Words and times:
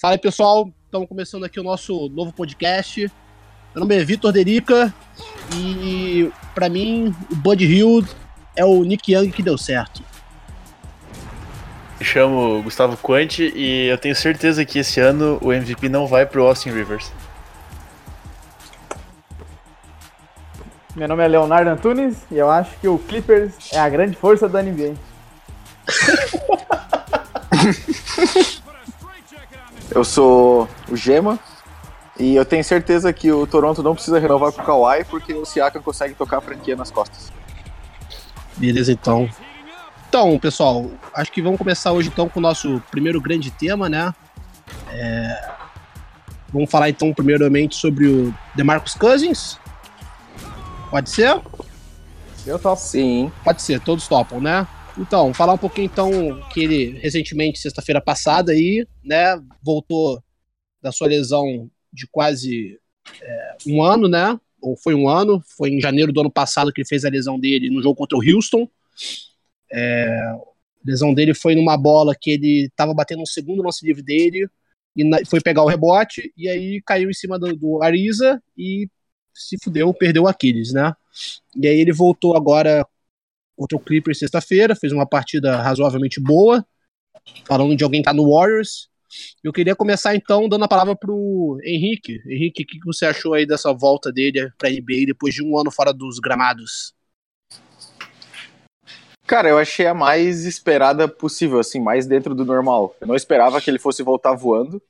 Fala 0.00 0.14
aí, 0.14 0.18
pessoal. 0.18 0.72
Estamos 0.86 1.06
começando 1.06 1.44
aqui 1.44 1.60
o 1.60 1.62
nosso 1.62 2.08
novo 2.08 2.32
podcast. 2.32 3.00
Meu 3.74 3.80
nome 3.82 3.94
é 3.94 4.02
Vitor 4.02 4.32
Derica 4.32 4.94
e, 5.54 6.32
para 6.54 6.70
mim, 6.70 7.14
o 7.30 7.36
Bud 7.36 7.62
Hill 7.62 8.02
é 8.56 8.64
o 8.64 8.82
Nick 8.82 9.12
Young 9.12 9.30
que 9.30 9.42
deu 9.42 9.58
certo. 9.58 10.02
Me 11.98 12.06
chamo 12.06 12.62
Gustavo 12.62 12.96
Quanti 12.96 13.52
e 13.54 13.88
eu 13.88 13.98
tenho 13.98 14.16
certeza 14.16 14.64
que 14.64 14.78
esse 14.78 14.98
ano 15.00 15.38
o 15.42 15.52
MVP 15.52 15.90
não 15.90 16.06
vai 16.06 16.24
pro 16.24 16.46
Austin 16.46 16.70
Rivers. 16.70 17.12
Meu 20.96 21.08
nome 21.08 21.22
é 21.22 21.28
Leonardo 21.28 21.68
Antunes 21.68 22.24
e 22.30 22.38
eu 22.38 22.50
acho 22.50 22.74
que 22.78 22.88
o 22.88 22.98
Clippers 23.00 23.70
é 23.70 23.78
a 23.78 23.88
grande 23.90 24.16
força 24.16 24.48
da 24.48 24.62
NBA. 24.62 24.94
eu 29.90 30.04
sou 30.04 30.68
o 30.88 30.96
Gema 30.96 31.38
e 32.18 32.36
eu 32.36 32.44
tenho 32.44 32.62
certeza 32.62 33.12
que 33.12 33.30
o 33.32 33.46
Toronto 33.46 33.82
não 33.82 33.94
precisa 33.94 34.18
renovar 34.18 34.52
com 34.52 34.62
o 34.62 34.64
Kawhi 34.64 35.04
porque 35.04 35.32
o 35.32 35.44
Siakam 35.44 35.82
consegue 35.82 36.14
tocar 36.14 36.38
a 36.38 36.40
franquia 36.40 36.76
nas 36.76 36.90
costas. 36.90 37.32
Beleza, 38.56 38.92
então. 38.92 39.28
Então, 40.08 40.38
pessoal, 40.38 40.90
acho 41.14 41.32
que 41.32 41.40
vamos 41.40 41.58
começar 41.58 41.92
hoje 41.92 42.08
então 42.08 42.28
com 42.28 42.40
o 42.40 42.42
nosso 42.42 42.82
primeiro 42.90 43.20
grande 43.20 43.50
tema, 43.50 43.88
né? 43.88 44.12
É... 44.90 45.50
Vamos 46.52 46.70
falar 46.70 46.90
então 46.90 47.12
primeiramente 47.14 47.76
sobre 47.76 48.06
o 48.06 48.34
DeMarcus 48.54 48.94
Cousins. 48.94 49.58
Pode 50.90 51.08
ser? 51.10 51.40
Eu 52.44 52.58
topo. 52.58 52.80
Sim. 52.80 53.30
Pode 53.44 53.62
ser, 53.62 53.80
todos 53.80 54.08
topam, 54.08 54.40
né? 54.40 54.66
Então, 54.98 55.32
falar 55.32 55.54
um 55.54 55.58
pouquinho 55.58 55.86
então 55.86 56.10
que 56.52 56.60
ele 56.60 56.98
recentemente, 56.98 57.58
sexta-feira 57.58 58.00
passada 58.00 58.52
aí, 58.52 58.86
né, 59.02 59.40
voltou 59.62 60.22
da 60.82 60.92
sua 60.92 61.08
lesão 61.08 61.70
de 61.92 62.06
quase 62.06 62.78
é, 63.20 63.56
um 63.66 63.82
ano, 63.82 64.08
né? 64.08 64.38
Ou 64.60 64.76
foi 64.76 64.94
um 64.94 65.08
ano, 65.08 65.42
foi 65.56 65.70
em 65.70 65.80
janeiro 65.80 66.12
do 66.12 66.20
ano 66.20 66.30
passado 66.30 66.72
que 66.72 66.80
ele 66.80 66.88
fez 66.88 67.04
a 67.04 67.08
lesão 67.08 67.38
dele 67.38 67.70
no 67.70 67.82
jogo 67.82 67.96
contra 67.96 68.16
o 68.16 68.22
Houston. 68.22 68.68
É, 69.72 70.06
a 70.18 70.38
lesão 70.84 71.14
dele 71.14 71.34
foi 71.34 71.54
numa 71.54 71.76
bola 71.76 72.14
que 72.18 72.30
ele 72.30 72.66
estava 72.66 72.92
batendo 72.92 73.20
no 73.20 73.26
segundo 73.26 73.62
lance 73.62 73.84
livre 73.84 74.02
dele 74.02 74.48
e 74.96 75.04
na, 75.04 75.18
foi 75.24 75.40
pegar 75.40 75.62
o 75.62 75.68
rebote 75.68 76.32
e 76.36 76.48
aí 76.48 76.82
caiu 76.84 77.10
em 77.10 77.14
cima 77.14 77.38
do, 77.38 77.54
do 77.56 77.82
Ariza 77.82 78.42
e 78.56 78.88
se 79.32 79.56
fudeu, 79.62 79.92
perdeu 79.94 80.24
o 80.24 80.28
Aquiles, 80.28 80.72
né? 80.72 80.94
E 81.56 81.66
aí 81.66 81.78
ele 81.80 81.92
voltou 81.92 82.36
agora 82.36 82.86
contra 83.60 83.76
o 83.76 83.80
Clippers 83.80 84.18
sexta-feira, 84.18 84.74
fez 84.74 84.90
uma 84.90 85.06
partida 85.06 85.60
razoavelmente 85.60 86.18
boa, 86.18 86.64
falando 87.44 87.76
de 87.76 87.84
alguém 87.84 88.00
que 88.00 88.06
tá 88.06 88.14
no 88.14 88.32
Warriors. 88.32 88.88
Eu 89.44 89.52
queria 89.52 89.76
começar 89.76 90.16
então 90.16 90.48
dando 90.48 90.64
a 90.64 90.68
palavra 90.68 90.96
pro 90.96 91.60
Henrique. 91.62 92.22
Henrique, 92.26 92.62
o 92.62 92.66
que 92.66 92.78
você 92.86 93.04
achou 93.04 93.34
aí 93.34 93.44
dessa 93.44 93.70
volta 93.74 94.10
dele 94.10 94.50
pra 94.56 94.70
NBA 94.70 95.04
depois 95.04 95.34
de 95.34 95.44
um 95.44 95.58
ano 95.58 95.70
fora 95.70 95.92
dos 95.92 96.18
gramados? 96.18 96.94
Cara, 99.26 99.50
eu 99.50 99.58
achei 99.58 99.86
a 99.86 99.92
mais 99.92 100.46
esperada 100.46 101.06
possível, 101.06 101.58
assim, 101.58 101.80
mais 101.80 102.06
dentro 102.06 102.34
do 102.34 102.46
normal. 102.46 102.96
Eu 102.98 103.06
não 103.06 103.14
esperava 103.14 103.60
que 103.60 103.68
ele 103.68 103.78
fosse 103.78 104.02
voltar 104.02 104.32
voando, 104.32 104.82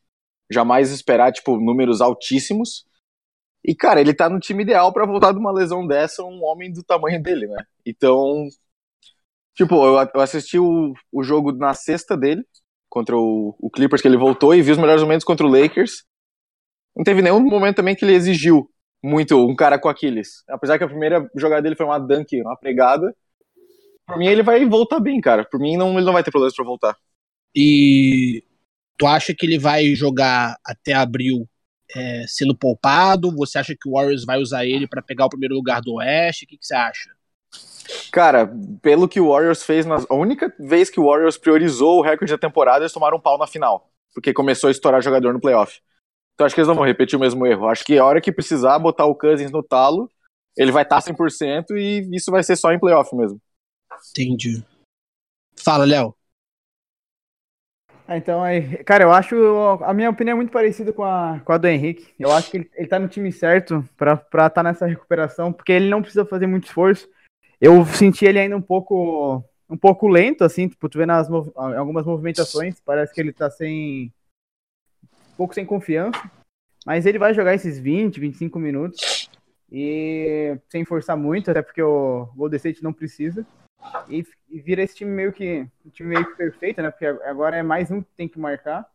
jamais 0.49 0.93
esperar, 0.93 1.33
tipo, 1.33 1.59
números 1.59 2.01
altíssimos. 2.01 2.85
E, 3.65 3.75
cara, 3.75 4.01
ele 4.01 4.15
tá 4.15 4.29
no 4.29 4.41
time 4.41 4.63
ideal 4.63 4.93
para 4.93 5.07
voltar 5.07 5.33
de 5.33 5.39
uma 5.39 5.53
lesão 5.53 5.87
dessa, 5.87 6.23
um 6.25 6.43
homem 6.45 6.73
do 6.73 6.83
tamanho 6.83 7.23
dele, 7.23 7.47
né? 7.47 7.65
Então, 7.85 8.47
tipo, 9.55 9.75
eu, 9.85 9.99
assisti 10.21 10.59
o, 10.59 10.95
o 11.13 11.23
jogo 11.23 11.53
na 11.53 11.75
sexta 11.75 12.17
dele, 12.17 12.45
contra 12.89 13.17
o, 13.17 13.55
o 13.59 13.71
Clippers, 13.71 14.01
que 14.01 14.09
ele 14.09 14.17
voltou, 14.17 14.55
e 14.55 14.63
vi 14.63 14.73
os 14.73 14.79
melhores 14.79 15.03
momentos 15.03 15.25
contra 15.25 15.47
o 15.47 15.51
Lakers. 15.51 16.05
Não 16.97 17.05
teve 17.05 17.23
nenhum 17.23 17.41
momento 17.41 17.77
também 17.77 17.95
que 17.95 18.05
ele 18.05 18.15
exigiu 18.15 18.69
muito 19.03 19.37
um 19.47 19.55
cara 19.55 19.79
com 19.79 19.89
Aquiles. 19.89 20.43
Apesar 20.49 20.79
que 20.79 20.85
a 20.85 20.89
primeira 20.89 21.29
jogada 21.37 21.63
dele 21.63 21.77
foi 21.77 21.87
uma 21.87 21.99
dunk, 21.99 22.41
uma 22.41 22.57
pregada. 22.57 23.15
Por 24.07 24.19
mim, 24.19 24.27
ele 24.27 24.43
vai 24.43 24.65
voltar 24.67 25.01
bem, 25.01 25.21
cara. 25.21 25.45
Por 25.45 25.61
mim, 25.61 25.77
não, 25.77 25.97
ele 25.97 26.05
não 26.05 26.13
vai 26.13 26.23
ter 26.23 26.31
problemas 26.31 26.55
pra 26.55 26.65
voltar. 26.65 26.97
E 27.55 28.43
tu 28.99 29.07
acha 29.07 29.35
que 29.35 29.47
ele 29.47 29.59
vai 29.59 29.95
jogar 29.95 30.57
até 30.65 30.93
abril 30.93 31.49
é, 31.95 32.25
sendo 32.27 32.57
poupado? 32.57 33.35
Você 33.37 33.59
acha 33.59 33.75
que 33.75 33.89
o 33.89 33.93
Warriors 33.93 34.25
vai 34.25 34.39
usar 34.39 34.65
ele 34.65 34.87
para 34.87 35.03
pegar 35.03 35.27
o 35.27 35.31
primeiro 35.31 35.55
lugar 35.55 35.81
do 35.81 35.95
Oeste? 35.95 36.45
O 36.45 36.49
que, 36.49 36.59
que 36.59 36.67
você 36.67 36.75
acha? 36.75 37.11
Cara, 38.13 38.53
pelo 38.81 39.09
que 39.09 39.21
o 39.21 39.31
Warriors 39.31 39.63
fez, 39.63 39.85
nas... 39.85 40.07
a 40.09 40.15
única 40.15 40.55
vez 40.59 40.91
que 40.91 41.01
o 41.01 41.07
Warriors 41.07 41.37
priorizou 41.37 41.99
o 41.99 42.03
recorde 42.03 42.33
da 42.33 42.39
temporada, 42.39 42.85
eles 42.85 42.93
tomaram 42.93 43.17
um 43.17 43.21
pau 43.21 43.37
na 43.37 43.47
final, 43.47 43.91
porque 44.15 44.33
começou 44.33 44.69
a 44.69 44.71
estourar 44.71 45.03
jogador 45.03 45.33
no 45.33 45.41
playoff. 45.41 45.81
Então 46.35 46.47
acho 46.47 46.55
que 46.55 46.61
eles 46.61 46.69
não 46.69 46.75
vão 46.75 46.87
repetir 46.87 47.17
o 47.17 47.21
mesmo 47.21 47.47
erro. 47.47 47.69
Acho 47.69 47.85
que 47.85 47.99
a 47.99 48.05
hora 48.05 48.21
que 48.21 48.33
precisar 48.33 48.79
botar 48.79 49.05
o 49.05 49.15
Cousins 49.15 49.51
no 49.51 49.63
talo, 49.63 50.11
ele 50.57 50.73
vai 50.73 50.85
estar 50.85 51.01
100% 51.01 51.77
e 51.77 52.09
isso 52.17 52.31
vai 52.31 52.43
ser 52.43 52.57
só 52.57 52.73
em 52.73 52.79
playoff 52.79 53.15
mesmo. 53.15 53.41
Entendi. 54.11 54.65
Fala, 55.57 55.85
Léo. 55.85 56.15
Ah, 58.11 58.17
então, 58.17 58.43
cara, 58.85 59.05
eu 59.05 59.13
acho. 59.13 59.37
A 59.85 59.95
minha 59.95 60.11
opinião 60.11 60.33
é 60.33 60.37
muito 60.37 60.51
parecida 60.51 60.93
com 60.93 61.05
a, 61.05 61.41
com 61.45 61.53
a 61.53 61.57
do 61.57 61.69
Henrique. 61.69 62.13
Eu 62.19 62.33
acho 62.33 62.51
que 62.51 62.57
ele, 62.57 62.71
ele 62.75 62.89
tá 62.89 62.99
no 62.99 63.07
time 63.07 63.31
certo 63.31 63.89
pra 63.97 64.15
estar 64.15 64.51
tá 64.51 64.65
nessa 64.65 64.85
recuperação, 64.85 65.53
porque 65.53 65.71
ele 65.71 65.89
não 65.89 66.03
precisa 66.03 66.25
fazer 66.25 66.49
muito 66.49 66.65
esforço. 66.65 67.09
Eu 67.61 67.87
senti 67.87 68.25
ele 68.25 68.41
ainda 68.41 68.57
um 68.57 68.61
pouco 68.61 69.45
um 69.69 69.77
pouco 69.77 70.09
lento, 70.09 70.43
assim, 70.43 70.67
tipo, 70.67 70.89
tu 70.89 70.99
vê 70.99 71.07
nas 71.07 71.29
algumas 71.55 72.05
movimentações, 72.05 72.81
parece 72.81 73.15
que 73.15 73.21
ele 73.21 73.33
tá 73.33 73.49
sem. 73.49 74.13
um 75.33 75.37
pouco 75.37 75.55
sem 75.55 75.65
confiança. 75.65 76.21
Mas 76.85 77.07
ele 77.07 77.17
vai 77.17 77.33
jogar 77.33 77.55
esses 77.55 77.79
20, 77.79 78.19
25 78.19 78.59
minutos. 78.59 79.31
E 79.71 80.59
sem 80.69 80.85
forçar 80.85 81.17
muito, 81.17 81.49
até 81.49 81.63
porque 81.63 81.81
o 81.81 82.27
Golden 82.35 82.57
State 82.57 82.83
não 82.83 82.93
precisa. 82.93 83.47
E, 84.09 84.25
e, 84.49 84.61
vira 84.61 84.83
esse 84.83 84.95
time 84.95 85.11
meio 85.11 85.33
que 85.33 85.67
um 85.85 85.91
time 85.91 86.11
meio 86.11 86.27
que 86.27 86.37
perfeito, 86.37 86.83
né? 86.83 86.91
Porque 86.91 87.07
agora 87.07 87.57
é 87.57 87.63
mais 87.63 87.91
um 87.91 88.03
que 88.03 88.11
tem 88.17 88.29
que 88.29 88.39
marcar 88.39 88.87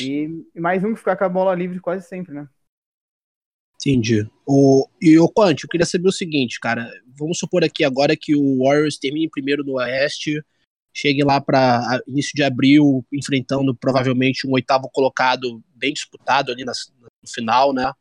e, 0.00 0.44
e 0.54 0.60
mais 0.60 0.84
um 0.84 0.92
que 0.92 0.98
ficar 0.98 1.16
com 1.16 1.24
a 1.24 1.28
bola 1.28 1.54
livre 1.54 1.80
quase 1.80 2.06
sempre, 2.06 2.34
né? 2.34 2.48
Entendi. 3.74 4.28
O, 4.46 4.86
e 5.00 5.18
o 5.18 5.28
Quant, 5.28 5.60
eu 5.60 5.68
queria 5.68 5.86
saber 5.86 6.08
o 6.08 6.12
seguinte, 6.12 6.60
cara. 6.60 6.88
Vamos 7.18 7.38
supor 7.38 7.64
aqui 7.64 7.82
agora 7.82 8.16
que 8.16 8.36
o 8.36 8.64
Warriors 8.64 8.96
termine 8.96 9.28
primeiro 9.28 9.64
no 9.64 9.74
Oeste, 9.74 10.40
chegue 10.94 11.24
lá 11.24 11.40
para 11.40 12.00
início 12.06 12.32
de 12.34 12.44
abril, 12.44 13.04
enfrentando 13.12 13.74
provavelmente 13.74 14.46
um 14.46 14.52
oitavo 14.52 14.88
colocado 14.92 15.62
bem 15.74 15.92
disputado 15.92 16.52
ali 16.52 16.64
no 16.64 16.72
final, 17.26 17.72
né? 17.72 17.92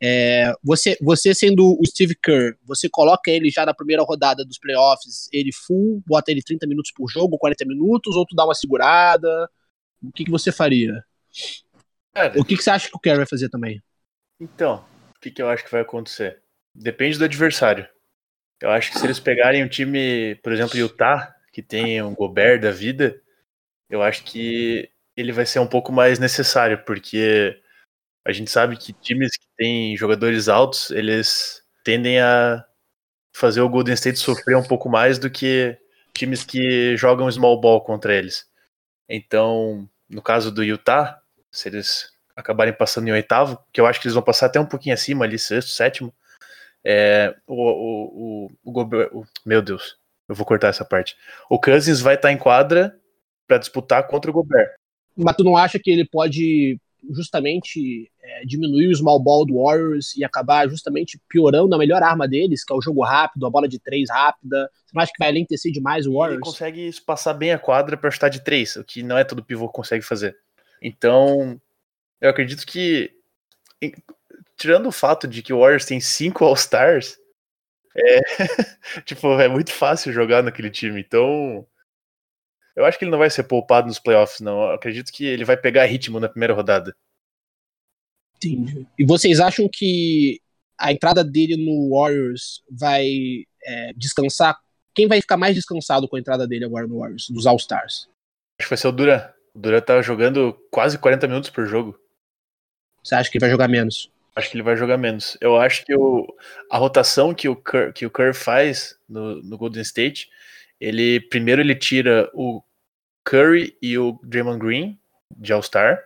É, 0.00 0.52
você, 0.62 0.96
você 1.00 1.34
sendo 1.34 1.78
o 1.80 1.86
Steve 1.86 2.14
Kerr, 2.14 2.56
você 2.64 2.88
coloca 2.88 3.30
ele 3.30 3.50
já 3.50 3.64
na 3.64 3.74
primeira 3.74 4.02
rodada 4.02 4.44
dos 4.44 4.58
playoffs, 4.58 5.28
ele 5.32 5.50
full, 5.52 6.02
bota 6.06 6.30
ele 6.30 6.42
30 6.42 6.66
minutos 6.66 6.92
por 6.94 7.08
jogo, 7.08 7.38
40 7.38 7.64
minutos, 7.64 8.16
ou 8.16 8.26
tu 8.26 8.34
dá 8.34 8.44
uma 8.44 8.54
segurada? 8.54 9.48
O 10.02 10.12
que, 10.12 10.24
que 10.24 10.30
você 10.30 10.50
faria? 10.50 11.04
Cara, 12.12 12.38
o 12.38 12.44
que, 12.44 12.56
que 12.56 12.62
você 12.62 12.70
acha 12.70 12.88
que 12.88 12.96
o 12.96 13.00
Kerr 13.00 13.16
vai 13.16 13.26
fazer 13.26 13.48
também? 13.48 13.82
Então, 14.40 14.84
o 15.16 15.20
que, 15.20 15.30
que 15.30 15.40
eu 15.40 15.48
acho 15.48 15.64
que 15.64 15.70
vai 15.70 15.82
acontecer? 15.82 16.42
Depende 16.74 17.18
do 17.18 17.24
adversário. 17.24 17.86
Eu 18.60 18.70
acho 18.70 18.92
que 18.92 18.98
se 18.98 19.06
eles 19.06 19.18
pegarem 19.18 19.64
um 19.64 19.68
time, 19.68 20.36
por 20.36 20.52
exemplo, 20.52 20.78
Utah, 20.78 21.34
que 21.52 21.62
tem 21.62 22.02
um 22.02 22.14
Gobert 22.14 22.60
da 22.60 22.70
vida, 22.70 23.20
eu 23.90 24.02
acho 24.02 24.24
que 24.24 24.88
ele 25.16 25.32
vai 25.32 25.44
ser 25.44 25.58
um 25.58 25.66
pouco 25.66 25.92
mais 25.92 26.18
necessário, 26.18 26.82
porque 26.84 27.60
a 28.24 28.32
gente 28.32 28.50
sabe 28.50 28.76
que 28.76 28.92
times 28.92 29.36
que 29.36 29.46
têm 29.56 29.96
jogadores 29.96 30.48
altos, 30.48 30.90
eles 30.90 31.62
tendem 31.84 32.20
a 32.20 32.64
fazer 33.32 33.60
o 33.60 33.68
Golden 33.68 33.94
State 33.94 34.18
sofrer 34.18 34.56
um 34.56 34.62
pouco 34.62 34.88
mais 34.88 35.18
do 35.18 35.30
que 35.30 35.76
times 36.14 36.44
que 36.44 36.96
jogam 36.96 37.30
small 37.30 37.60
ball 37.60 37.82
contra 37.82 38.14
eles. 38.14 38.46
Então, 39.08 39.88
no 40.08 40.22
caso 40.22 40.52
do 40.52 40.62
Utah, 40.62 41.18
se 41.50 41.68
eles 41.68 42.12
acabarem 42.36 42.72
passando 42.72 43.08
em 43.08 43.12
oitavo, 43.12 43.58
que 43.72 43.80
eu 43.80 43.86
acho 43.86 44.00
que 44.00 44.06
eles 44.06 44.14
vão 44.14 44.22
passar 44.22 44.46
até 44.46 44.60
um 44.60 44.66
pouquinho 44.66 44.94
acima 44.94 45.24
ali, 45.24 45.38
sexto, 45.38 45.70
sétimo, 45.70 46.14
é, 46.84 47.34
o, 47.46 47.54
o, 47.54 48.50
o, 48.64 49.20
o, 49.20 49.26
meu 49.44 49.62
Deus, 49.62 49.96
eu 50.28 50.34
vou 50.34 50.46
cortar 50.46 50.68
essa 50.68 50.84
parte. 50.84 51.16
O 51.48 51.58
Cousins 51.58 52.00
vai 52.00 52.14
estar 52.14 52.32
em 52.32 52.38
quadra 52.38 52.98
para 53.46 53.58
disputar 53.58 54.06
contra 54.06 54.30
o 54.30 54.34
Gobert. 54.34 54.70
Mas 55.16 55.36
tu 55.36 55.44
não 55.44 55.56
acha 55.56 55.78
que 55.78 55.90
ele 55.90 56.06
pode 56.08 56.78
justamente 57.10 58.10
é, 58.22 58.44
diminuir 58.44 58.88
o 58.88 58.94
small 58.94 59.20
ball 59.20 59.44
do 59.44 59.62
Warriors 59.62 60.16
e 60.16 60.24
acabar 60.24 60.68
justamente 60.68 61.20
piorando 61.28 61.74
a 61.74 61.78
melhor 61.78 62.02
arma 62.02 62.28
deles, 62.28 62.64
que 62.64 62.72
é 62.72 62.76
o 62.76 62.80
jogo 62.80 63.02
rápido, 63.02 63.46
a 63.46 63.50
bola 63.50 63.68
de 63.68 63.78
três 63.78 64.08
rápida. 64.10 64.70
Você 64.86 64.92
não 64.94 65.02
acha 65.02 65.12
que 65.12 65.22
vai 65.22 65.32
lentecer 65.32 65.72
demais 65.72 66.06
o 66.06 66.14
Warriors? 66.14 66.40
Ele 66.40 66.44
consegue 66.44 66.90
passar 67.04 67.34
bem 67.34 67.52
a 67.52 67.58
quadra 67.58 67.96
para 67.96 68.10
chutar 68.10 68.28
de 68.28 68.40
três, 68.40 68.76
o 68.76 68.84
que 68.84 69.02
não 69.02 69.18
é 69.18 69.24
todo 69.24 69.44
pivô 69.44 69.68
que 69.68 69.74
consegue 69.74 70.04
fazer. 70.04 70.36
Então, 70.80 71.60
eu 72.20 72.30
acredito 72.30 72.66
que, 72.66 73.10
tirando 74.56 74.86
o 74.86 74.92
fato 74.92 75.26
de 75.26 75.42
que 75.42 75.52
o 75.52 75.60
Warriors 75.60 75.84
tem 75.84 76.00
cinco 76.00 76.44
All-Stars, 76.44 77.18
é, 77.96 78.20
tipo, 79.04 79.28
é 79.40 79.48
muito 79.48 79.72
fácil 79.72 80.12
jogar 80.12 80.42
naquele 80.42 80.70
time. 80.70 81.00
Então, 81.00 81.66
Eu 82.74 82.84
acho 82.84 82.98
que 82.98 83.04
ele 83.04 83.10
não 83.10 83.18
vai 83.18 83.30
ser 83.30 83.44
poupado 83.44 83.86
nos 83.86 83.98
playoffs, 83.98 84.40
não. 84.40 84.62
Eu 84.62 84.70
acredito 84.72 85.12
que 85.12 85.24
ele 85.24 85.44
vai 85.44 85.56
pegar 85.56 85.84
ritmo 85.84 86.18
na 86.18 86.28
primeira 86.28 86.54
rodada. 86.54 86.96
Entendi. 88.36 88.86
E 88.98 89.04
vocês 89.04 89.40
acham 89.40 89.68
que 89.72 90.40
a 90.78 90.92
entrada 90.92 91.22
dele 91.22 91.56
no 91.56 91.90
Warriors 91.90 92.62
vai 92.70 93.44
é, 93.64 93.92
descansar? 93.94 94.58
Quem 94.94 95.06
vai 95.06 95.20
ficar 95.20 95.36
mais 95.36 95.54
descansado 95.54 96.08
com 96.08 96.16
a 96.16 96.18
entrada 96.18 96.46
dele 96.46 96.64
agora 96.64 96.86
no 96.86 96.98
Warriors, 96.98 97.28
dos 97.30 97.46
All-Stars? 97.46 98.08
Acho 98.58 98.68
que 98.68 98.70
vai 98.70 98.78
ser 98.78 98.88
o 98.88 98.92
Duran. 98.92 99.28
O 99.54 99.58
Duran 99.58 99.80
tá 99.80 100.02
jogando 100.02 100.58
quase 100.70 100.98
40 100.98 101.28
minutos 101.28 101.50
por 101.50 101.66
jogo. 101.66 101.98
Você 103.02 103.14
acha 103.14 103.30
que 103.30 103.36
ele 103.36 103.42
vai 103.42 103.50
jogar 103.50 103.68
menos? 103.68 104.10
Acho 104.34 104.50
que 104.50 104.56
ele 104.56 104.62
vai 104.62 104.76
jogar 104.76 104.96
menos. 104.96 105.36
Eu 105.40 105.56
acho 105.56 105.84
que 105.84 105.94
o, 105.94 106.26
a 106.70 106.78
rotação 106.78 107.34
que 107.34 107.48
o 107.48 107.56
Kerr, 107.56 107.92
que 107.92 108.06
o 108.06 108.10
Kerr 108.10 108.34
faz 108.34 108.96
no, 109.08 109.42
no 109.42 109.58
Golden 109.58 109.82
State, 109.82 110.30
ele 110.82 111.20
primeiro 111.20 111.62
ele 111.62 111.76
tira 111.76 112.28
o 112.34 112.60
Curry 113.24 113.76
e 113.80 113.96
o 113.96 114.18
Draymond 114.24 114.58
Green 114.58 114.98
de 115.36 115.52
All-Star. 115.52 116.02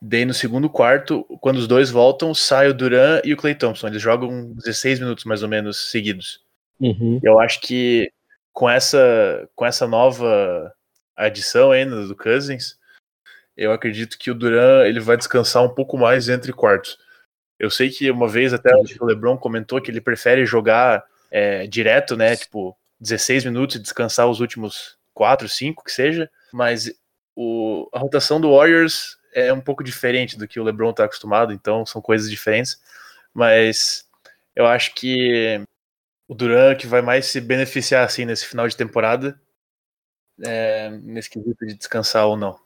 Daí 0.00 0.24
no 0.24 0.32
segundo 0.32 0.70
quarto, 0.70 1.24
quando 1.42 1.58
os 1.58 1.68
dois 1.68 1.90
voltam, 1.90 2.32
sai 2.34 2.68
o 2.68 2.74
Duran 2.74 3.20
e 3.22 3.34
o 3.34 3.36
Clay 3.36 3.54
Thompson. 3.54 3.88
Eles 3.88 4.00
jogam 4.00 4.54
16 4.54 5.00
minutos 5.00 5.24
mais 5.24 5.42
ou 5.42 5.48
menos 5.50 5.90
seguidos. 5.90 6.42
Uhum. 6.80 7.20
Eu 7.22 7.38
acho 7.38 7.60
que 7.60 8.10
com 8.54 8.68
essa, 8.68 9.46
com 9.54 9.66
essa 9.66 9.86
nova 9.86 10.72
adição 11.14 11.70
ainda 11.70 12.06
do 12.06 12.16
Cousins, 12.16 12.78
eu 13.54 13.70
acredito 13.70 14.16
que 14.18 14.30
o 14.30 14.34
Duran 14.34 14.86
ele 14.86 15.00
vai 15.00 15.18
descansar 15.18 15.62
um 15.62 15.74
pouco 15.74 15.98
mais 15.98 16.30
entre 16.30 16.54
quartos. 16.54 16.96
Eu 17.58 17.68
sei 17.70 17.90
que 17.90 18.10
uma 18.10 18.26
vez 18.26 18.54
até 18.54 18.74
o 18.74 19.04
LeBron 19.04 19.36
comentou 19.36 19.82
que 19.82 19.90
ele 19.90 20.00
prefere 20.00 20.46
jogar 20.46 21.04
é, 21.30 21.66
direto, 21.66 22.16
né? 22.16 22.34
Tipo, 22.34 22.74
16 23.00 23.44
minutos 23.46 23.76
e 23.76 23.80
descansar 23.80 24.28
os 24.28 24.40
últimos 24.40 24.96
4, 25.14 25.48
5, 25.48 25.84
que 25.84 25.92
seja. 25.92 26.30
Mas 26.52 26.92
o, 27.34 27.88
a 27.92 27.98
rotação 27.98 28.40
do 28.40 28.54
Warriors 28.54 29.16
é 29.32 29.52
um 29.52 29.60
pouco 29.60 29.82
diferente 29.82 30.36
do 30.36 30.46
que 30.46 30.58
o 30.60 30.64
LeBron 30.64 30.90
está 30.90 31.04
acostumado, 31.04 31.52
então 31.52 31.86
são 31.86 32.02
coisas 32.02 32.30
diferentes. 32.30 32.80
Mas 33.32 34.04
eu 34.54 34.66
acho 34.66 34.94
que 34.94 35.62
o 36.28 36.34
Duran 36.34 36.74
que 36.74 36.86
vai 36.86 37.02
mais 37.02 37.26
se 37.26 37.40
beneficiar 37.40 38.04
assim 38.04 38.24
nesse 38.24 38.46
final 38.46 38.68
de 38.68 38.76
temporada, 38.76 39.40
é, 40.44 40.90
nesse 41.02 41.30
quesito 41.30 41.66
de 41.66 41.74
descansar 41.74 42.26
ou 42.26 42.36
não. 42.36 42.58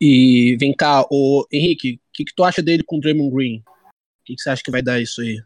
E 0.00 0.56
vem 0.58 0.74
cá, 0.74 1.06
o 1.10 1.46
Henrique, 1.50 1.94
o 1.94 2.00
que, 2.12 2.24
que 2.24 2.34
tu 2.34 2.44
acha 2.44 2.62
dele 2.62 2.82
com 2.84 2.96
o 2.96 3.00
Draymond 3.00 3.34
Green? 3.34 3.58
O 3.58 4.24
que, 4.24 4.34
que 4.34 4.42
você 4.42 4.50
acha 4.50 4.62
que 4.62 4.70
vai 4.70 4.82
dar 4.82 5.00
isso 5.00 5.22
aí? 5.22 5.42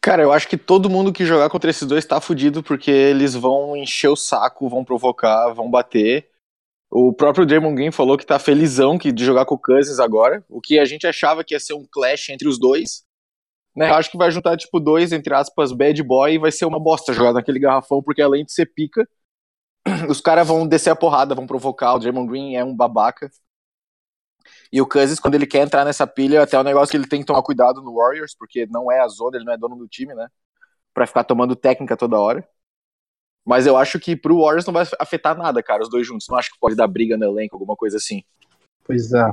Cara, 0.00 0.22
eu 0.22 0.32
acho 0.32 0.48
que 0.48 0.56
todo 0.56 0.88
mundo 0.88 1.12
que 1.12 1.26
jogar 1.26 1.50
contra 1.50 1.70
esses 1.70 1.86
dois 1.86 2.04
tá 2.04 2.20
fudido, 2.20 2.62
porque 2.62 2.90
eles 2.90 3.34
vão 3.34 3.76
encher 3.76 4.08
o 4.08 4.16
saco, 4.16 4.68
vão 4.68 4.84
provocar, 4.84 5.52
vão 5.52 5.70
bater. 5.70 6.28
O 6.90 7.12
próprio 7.12 7.44
Draymond 7.44 7.74
Green 7.74 7.90
falou 7.90 8.16
que 8.16 8.24
tá 8.24 8.38
felizão 8.38 8.96
que, 8.96 9.12
de 9.12 9.24
jogar 9.24 9.44
com 9.44 9.56
o 9.56 9.58
Cousins 9.58 9.98
agora, 9.98 10.44
o 10.48 10.60
que 10.60 10.78
a 10.78 10.84
gente 10.84 11.06
achava 11.06 11.44
que 11.44 11.54
ia 11.54 11.60
ser 11.60 11.74
um 11.74 11.86
clash 11.90 12.30
entre 12.30 12.48
os 12.48 12.58
dois. 12.58 13.02
Né? 13.76 13.90
Eu 13.90 13.94
acho 13.94 14.10
que 14.10 14.16
vai 14.16 14.30
juntar, 14.30 14.56
tipo, 14.56 14.80
dois, 14.80 15.12
entre 15.12 15.34
aspas, 15.34 15.72
bad 15.72 16.02
boy 16.02 16.34
e 16.34 16.38
vai 16.38 16.50
ser 16.50 16.64
uma 16.64 16.80
bosta 16.80 17.12
jogar 17.12 17.32
naquele 17.32 17.58
garrafão, 17.58 18.02
porque 18.02 18.22
além 18.22 18.44
de 18.44 18.52
ser 18.52 18.66
pica, 18.66 19.06
os 20.08 20.20
caras 20.20 20.48
vão 20.48 20.66
descer 20.66 20.90
a 20.90 20.96
porrada, 20.96 21.34
vão 21.34 21.46
provocar. 21.46 21.94
O 21.94 21.98
Draymond 21.98 22.28
Green 22.28 22.56
é 22.56 22.64
um 22.64 22.74
babaca. 22.74 23.30
E 24.72 24.80
o 24.80 24.86
Cousins, 24.86 25.18
quando 25.18 25.34
ele 25.34 25.46
quer 25.46 25.62
entrar 25.62 25.84
nessa 25.84 26.06
pilha, 26.06 26.42
até 26.42 26.58
o 26.58 26.62
negócio 26.62 26.90
que 26.90 26.96
ele 26.96 27.08
tem 27.08 27.20
que 27.20 27.26
tomar 27.26 27.42
cuidado 27.42 27.82
no 27.82 27.94
Warriors, 27.94 28.34
porque 28.34 28.66
não 28.66 28.90
é 28.90 29.00
a 29.00 29.08
zona, 29.08 29.36
ele 29.36 29.44
não 29.44 29.52
é 29.52 29.58
dono 29.58 29.76
do 29.76 29.88
time, 29.88 30.14
né? 30.14 30.28
Pra 30.92 31.06
ficar 31.06 31.24
tomando 31.24 31.56
técnica 31.56 31.96
toda 31.96 32.20
hora. 32.20 32.46
Mas 33.44 33.66
eu 33.66 33.76
acho 33.76 33.98
que 33.98 34.14
pro 34.14 34.40
Warriors 34.42 34.66
não 34.66 34.74
vai 34.74 34.86
afetar 35.00 35.36
nada, 35.36 35.62
cara, 35.62 35.82
os 35.82 35.88
dois 35.88 36.06
juntos. 36.06 36.26
Não 36.28 36.36
acho 36.36 36.52
que 36.52 36.60
pode 36.60 36.76
dar 36.76 36.86
briga 36.86 37.16
no 37.16 37.24
elenco, 37.24 37.56
alguma 37.56 37.74
coisa 37.74 37.96
assim. 37.96 38.22
Pois 38.84 39.12
é. 39.12 39.32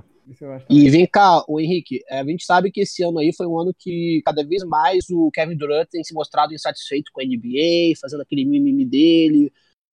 E 0.69 0.89
vem 0.89 1.05
cá, 1.05 1.43
o 1.47 1.59
Henrique, 1.59 2.01
a 2.09 2.23
gente 2.23 2.45
sabe 2.45 2.71
que 2.71 2.81
esse 2.81 3.03
ano 3.03 3.19
aí 3.19 3.31
foi 3.31 3.45
um 3.45 3.59
ano 3.59 3.73
que 3.77 4.21
cada 4.25 4.43
vez 4.43 4.63
mais 4.63 5.07
o 5.11 5.29
Kevin 5.31 5.55
Durant 5.55 5.87
tem 5.89 6.03
se 6.03 6.13
mostrado 6.13 6.53
insatisfeito 6.53 7.11
com 7.13 7.21
a 7.21 7.23
NBA, 7.23 7.95
fazendo 8.01 8.21
aquele 8.21 8.43
mimimi 8.43 8.85
dele. 8.85 9.51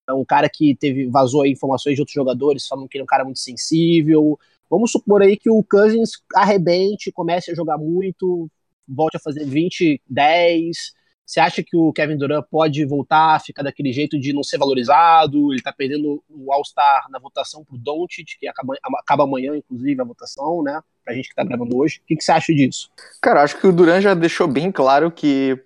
É 0.09 0.13
um 0.13 0.25
cara 0.25 0.49
que 0.49 0.75
teve 0.77 1.07
vazou 1.09 1.43
aí 1.43 1.51
informações 1.51 1.95
de 1.95 2.01
outros 2.01 2.15
jogadores 2.15 2.67
falando 2.67 2.89
que 2.89 2.97
ele 2.97 3.03
é 3.03 3.05
um 3.05 3.07
cara 3.07 3.25
muito 3.25 3.41
sensível. 3.41 4.39
Vamos 4.71 4.93
supor 4.93 5.21
aí 5.21 5.37
que 5.37 5.51
o 5.51 5.65
Cousins 5.65 6.13
arrebente, 6.35 7.11
comece 7.11 7.51
a 7.51 7.55
jogar 7.55 7.77
muito, 7.77 8.49
volte 8.89 9.17
a 9.17 9.21
fazer 9.21 9.45
20, 9.45 10.01
10. 10.09 10.95
Você 11.27 11.39
acha 11.39 11.63
que 11.63 11.77
o 11.77 11.93
Kevin 11.93 12.17
Durant 12.17 12.45
pode 12.51 12.85
voltar 12.85 13.37
a 13.37 13.41
ficar 13.41 13.63
daquele 13.63 13.93
jeito 13.93 14.19
de 14.19 14.33
não 14.33 14.43
ser 14.43 14.59
valorizado? 14.59 15.53
Ele 15.53 15.63
tá 15.63 15.73
perdendo 15.73 16.23
o 16.29 16.53
All-Star 16.53 17.07
na 17.11 17.19
votação 17.19 17.65
pro 17.65 17.79
Doncic, 17.79 18.37
que 18.39 18.49
acaba, 18.49 18.75
acaba 18.99 19.25
amanhã, 19.25 19.57
inclusive, 19.57 20.01
a 20.01 20.05
votação, 20.05 20.63
né? 20.63 20.81
Pra 21.05 21.15
gente 21.15 21.29
que 21.29 21.35
tá 21.35 21.45
gravando 21.45 21.77
hoje. 21.77 22.01
O 22.03 22.07
que, 22.07 22.17
que 22.17 22.25
você 22.25 22.33
acha 22.33 22.53
disso? 22.53 22.91
Cara, 23.21 23.43
acho 23.43 23.61
que 23.61 23.67
o 23.67 23.73
Durant 23.73 24.03
já 24.03 24.15
deixou 24.15 24.49
bem 24.49 24.73
claro 24.73 25.11
que 25.11 25.57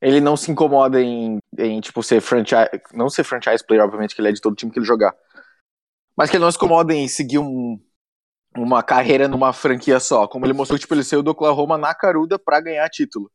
ele 0.00 0.20
não 0.20 0.36
se 0.36 0.52
incomoda 0.52 1.00
em, 1.00 1.38
em 1.58 1.80
tipo, 1.80 2.02
ser 2.02 2.20
franchise. 2.20 2.68
Não 2.92 3.08
ser 3.08 3.24
franchise 3.24 3.64
player, 3.66 3.84
obviamente, 3.84 4.14
que 4.14 4.20
ele 4.20 4.28
é 4.28 4.32
de 4.32 4.40
todo 4.40 4.54
time 4.54 4.70
que 4.70 4.78
ele 4.78 4.86
jogar. 4.86 5.14
Mas 6.16 6.30
que 6.30 6.36
ele 6.36 6.44
não 6.44 6.50
se 6.50 6.56
incomoda 6.56 6.94
em 6.94 7.06
seguir 7.06 7.38
um, 7.38 7.78
uma 8.56 8.82
carreira 8.82 9.28
numa 9.28 9.52
franquia 9.52 10.00
só. 10.00 10.26
Como 10.26 10.46
ele 10.46 10.52
mostrou, 10.52 10.78
tipo, 10.78 10.94
ele 10.94 11.04
saiu 11.04 11.22
do 11.22 11.30
Oklahoma 11.30 11.76
na 11.76 11.94
caruda 11.94 12.38
pra 12.38 12.60
ganhar 12.60 12.88
título. 12.88 13.30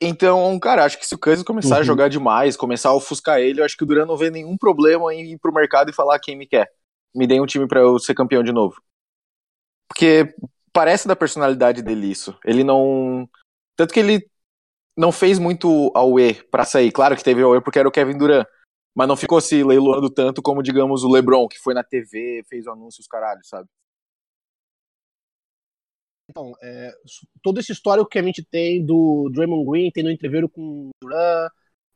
Então, 0.00 0.58
cara, 0.58 0.84
acho 0.84 0.98
que 0.98 1.06
se 1.06 1.14
o 1.14 1.18
Cousins 1.18 1.44
começar 1.44 1.76
uhum. 1.76 1.80
a 1.80 1.84
jogar 1.84 2.08
demais, 2.08 2.56
começar 2.56 2.88
a 2.88 2.94
ofuscar 2.94 3.38
ele, 3.38 3.60
eu 3.60 3.64
acho 3.64 3.76
que 3.76 3.84
o 3.84 3.86
Duran 3.86 4.04
não 4.04 4.16
vê 4.16 4.30
nenhum 4.30 4.56
problema 4.56 5.14
em 5.14 5.32
ir 5.32 5.38
pro 5.38 5.52
mercado 5.52 5.90
e 5.90 5.94
falar 5.94 6.18
quem 6.18 6.34
me 6.36 6.46
quer. 6.46 6.68
Me 7.14 7.26
dê 7.26 7.40
um 7.40 7.46
time 7.46 7.68
para 7.68 7.80
eu 7.80 7.98
ser 8.00 8.14
campeão 8.14 8.42
de 8.42 8.50
novo. 8.50 8.82
Porque 9.88 10.34
parece 10.72 11.06
da 11.06 11.14
personalidade 11.14 11.82
dele 11.82 12.10
isso. 12.10 12.36
Ele 12.44 12.64
não. 12.64 13.28
Tanto 13.76 13.94
que 13.94 14.00
ele 14.00 14.28
não 14.96 15.12
fez 15.12 15.38
muito 15.38 15.92
E 15.94 16.34
para 16.50 16.64
sair. 16.64 16.90
Claro 16.90 17.14
que 17.14 17.22
teve 17.22 17.42
E 17.42 17.60
porque 17.60 17.78
era 17.78 17.88
o 17.88 17.92
Kevin 17.92 18.18
Durant. 18.18 18.46
Mas 18.94 19.08
não 19.08 19.16
ficou 19.16 19.40
se 19.40 19.62
leiloando 19.64 20.10
tanto 20.10 20.42
como, 20.42 20.62
digamos, 20.62 21.02
o 21.02 21.10
LeBron, 21.10 21.48
que 21.48 21.58
foi 21.58 21.74
na 21.74 21.82
TV, 21.82 22.44
fez 22.48 22.66
anúncios 22.66 23.06
caralho, 23.06 23.40
sabe? 23.44 23.68
Então, 26.28 26.54
é, 26.62 26.92
todo 27.42 27.60
esse 27.60 27.72
histórico 27.72 28.08
que 28.08 28.18
a 28.18 28.22
gente 28.22 28.42
tem 28.42 28.84
do 28.84 29.30
Draymond 29.32 29.70
Green 29.70 29.90
tendo 29.90 30.10
entreveiro 30.10 30.48
com 30.48 30.88
o 30.88 30.90
Duran, 31.02 31.48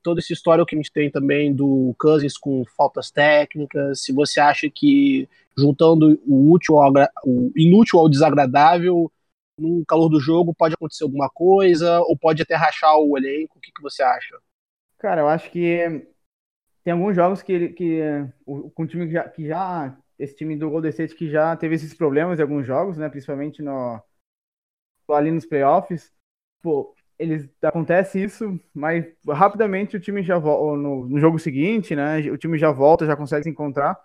todo 0.02 0.18
esse 0.18 0.32
histórico 0.32 0.66
que 0.66 0.74
a 0.74 0.78
gente 0.78 0.92
tem 0.92 1.10
também 1.10 1.54
do 1.54 1.94
Cousins 1.98 2.36
com 2.36 2.64
faltas 2.76 3.10
técnicas, 3.10 4.02
se 4.02 4.12
você 4.12 4.38
acha 4.38 4.70
que 4.70 5.28
juntando 5.58 6.20
o 6.26 6.52
útil 6.52 6.78
ao, 6.78 6.92
o 7.24 7.50
inútil 7.56 7.98
ao 7.98 8.08
desagradável 8.08 9.10
no 9.58 9.84
calor 9.86 10.08
do 10.08 10.20
jogo 10.20 10.54
pode 10.54 10.74
acontecer 10.74 11.02
alguma 11.02 11.30
coisa 11.30 12.00
ou 12.02 12.16
pode 12.16 12.42
até 12.42 12.54
rachar 12.54 12.94
o 12.96 13.16
elenco, 13.16 13.58
o 13.58 13.60
que, 13.60 13.72
que 13.72 13.82
você 13.82 14.02
acha? 14.02 14.36
Cara, 14.98 15.22
eu 15.22 15.28
acho 15.28 15.50
que 15.50 16.06
tem 16.86 16.92
alguns 16.92 17.16
jogos 17.16 17.42
que, 17.42 17.70
que 17.70 18.00
com 18.44 18.84
o 18.84 18.86
time 18.86 19.06
que 19.06 19.12
já, 19.12 19.28
que 19.28 19.44
já 19.44 19.98
esse 20.16 20.36
time 20.36 20.56
do 20.56 20.70
Golden 20.70 20.90
State 20.90 21.16
que 21.16 21.28
já 21.28 21.56
teve 21.56 21.74
esses 21.74 21.92
problemas 21.92 22.38
em 22.38 22.42
alguns 22.42 22.64
jogos, 22.64 22.96
né, 22.96 23.08
principalmente 23.08 23.60
no 23.60 24.00
ali 25.08 25.32
nos 25.32 25.44
playoffs, 25.44 26.12
pô, 26.62 26.94
eles 27.18 27.50
acontece 27.60 28.22
isso, 28.22 28.56
mas 28.72 29.04
rapidamente 29.28 29.96
o 29.96 30.00
time 30.00 30.22
já 30.22 30.38
volta 30.38 30.80
no, 30.80 31.08
no, 31.08 31.18
jogo 31.18 31.40
seguinte, 31.40 31.96
né? 31.96 32.20
O 32.30 32.38
time 32.38 32.56
já 32.56 32.70
volta, 32.70 33.04
já 33.04 33.16
consegue 33.16 33.42
se 33.42 33.50
encontrar. 33.50 33.98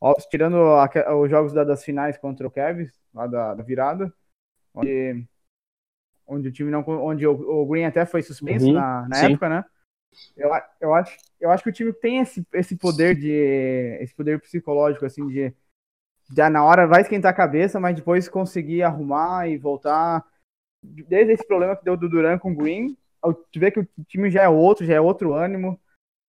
Ó, 0.00 0.12
tirando 0.14 0.56
a, 0.56 1.16
os 1.16 1.30
jogos 1.30 1.52
da, 1.52 1.62
das 1.62 1.84
finais 1.84 2.18
contra 2.18 2.44
o 2.44 2.50
Cavs, 2.50 2.92
lá 3.14 3.28
da, 3.28 3.54
da, 3.54 3.62
virada, 3.62 4.12
onde, 4.74 5.28
onde 6.26 6.48
o 6.48 6.52
time 6.52 6.72
não, 6.72 6.82
onde 6.86 7.24
o, 7.24 7.32
o 7.32 7.66
Green 7.66 7.84
até 7.84 8.04
foi 8.04 8.22
suspenso 8.22 8.66
uhum, 8.66 8.72
na, 8.72 9.08
na 9.08 9.18
época, 9.18 9.48
né? 9.48 9.64
Eu, 10.36 10.50
eu, 10.80 10.94
acho, 10.94 11.16
eu 11.40 11.50
acho 11.50 11.62
que 11.62 11.70
o 11.70 11.72
time 11.72 11.92
tem 11.92 12.18
esse, 12.18 12.46
esse 12.52 12.76
poder 12.76 13.14
de 13.14 13.30
esse 14.00 14.14
poder 14.14 14.40
psicológico 14.40 15.06
assim 15.06 15.26
de 15.28 15.54
já 16.34 16.48
na 16.48 16.64
hora 16.64 16.86
vai 16.86 17.00
esquentar 17.00 17.32
a 17.32 17.36
cabeça, 17.36 17.80
mas 17.80 17.96
depois 17.96 18.28
conseguir 18.28 18.82
arrumar 18.82 19.48
e 19.48 19.58
voltar. 19.58 20.24
Desde 20.82 21.32
esse 21.32 21.46
problema 21.46 21.76
que 21.76 21.84
deu 21.84 21.96
do 21.96 22.08
Duran 22.08 22.38
com 22.38 22.52
o 22.52 22.56
Green, 22.56 22.96
tu 23.52 23.60
vê 23.60 23.70
que 23.70 23.80
o 23.80 23.88
time 24.06 24.30
já 24.30 24.42
é 24.42 24.48
outro, 24.48 24.86
já 24.86 24.94
é 24.94 25.00
outro 25.00 25.34
ânimo. 25.34 25.78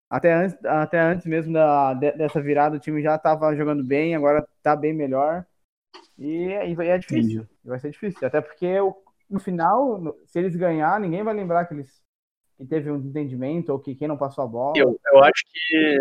Até 0.09 0.33
antes, 0.33 0.65
até 0.65 0.99
antes 0.99 1.25
mesmo 1.25 1.53
da, 1.53 1.93
dessa 1.93 2.41
virada, 2.41 2.75
o 2.75 2.79
time 2.79 3.01
já 3.01 3.15
estava 3.15 3.55
jogando 3.55 3.83
bem, 3.83 4.13
agora 4.13 4.45
está 4.57 4.75
bem 4.75 4.93
melhor. 4.93 5.45
E, 6.17 6.47
e 6.47 6.75
é 6.81 6.97
difícil, 6.97 7.41
Entendi. 7.41 7.49
vai 7.63 7.79
ser 7.79 7.91
difícil. 7.91 8.27
Até 8.27 8.41
porque 8.41 8.75
no 9.29 9.39
final, 9.39 10.17
se 10.25 10.39
eles 10.39 10.55
ganhar, 10.55 10.99
ninguém 10.99 11.23
vai 11.23 11.33
lembrar 11.33 11.65
que 11.65 11.73
eles 11.73 12.01
que 12.61 12.67
teve 12.67 12.91
um 12.91 12.97
entendimento 12.97 13.69
ou 13.71 13.79
que 13.79 13.95
quem 13.95 14.07
não 14.07 14.17
passou 14.17 14.43
a 14.43 14.47
bola. 14.47 14.73
Eu, 14.75 14.99
eu 15.11 15.23
acho 15.23 15.43
que 15.51 15.97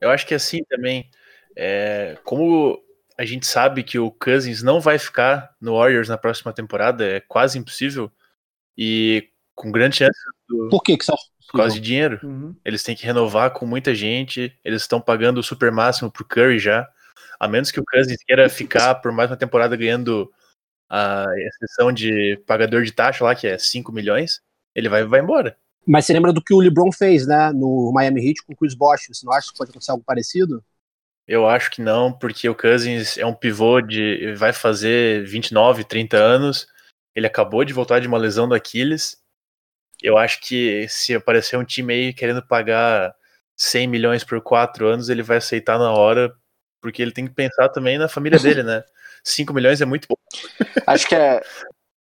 eu 0.00 0.10
acho 0.10 0.26
que 0.26 0.34
é 0.34 0.36
assim 0.36 0.62
também. 0.68 1.10
É, 1.56 2.16
como 2.22 2.78
a 3.18 3.24
gente 3.24 3.46
sabe 3.46 3.82
que 3.82 3.98
o 3.98 4.10
Cousins 4.10 4.62
não 4.62 4.80
vai 4.80 4.98
ficar 4.98 5.54
no 5.60 5.76
Warriors 5.76 6.08
na 6.08 6.18
próxima 6.18 6.52
temporada, 6.52 7.04
é 7.04 7.20
quase 7.20 7.58
impossível. 7.58 8.10
E 8.76 9.30
com 9.54 9.72
grande 9.72 9.96
chance. 9.96 10.18
Do... 10.48 10.68
Por 10.68 10.82
que, 10.82 10.96
que 10.96 11.04
você 11.04 11.12
Por 11.50 11.58
causa 11.58 11.74
de 11.74 11.80
dinheiro. 11.80 12.20
Uhum. 12.22 12.54
Eles 12.64 12.82
têm 12.82 12.94
que 12.94 13.06
renovar 13.06 13.50
com 13.52 13.66
muita 13.66 13.94
gente. 13.94 14.56
Eles 14.64 14.82
estão 14.82 15.00
pagando 15.00 15.38
o 15.38 15.42
super 15.42 15.72
máximo 15.72 16.10
pro 16.10 16.24
Curry 16.24 16.58
já. 16.58 16.88
A 17.40 17.48
menos 17.48 17.70
que 17.70 17.80
o 17.80 17.84
Cousins 17.84 18.22
queira 18.24 18.48
ficar 18.48 18.96
por 18.96 19.10
mais 19.10 19.30
uma 19.30 19.36
temporada 19.36 19.74
ganhando 19.76 20.30
a 20.88 21.26
exceção 21.36 21.90
de 21.90 22.40
pagador 22.46 22.84
de 22.84 22.92
taxa 22.92 23.24
lá, 23.24 23.34
que 23.34 23.46
é 23.46 23.58
5 23.58 23.90
milhões, 23.90 24.40
ele 24.74 24.88
vai, 24.88 25.04
vai 25.04 25.20
embora. 25.20 25.58
Mas 25.86 26.04
você 26.04 26.12
lembra 26.12 26.32
do 26.32 26.42
que 26.42 26.52
o 26.52 26.58
LeBron 26.58 26.90
fez, 26.90 27.26
né, 27.26 27.52
no 27.52 27.92
Miami 27.94 28.26
Heat 28.26 28.42
com 28.44 28.52
o 28.52 28.56
Chris 28.56 28.74
Bosh? 28.74 29.06
Você 29.08 29.24
não 29.24 29.32
acha 29.32 29.50
que 29.52 29.58
pode 29.58 29.70
acontecer 29.70 29.92
algo 29.92 30.04
parecido? 30.04 30.62
Eu 31.28 31.48
acho 31.48 31.70
que 31.70 31.82
não, 31.82 32.12
porque 32.12 32.48
o 32.48 32.54
Cousins 32.54 33.18
é 33.18 33.26
um 33.26 33.34
pivô 33.34 33.80
de. 33.80 34.34
vai 34.34 34.52
fazer 34.52 35.24
29, 35.26 35.84
30 35.84 36.16
anos. 36.16 36.68
Ele 37.14 37.26
acabou 37.26 37.64
de 37.64 37.72
voltar 37.72 38.00
de 38.00 38.06
uma 38.06 38.18
lesão 38.18 38.48
do 38.48 38.54
Aquiles. 38.54 39.20
Eu 40.02 40.16
acho 40.18 40.40
que 40.40 40.86
se 40.88 41.14
aparecer 41.14 41.56
um 41.56 41.64
time 41.64 41.92
aí 41.92 42.12
querendo 42.12 42.46
pagar 42.46 43.14
100 43.56 43.88
milhões 43.88 44.22
por 44.22 44.40
4 44.40 44.86
anos, 44.86 45.08
ele 45.08 45.22
vai 45.22 45.38
aceitar 45.38 45.78
na 45.78 45.90
hora, 45.90 46.32
porque 46.80 47.02
ele 47.02 47.12
tem 47.12 47.26
que 47.26 47.34
pensar 47.34 47.70
também 47.70 47.98
na 47.98 48.08
família 48.08 48.38
dele, 48.38 48.62
né? 48.62 48.84
5 49.24 49.52
milhões 49.52 49.80
é 49.80 49.84
muito 49.84 50.06
pouco. 50.06 50.22
Acho 50.86 51.08
que 51.08 51.14
é. 51.16 51.42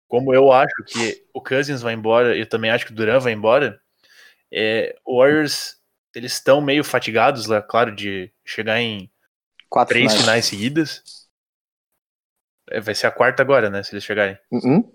Como 0.09 0.35
eu 0.35 0.53
acho 0.53 0.75
que 0.87 1.27
o 1.33 1.41
Cousins 1.41 1.83
vai 1.83 1.95
embora, 1.95 2.37
eu 2.37 2.49
também 2.49 2.71
acho 2.71 2.87
que 2.87 2.93
o 2.93 2.95
Duran 2.95 3.19
vai 3.19 3.33
embora, 3.33 3.81
é, 4.53 4.95
o 5.05 5.19
Warriors, 5.19 5.77
eles 6.15 6.33
estão 6.35 6.61
meio 6.61 6.85
fatigados 6.85 7.47
lá, 7.47 7.61
claro, 7.61 7.95
de 7.95 8.33
chegar 8.45 8.81
em 8.81 9.11
Quatro 9.69 9.95
três 9.95 10.13
finais. 10.13 10.21
finais 10.21 10.45
seguidas. 10.47 11.03
É, 12.71 12.81
vai 12.81 12.95
ser 12.95 13.07
a 13.09 13.11
quarta 13.11 13.43
agora, 13.43 13.69
né? 13.69 13.83
Se 13.83 13.93
eles 13.93 14.05
chegarem. 14.05 14.39
Uhum. 14.53 14.93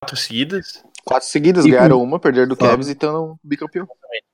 Quatro 0.00 0.16
seguidas. 0.16 0.84
Quatro 1.04 1.28
seguidas, 1.28 1.64
E 1.64 1.68
com- 1.68 1.74
ganharam 1.76 2.02
uma, 2.02 2.20
perderam 2.20 2.48
do. 2.48 2.56
Cavs 2.56 2.88
e 2.88 2.92
estão 2.92 3.38
bicampeão. 3.42 3.84
Exatamente. 3.84 4.24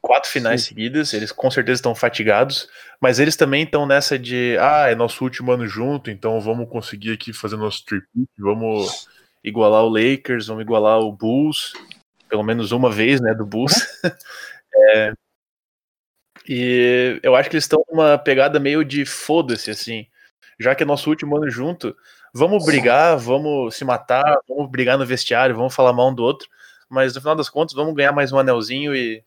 Quatro 0.00 0.30
finais 0.30 0.64
seguidas, 0.64 1.12
eles 1.12 1.32
com 1.32 1.50
certeza 1.50 1.78
estão 1.78 1.94
fatigados, 1.94 2.68
mas 3.00 3.18
eles 3.18 3.36
também 3.36 3.64
estão 3.64 3.86
nessa 3.86 4.18
de, 4.18 4.56
ah, 4.60 4.88
é 4.88 4.94
nosso 4.94 5.24
último 5.24 5.50
ano 5.52 5.66
junto, 5.66 6.10
então 6.10 6.40
vamos 6.40 6.68
conseguir 6.68 7.12
aqui 7.12 7.32
fazer 7.32 7.56
nosso 7.56 7.84
trip, 7.84 8.06
vamos 8.38 9.08
igualar 9.42 9.84
o 9.84 9.88
Lakers, 9.88 10.46
vamos 10.46 10.62
igualar 10.62 11.00
o 11.00 11.12
Bulls, 11.12 11.72
pelo 12.28 12.42
menos 12.42 12.72
uma 12.72 12.90
vez, 12.90 13.20
né, 13.20 13.34
do 13.34 13.46
Bulls. 13.46 13.74
É, 14.94 15.14
e 16.48 17.18
eu 17.22 17.34
acho 17.34 17.50
que 17.50 17.56
eles 17.56 17.64
estão 17.64 17.84
numa 17.90 18.16
pegada 18.16 18.60
meio 18.60 18.84
de 18.84 19.04
foda-se, 19.04 19.70
assim, 19.70 20.06
já 20.58 20.74
que 20.74 20.82
é 20.82 20.86
nosso 20.86 21.10
último 21.10 21.36
ano 21.36 21.50
junto, 21.50 21.96
vamos 22.32 22.64
brigar, 22.64 23.16
vamos 23.18 23.74
se 23.74 23.84
matar, 23.84 24.38
vamos 24.48 24.70
brigar 24.70 24.96
no 24.96 25.06
vestiário, 25.06 25.56
vamos 25.56 25.74
falar 25.74 25.92
mal 25.92 26.10
um 26.10 26.14
do 26.14 26.22
outro, 26.22 26.48
mas 26.88 27.14
no 27.14 27.20
final 27.20 27.36
das 27.36 27.48
contas, 27.48 27.74
vamos 27.74 27.94
ganhar 27.94 28.12
mais 28.12 28.32
um 28.32 28.38
anelzinho 28.38 28.94
e 28.94 29.24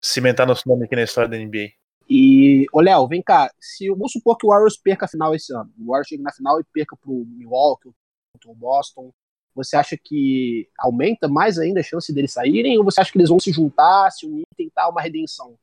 cimentar 0.00 0.46
nosso 0.46 0.68
nome 0.68 0.84
aqui 0.84 0.96
na 0.96 1.02
história 1.02 1.28
da 1.28 1.36
NBA. 1.36 1.70
E, 2.08 2.66
ô 2.72 2.80
Léo, 2.80 3.06
vem 3.06 3.22
cá, 3.22 3.50
se 3.58 3.88
vamos 3.88 4.12
supor 4.12 4.36
que 4.36 4.46
o 4.46 4.50
Warriors 4.50 4.76
perca 4.76 5.06
a 5.06 5.08
final 5.08 5.34
esse 5.34 5.54
ano, 5.54 5.72
o 5.78 5.86
Warriors 5.86 6.08
chega 6.08 6.22
na 6.22 6.32
final 6.32 6.60
e 6.60 6.64
perca 6.64 6.96
pro 6.96 7.24
Milwaukee, 7.26 7.90
contra 8.32 8.50
o 8.50 8.54
Boston, 8.54 9.12
você 9.54 9.76
acha 9.76 9.96
que 9.96 10.68
aumenta 10.78 11.28
mais 11.28 11.58
ainda 11.58 11.80
a 11.80 11.82
chance 11.82 12.12
deles 12.12 12.32
saírem 12.32 12.78
ou 12.78 12.84
você 12.84 13.00
acha 13.00 13.12
que 13.12 13.18
eles 13.18 13.28
vão 13.28 13.38
se 13.38 13.52
juntar, 13.52 14.10
se 14.10 14.26
unir 14.26 14.44
e 14.52 14.64
tentar 14.64 14.88
uma 14.88 15.00
redenção? 15.00 15.56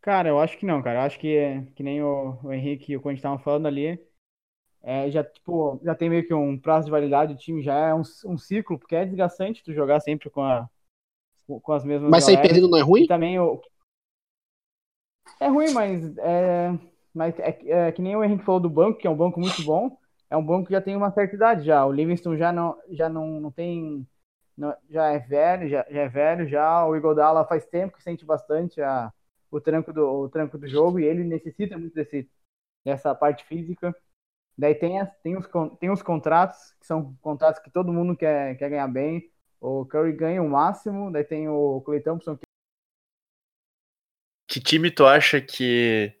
Cara, 0.00 0.28
eu 0.28 0.38
acho 0.38 0.56
que 0.56 0.64
não, 0.64 0.82
cara. 0.82 1.00
Eu 1.00 1.02
acho 1.02 1.18
que, 1.18 1.62
que 1.74 1.82
nem 1.82 2.02
o, 2.02 2.38
o 2.42 2.52
Henrique 2.52 2.92
e 2.92 2.96
o 2.96 3.00
Conde 3.00 3.18
estavam 3.18 3.38
falando 3.38 3.66
ali. 3.66 4.00
É, 4.88 5.10
já, 5.10 5.22
tipo, 5.22 5.78
já 5.84 5.94
tem 5.94 6.08
meio 6.08 6.26
que 6.26 6.32
um 6.32 6.58
prazo 6.58 6.86
de 6.86 6.90
validade, 6.90 7.34
o 7.34 7.36
time 7.36 7.62
já 7.62 7.74
é 7.74 7.94
um, 7.94 8.00
um 8.24 8.38
ciclo, 8.38 8.78
porque 8.78 8.96
é 8.96 9.04
desgastante 9.04 9.62
tu 9.62 9.72
jogar 9.74 10.00
sempre 10.00 10.30
com, 10.30 10.42
a, 10.42 10.66
com 11.46 11.72
as 11.72 11.84
mesmas 11.84 12.10
Mas 12.10 12.24
sair 12.24 12.40
perdendo 12.40 12.68
não 12.68 12.78
é 12.78 12.82
ruim? 12.82 13.02
E 13.02 13.08
também 13.08 13.38
o. 13.38 13.60
É 15.40 15.48
ruim, 15.48 15.72
mas 15.72 16.16
é, 16.18 16.72
mas 17.14 17.38
é, 17.38 17.52
que- 17.52 17.70
é 17.70 17.92
que 17.92 18.02
nem 18.02 18.16
o 18.16 18.24
Henrique 18.24 18.44
falou 18.44 18.60
do 18.60 18.70
banco, 18.70 18.98
que 18.98 19.06
é 19.06 19.10
um 19.10 19.16
banco 19.16 19.38
muito 19.38 19.62
bom. 19.62 19.96
É 20.30 20.36
um 20.36 20.44
banco 20.44 20.66
que 20.66 20.72
já 20.72 20.80
tem 20.80 20.96
uma 20.96 21.10
certa 21.10 21.34
idade 21.36 21.64
já. 21.64 21.84
O 21.86 21.92
Livingston 21.92 22.36
já 22.36 22.52
não, 22.52 22.76
já 22.90 23.08
não, 23.08 23.40
não 23.40 23.50
tem. 23.50 24.06
não- 24.56 24.74
já 24.90 25.08
é 25.12 25.18
velho, 25.18 25.68
já, 25.68 25.86
já 25.90 26.00
é 26.02 26.08
velho, 26.08 26.48
já. 26.48 26.86
O 26.86 26.96
Igodala 26.96 27.46
faz 27.46 27.66
tempo 27.66 27.96
que 27.96 28.02
sente 28.02 28.24
bastante 28.24 28.80
a, 28.82 29.12
o, 29.50 29.60
tranco 29.60 29.92
do, 29.92 30.06
o 30.24 30.28
tranco 30.28 30.58
do 30.58 30.66
jogo 30.68 30.98
e 31.00 31.04
ele 31.04 31.24
necessita 31.24 31.78
muito 31.78 31.94
desse, 31.94 32.28
dessa 32.84 33.14
parte 33.14 33.44
física. 33.46 33.94
Daí 34.58 34.74
tem, 34.74 34.98
tem, 35.22 35.36
os, 35.36 35.46
tem 35.78 35.88
os 35.88 36.02
contratos, 36.02 36.74
que 36.80 36.86
são 36.86 37.14
contratos 37.22 37.62
que 37.62 37.70
todo 37.70 37.92
mundo 37.92 38.16
quer, 38.16 38.56
quer 38.56 38.68
ganhar 38.68 38.88
bem. 38.88 39.30
O 39.60 39.84
Curry 39.86 40.12
ganha 40.12 40.42
o 40.42 40.50
máximo, 40.50 41.12
daí 41.12 41.22
tem 41.22 41.48
o 41.48 41.80
Clay 41.82 42.00
Thompson, 42.00 42.36
que 42.36 42.46
Que 44.48 44.60
time 44.60 44.90
tu 44.90 45.06
acha 45.06 45.40
que 45.40 46.12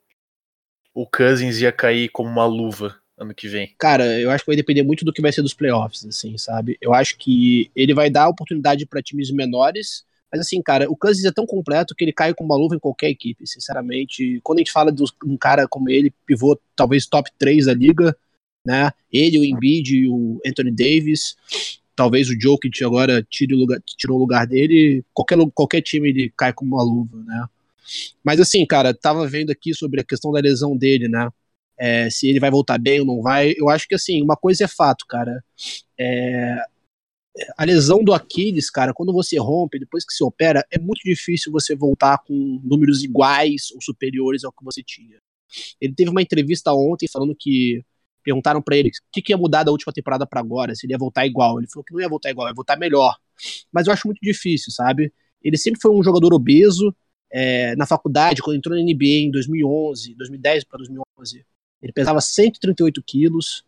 o 0.94 1.04
Cousins 1.06 1.60
ia 1.60 1.72
cair 1.72 2.08
como 2.10 2.28
uma 2.28 2.46
luva 2.46 2.96
ano 3.16 3.34
que 3.34 3.48
vem? 3.48 3.74
Cara, 3.78 4.04
eu 4.20 4.30
acho 4.30 4.44
que 4.44 4.50
vai 4.50 4.56
depender 4.56 4.84
muito 4.84 5.04
do 5.04 5.12
que 5.12 5.20
vai 5.22 5.32
ser 5.32 5.42
dos 5.42 5.54
playoffs, 5.54 6.04
assim, 6.04 6.38
sabe? 6.38 6.78
Eu 6.80 6.94
acho 6.94 7.18
que 7.18 7.70
ele 7.74 7.92
vai 7.92 8.08
dar 8.08 8.28
oportunidade 8.28 8.86
para 8.86 9.02
times 9.02 9.32
menores, 9.32 10.04
mas 10.30 10.40
assim, 10.40 10.62
cara, 10.62 10.88
o 10.90 10.96
Cousins 10.96 11.24
é 11.24 11.32
tão 11.32 11.46
completo 11.46 11.94
que 11.94 12.04
ele 12.04 12.12
cai 12.12 12.32
com 12.32 12.44
uma 12.44 12.56
luva 12.56 12.76
em 12.76 12.80
qualquer 12.80 13.08
equipe, 13.08 13.46
sinceramente. 13.46 14.40
Quando 14.44 14.58
a 14.58 14.60
gente 14.60 14.72
fala 14.72 14.92
de 14.92 15.02
um 15.24 15.36
cara 15.36 15.66
como 15.66 15.90
ele, 15.90 16.12
pivô 16.24 16.58
talvez 16.76 17.06
top 17.06 17.30
3 17.38 17.66
da 17.66 17.74
liga, 17.74 18.16
né? 18.68 18.92
Ele, 19.12 19.38
o 19.38 19.44
Embiid 19.44 19.96
e 19.96 20.08
o 20.08 20.40
Anthony 20.46 20.70
Davis, 20.70 21.36
talvez 21.96 22.28
o 22.28 22.40
Jokic 22.40 22.84
agora 22.84 23.26
tire 23.28 23.54
o 23.54 23.58
lugar, 23.58 23.80
tirou 23.96 24.16
o 24.16 24.20
lugar 24.20 24.46
dele, 24.46 25.04
qualquer, 25.12 25.38
qualquer 25.54 25.82
time 25.82 26.10
ele 26.10 26.32
cai 26.36 26.52
com 26.52 26.64
uma 26.64 26.82
luva, 26.82 27.18
né? 27.24 27.46
Mas 28.22 28.38
assim, 28.38 28.64
cara, 28.66 28.92
tava 28.94 29.26
vendo 29.26 29.50
aqui 29.50 29.74
sobre 29.74 30.00
a 30.00 30.04
questão 30.04 30.30
da 30.30 30.40
lesão 30.40 30.76
dele, 30.76 31.08
né? 31.08 31.30
é, 31.78 32.10
se 32.10 32.28
ele 32.28 32.40
vai 32.40 32.50
voltar 32.50 32.76
bem 32.78 33.00
ou 33.00 33.06
não 33.06 33.22
vai. 33.22 33.54
Eu 33.56 33.68
acho 33.68 33.86
que 33.86 33.94
assim, 33.94 34.20
uma 34.22 34.36
coisa 34.36 34.64
é 34.64 34.68
fato, 34.68 35.06
cara. 35.06 35.42
É, 35.98 36.56
a 37.56 37.64
lesão 37.64 38.02
do 38.02 38.12
Aquiles, 38.12 38.68
cara, 38.68 38.92
quando 38.92 39.12
você 39.12 39.38
rompe, 39.38 39.78
depois 39.78 40.04
que 40.04 40.12
se 40.12 40.24
opera, 40.24 40.66
é 40.70 40.78
muito 40.78 41.00
difícil 41.04 41.52
você 41.52 41.76
voltar 41.76 42.18
com 42.18 42.60
números 42.64 43.04
iguais 43.04 43.70
ou 43.72 43.80
superiores 43.80 44.42
ao 44.42 44.52
que 44.52 44.64
você 44.64 44.82
tinha. 44.82 45.18
Ele 45.80 45.94
teve 45.94 46.10
uma 46.10 46.20
entrevista 46.20 46.72
ontem 46.72 47.08
falando 47.08 47.34
que 47.38 47.82
perguntaram 48.28 48.60
para 48.60 48.76
ele 48.76 48.90
o 48.90 48.92
que, 49.10 49.22
que 49.22 49.32
ia 49.32 49.38
mudar 49.38 49.64
da 49.64 49.72
última 49.72 49.92
temporada 49.92 50.26
para 50.26 50.40
agora, 50.40 50.74
se 50.74 50.84
ele 50.84 50.92
ia 50.92 50.98
voltar 50.98 51.26
igual. 51.26 51.58
Ele 51.58 51.66
falou 51.66 51.82
que 51.82 51.94
não 51.94 52.00
ia 52.00 52.08
voltar 52.08 52.30
igual, 52.30 52.48
ia 52.48 52.54
voltar 52.54 52.76
melhor. 52.76 53.16
Mas 53.72 53.86
eu 53.86 53.92
acho 53.92 54.06
muito 54.06 54.20
difícil, 54.20 54.70
sabe? 54.70 55.12
Ele 55.42 55.56
sempre 55.56 55.80
foi 55.80 55.90
um 55.90 56.02
jogador 56.02 56.34
obeso. 56.34 56.94
é, 57.30 57.76
na 57.76 57.86
faculdade, 57.86 58.42
quando 58.42 58.56
entrou 58.56 58.76
na 58.76 58.82
NBA 58.82 59.26
em 59.26 59.30
2011, 59.30 60.14
2010 60.14 60.64
para 60.64 60.78
2011, 60.78 61.44
ele 61.82 61.92
pesava 61.92 62.20
138 62.20 63.02
quilos. 63.02 63.64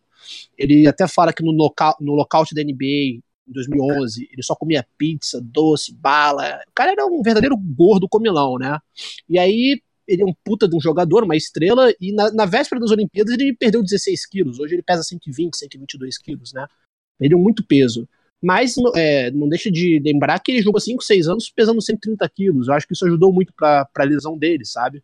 Ele 0.57 0.87
até 0.87 1.07
fala 1.07 1.33
que 1.33 1.43
no, 1.43 1.51
local, 1.51 1.95
no 1.99 2.15
da 2.15 2.63
NBA 2.63 2.85
em 2.85 3.23
2011 3.47 4.29
ele 4.31 4.43
só 4.43 4.55
comia 4.55 4.85
pizza, 4.97 5.41
doce, 5.41 5.93
bala. 5.93 6.61
O 6.67 6.71
cara 6.73 6.91
era 6.91 7.05
um 7.05 7.21
verdadeiro 7.23 7.57
gordo 7.57 8.07
comilão, 8.07 8.57
né? 8.59 8.77
E 9.27 9.39
aí 9.39 9.81
ele 10.11 10.21
é 10.23 10.25
um 10.25 10.33
puta 10.43 10.67
de 10.67 10.75
um 10.75 10.79
jogador, 10.81 11.23
uma 11.23 11.35
estrela, 11.35 11.93
e 11.99 12.11
na, 12.13 12.31
na 12.31 12.45
véspera 12.45 12.79
das 12.79 12.91
Olimpíadas 12.91 13.33
ele 13.33 13.53
perdeu 13.53 13.81
16 13.81 14.25
quilos. 14.25 14.59
Hoje 14.59 14.75
ele 14.75 14.83
pesa 14.83 15.03
120, 15.03 15.55
122 15.57 16.17
quilos, 16.17 16.53
né? 16.53 16.67
Perdeu 17.17 17.39
muito 17.39 17.65
peso. 17.65 18.07
Mas 18.41 18.75
é, 18.95 19.29
não 19.31 19.47
deixa 19.47 19.69
de 19.69 20.01
lembrar 20.03 20.39
que 20.39 20.51
ele 20.51 20.61
jogou 20.61 20.81
5, 20.81 21.03
6 21.03 21.27
anos 21.27 21.49
pesando 21.49 21.81
130 21.81 22.27
quilos. 22.29 22.67
Eu 22.67 22.73
acho 22.73 22.87
que 22.87 22.93
isso 22.93 23.05
ajudou 23.05 23.31
muito 23.31 23.53
pra, 23.53 23.85
pra 23.85 24.03
lesão 24.03 24.37
dele, 24.37 24.65
sabe? 24.65 25.03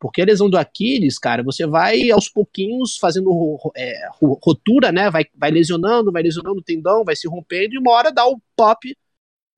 Porque 0.00 0.22
a 0.22 0.24
lesão 0.24 0.50
do 0.50 0.58
Aquiles, 0.58 1.18
cara, 1.18 1.42
você 1.42 1.66
vai 1.66 2.10
aos 2.10 2.28
pouquinhos 2.28 2.96
fazendo 2.98 3.30
é, 3.76 4.08
rotura, 4.42 4.90
né? 4.90 5.10
Vai, 5.10 5.24
vai 5.34 5.50
lesionando, 5.50 6.12
vai 6.12 6.22
lesionando 6.22 6.58
o 6.58 6.62
tendão, 6.62 7.04
vai 7.04 7.16
se 7.16 7.28
rompendo, 7.28 7.74
e 7.74 7.78
uma 7.78 7.92
hora 7.92 8.10
dá 8.10 8.26
o 8.26 8.40
pop, 8.56 8.96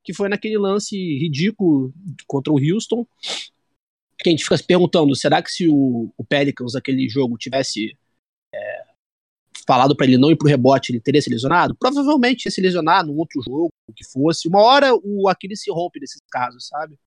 que 0.05 0.15
foi 0.15 0.29
naquele 0.29 0.59
lance 0.59 0.97
ridículo 0.97 1.93
contra 2.27 2.53
o 2.53 2.59
Houston. 2.59 3.07
Que 4.27 4.31
a 4.31 4.33
gente 4.33 4.43
fica 4.43 4.57
se 4.57 4.65
perguntando: 4.65 5.15
será 5.15 5.41
que 5.41 5.53
se 5.53 5.69
o, 5.69 6.13
o 6.17 6.25
Pelicans, 6.25 6.75
aquele 6.75 7.09
jogo, 7.09 7.39
tivesse 7.39 7.97
é, 8.53 8.83
falado 9.65 9.95
para 9.95 10.05
ele 10.05 10.19
não 10.19 10.33
ir 10.33 10.37
pro 10.37 10.49
rebote, 10.49 10.91
ele 10.91 10.99
teria 10.99 11.23
se 11.23 11.31
lesionado? 11.31 11.77
Provavelmente 11.79 12.47
ia 12.47 12.51
se 12.51 12.61
lesionar 12.61 13.07
num 13.07 13.17
outro 13.17 13.41
jogo, 13.41 13.71
o 13.89 13.93
que 13.93 14.05
fosse. 14.05 14.49
Uma 14.49 14.61
hora 14.63 14.93
o 15.01 15.29
Aquiles 15.29 15.63
se 15.63 15.71
rompe 15.71 16.01
nesses 16.01 16.21
casos, 16.29 16.67
sabe? 16.67 16.99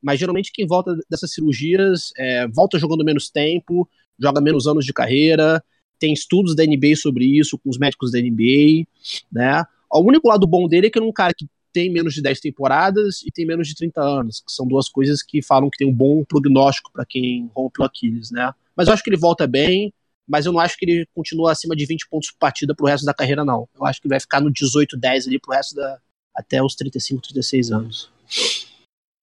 Mas 0.00 0.20
geralmente 0.20 0.52
quem 0.54 0.64
volta 0.64 0.96
dessas 1.10 1.32
cirurgias 1.32 2.12
é, 2.16 2.46
volta 2.46 2.78
jogando 2.78 3.04
menos 3.04 3.28
tempo, 3.30 3.90
joga 4.16 4.40
menos 4.40 4.68
anos 4.68 4.84
de 4.84 4.92
carreira. 4.92 5.60
Tem 5.98 6.12
estudos 6.12 6.54
da 6.54 6.64
NBA 6.64 6.94
sobre 6.94 7.24
isso, 7.24 7.58
com 7.58 7.68
os 7.68 7.78
médicos 7.78 8.12
da 8.12 8.20
NBA, 8.20 8.86
né? 9.32 9.64
O 9.92 10.02
único 10.02 10.28
lado 10.28 10.46
bom 10.46 10.68
dele 10.68 10.86
é 10.86 10.90
que 10.90 11.00
ele 11.00 11.06
é 11.06 11.08
um 11.08 11.12
cara 11.12 11.34
que 11.36 11.48
tem 11.72 11.90
menos 11.90 12.14
de 12.14 12.22
10 12.22 12.40
temporadas 12.40 13.22
e 13.22 13.30
tem 13.30 13.46
menos 13.46 13.68
de 13.68 13.74
30 13.74 14.00
anos, 14.00 14.42
que 14.46 14.52
são 14.52 14.66
duas 14.66 14.88
coisas 14.88 15.22
que 15.22 15.42
falam 15.42 15.70
que 15.70 15.78
tem 15.78 15.86
um 15.86 15.92
bom 15.92 16.24
prognóstico 16.24 16.92
para 16.92 17.04
quem 17.06 17.50
rompe 17.54 17.80
o 17.80 17.84
Aquiles, 17.84 18.30
né? 18.30 18.52
Mas 18.76 18.88
eu 18.88 18.94
acho 18.94 19.02
que 19.02 19.10
ele 19.10 19.16
volta 19.16 19.46
bem, 19.46 19.92
mas 20.26 20.46
eu 20.46 20.52
não 20.52 20.60
acho 20.60 20.76
que 20.76 20.84
ele 20.84 21.06
continua 21.14 21.52
acima 21.52 21.74
de 21.74 21.84
20 21.86 22.08
pontos 22.08 22.30
por 22.30 22.38
partida 22.38 22.74
pro 22.74 22.86
resto 22.86 23.04
da 23.04 23.14
carreira, 23.14 23.44
não. 23.44 23.68
Eu 23.74 23.84
acho 23.84 24.00
que 24.00 24.06
ele 24.06 24.14
vai 24.14 24.20
ficar 24.20 24.40
no 24.40 24.50
18, 24.50 24.96
10 24.96 25.26
ali 25.26 25.38
pro 25.38 25.52
resto 25.52 25.74
da, 25.74 25.98
até 26.34 26.62
os 26.62 26.74
35, 26.74 27.22
36 27.22 27.72
anos. 27.72 28.10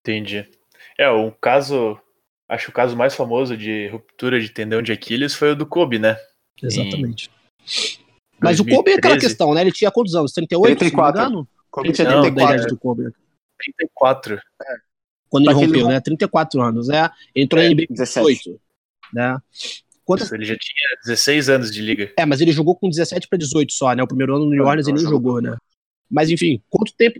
Entendi. 0.01 0.47
É, 0.97 1.09
um 1.11 1.31
caso, 1.31 1.99
acho 2.49 2.65
que 2.65 2.69
o 2.71 2.73
caso 2.73 2.95
mais 2.95 3.15
famoso 3.15 3.55
de 3.55 3.87
ruptura 3.87 4.39
de 4.39 4.49
tendão 4.49 4.81
de 4.81 4.91
Aquiles 4.91 5.33
foi 5.33 5.51
o 5.51 5.55
do 5.55 5.65
Kobe, 5.65 5.99
né? 5.99 6.17
Exatamente. 6.61 7.29
Mas 8.39 8.59
o 8.59 8.65
Kobe 8.65 8.91
é 8.91 8.95
aquela 8.95 9.15
2013. 9.15 9.27
questão, 9.27 9.53
né? 9.53 9.61
Ele 9.61 9.71
tinha 9.71 9.91
quantos 9.91 10.15
anos? 10.15 10.31
38, 10.31 10.77
34. 10.77 10.87
se 10.87 10.95
não 10.95 11.29
me 11.29 11.33
engano? 11.33 11.56
Não, 11.83 11.93
34. 11.93 12.35
da 12.35 12.43
idade 12.43 12.67
do 12.67 12.77
Kobe. 12.77 13.03
34. 13.59 14.39
Quando 15.29 15.43
ele 15.49 15.53
ele 15.59 15.65
rompeu, 15.65 15.81
não- 15.83 15.89
né? 15.89 15.99
34 15.99 16.61
anos, 16.61 16.87
né? 16.87 17.09
Ele 17.35 17.45
entrou 17.45 17.61
É, 17.61 17.65
na 17.65 17.71
NBA 17.71 17.87
com 17.87 17.93
17. 17.93 18.27
18, 18.37 18.61
né? 19.13 19.37
Quantas... 20.05 20.31
Ele 20.31 20.45
já 20.45 20.55
tinha 20.57 20.97
16 21.05 21.49
anos 21.49 21.71
de 21.71 21.81
liga. 21.81 22.13
É, 22.17 22.25
mas 22.25 22.39
ele 22.39 22.51
jogou 22.51 22.75
com 22.75 22.89
17 22.89 23.27
para 23.27 23.37
18 23.37 23.73
só, 23.73 23.93
né? 23.93 24.01
O 24.03 24.07
primeiro 24.07 24.35
ano 24.35 24.45
no 24.45 24.51
New 24.51 24.63
Ah, 24.63 24.69
Orleans 24.69 24.87
ele 24.87 24.97
nem 24.97 25.05
jogou, 25.09 25.41
né? 25.41 25.57
Mas 26.09 26.29
enfim, 26.29 26.61
quanto 26.69 26.93
tempo, 26.95 27.19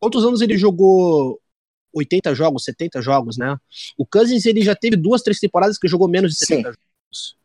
quantos 0.00 0.24
anos 0.24 0.40
ele 0.40 0.56
jogou 0.56 1.38
80 1.92 2.34
jogos, 2.34 2.64
70 2.64 3.02
jogos, 3.02 3.36
né? 3.36 3.56
O 3.98 4.06
Cousins 4.06 4.46
ele 4.46 4.62
já 4.62 4.74
teve 4.74 4.96
duas, 4.96 5.20
três 5.22 5.38
temporadas 5.38 5.76
que 5.78 5.86
jogou 5.86 6.08
menos 6.08 6.32
de 6.32 6.38
Sim. 6.38 6.46
70 6.46 6.68
jogos. 6.70 7.36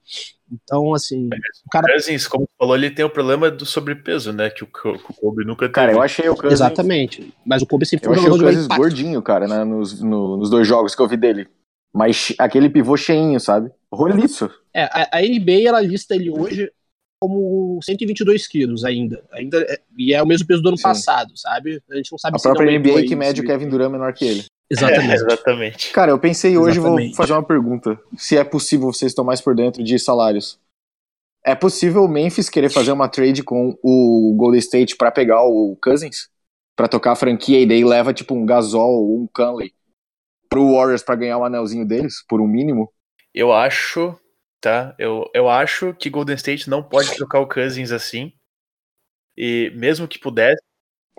Então, 0.51 0.93
assim, 0.93 1.27
o 1.27 1.69
cara 1.71 1.91
Cousins, 1.91 2.27
como 2.27 2.45
tu 2.45 2.51
falou, 2.57 2.75
ele 2.75 2.89
tem 2.89 3.05
o 3.05 3.09
problema 3.09 3.51
do 3.51 3.65
sobrepeso, 3.65 4.33
né? 4.33 4.49
Que 4.49 4.63
o, 4.63 4.67
que 4.67 4.87
o 4.87 4.99
Kobe 5.13 5.45
nunca 5.45 5.61
teve. 5.65 5.73
Cara, 5.73 5.91
eu 5.91 6.01
achei 6.01 6.27
o 6.27 6.35
Cousins. 6.35 6.53
exatamente. 6.53 7.33
Mas 7.45 7.61
o 7.61 7.67
Kobe 7.67 7.85
sempre 7.85 8.07
Eu 8.07 8.13
foi 8.15 8.23
um 8.23 8.25
achei 8.27 8.39
o 8.39 8.43
Cousins 8.43 8.67
gordinho, 8.67 9.21
cara, 9.21 9.47
né, 9.47 9.63
nos, 9.63 10.01
no- 10.01 10.37
nos 10.37 10.49
dois 10.49 10.67
jogos 10.67 10.95
que 10.95 11.01
eu 11.01 11.07
vi 11.07 11.17
dele. 11.17 11.47
Mas 11.93 12.33
aquele 12.37 12.69
pivô 12.69 12.95
cheinho, 12.97 13.39
sabe? 13.39 13.71
Roliço. 13.91 14.49
É, 14.73 14.83
a, 14.83 15.09
a 15.17 15.21
NBA 15.21 15.67
ela 15.67 15.81
lista 15.81 16.15
ele 16.15 16.29
hoje 16.29 16.71
como 17.21 17.79
122 17.83 18.47
quilos 18.47 18.85
ainda. 18.85 19.23
ainda 19.31 19.59
é- 19.61 19.79
e 19.97 20.13
é 20.13 20.21
o 20.23 20.25
mesmo 20.27 20.47
peso 20.47 20.61
do 20.61 20.69
ano 20.69 20.77
Sim. 20.77 20.83
passado, 20.83 21.31
sabe? 21.35 21.81
A 21.91 21.95
gente 21.95 22.11
não 22.11 22.17
sabe 22.17 22.35
A 22.35 22.39
se 22.39 22.43
própria 22.43 22.71
NBA 22.79 23.03
que 23.03 23.15
mede 23.15 23.41
o 23.41 23.45
Kevin 23.45 23.67
Durant 23.69 23.91
menor 23.91 24.13
que 24.13 24.25
ele. 24.25 24.45
Exatamente. 24.69 25.11
É, 25.11 25.15
exatamente. 25.25 25.91
Cara, 25.91 26.11
eu 26.11 26.19
pensei 26.19 26.57
hoje, 26.57 26.79
vou 26.79 26.91
Exatamente. 26.91 27.15
fazer 27.15 27.33
uma 27.33 27.43
pergunta. 27.43 27.99
Se 28.17 28.37
é 28.37 28.43
possível, 28.43 28.91
vocês 28.91 29.11
estão 29.11 29.25
mais 29.25 29.41
por 29.41 29.55
dentro 29.55 29.83
de 29.83 29.97
salários. 29.97 30.59
É 31.43 31.55
possível 31.55 32.03
o 32.03 32.07
Memphis 32.07 32.49
querer 32.49 32.69
fazer 32.69 32.91
uma 32.91 33.07
trade 33.07 33.43
com 33.43 33.77
o 33.81 34.35
Golden 34.37 34.59
State 34.59 34.95
pra 34.97 35.09
pegar 35.09 35.43
o 35.43 35.77
Cousins? 35.81 36.29
Pra 36.75 36.87
tocar 36.87 37.13
a 37.13 37.15
franquia 37.15 37.61
e 37.61 37.65
daí 37.65 37.83
leva 37.83 38.13
tipo 38.13 38.35
um 38.35 38.45
Gasol 38.45 38.91
ou 38.91 39.23
um 39.23 39.27
Conley 39.33 39.73
pro 40.49 40.73
Warriors 40.73 41.03
pra 41.03 41.15
ganhar 41.15 41.37
o 41.37 41.45
anelzinho 41.45 41.85
deles, 41.85 42.23
por 42.27 42.41
um 42.41 42.47
mínimo? 42.47 42.91
Eu 43.33 43.53
acho, 43.53 44.19
tá? 44.59 44.95
Eu, 44.97 45.29
eu 45.33 45.47
acho 45.47 45.93
que 45.93 46.09
Golden 46.09 46.35
State 46.35 46.69
não 46.69 46.83
pode 46.83 47.15
trocar 47.15 47.39
o 47.39 47.47
Cousins 47.47 47.91
assim. 47.91 48.33
E 49.37 49.71
mesmo 49.75 50.07
que 50.07 50.19
pudesse. 50.19 50.61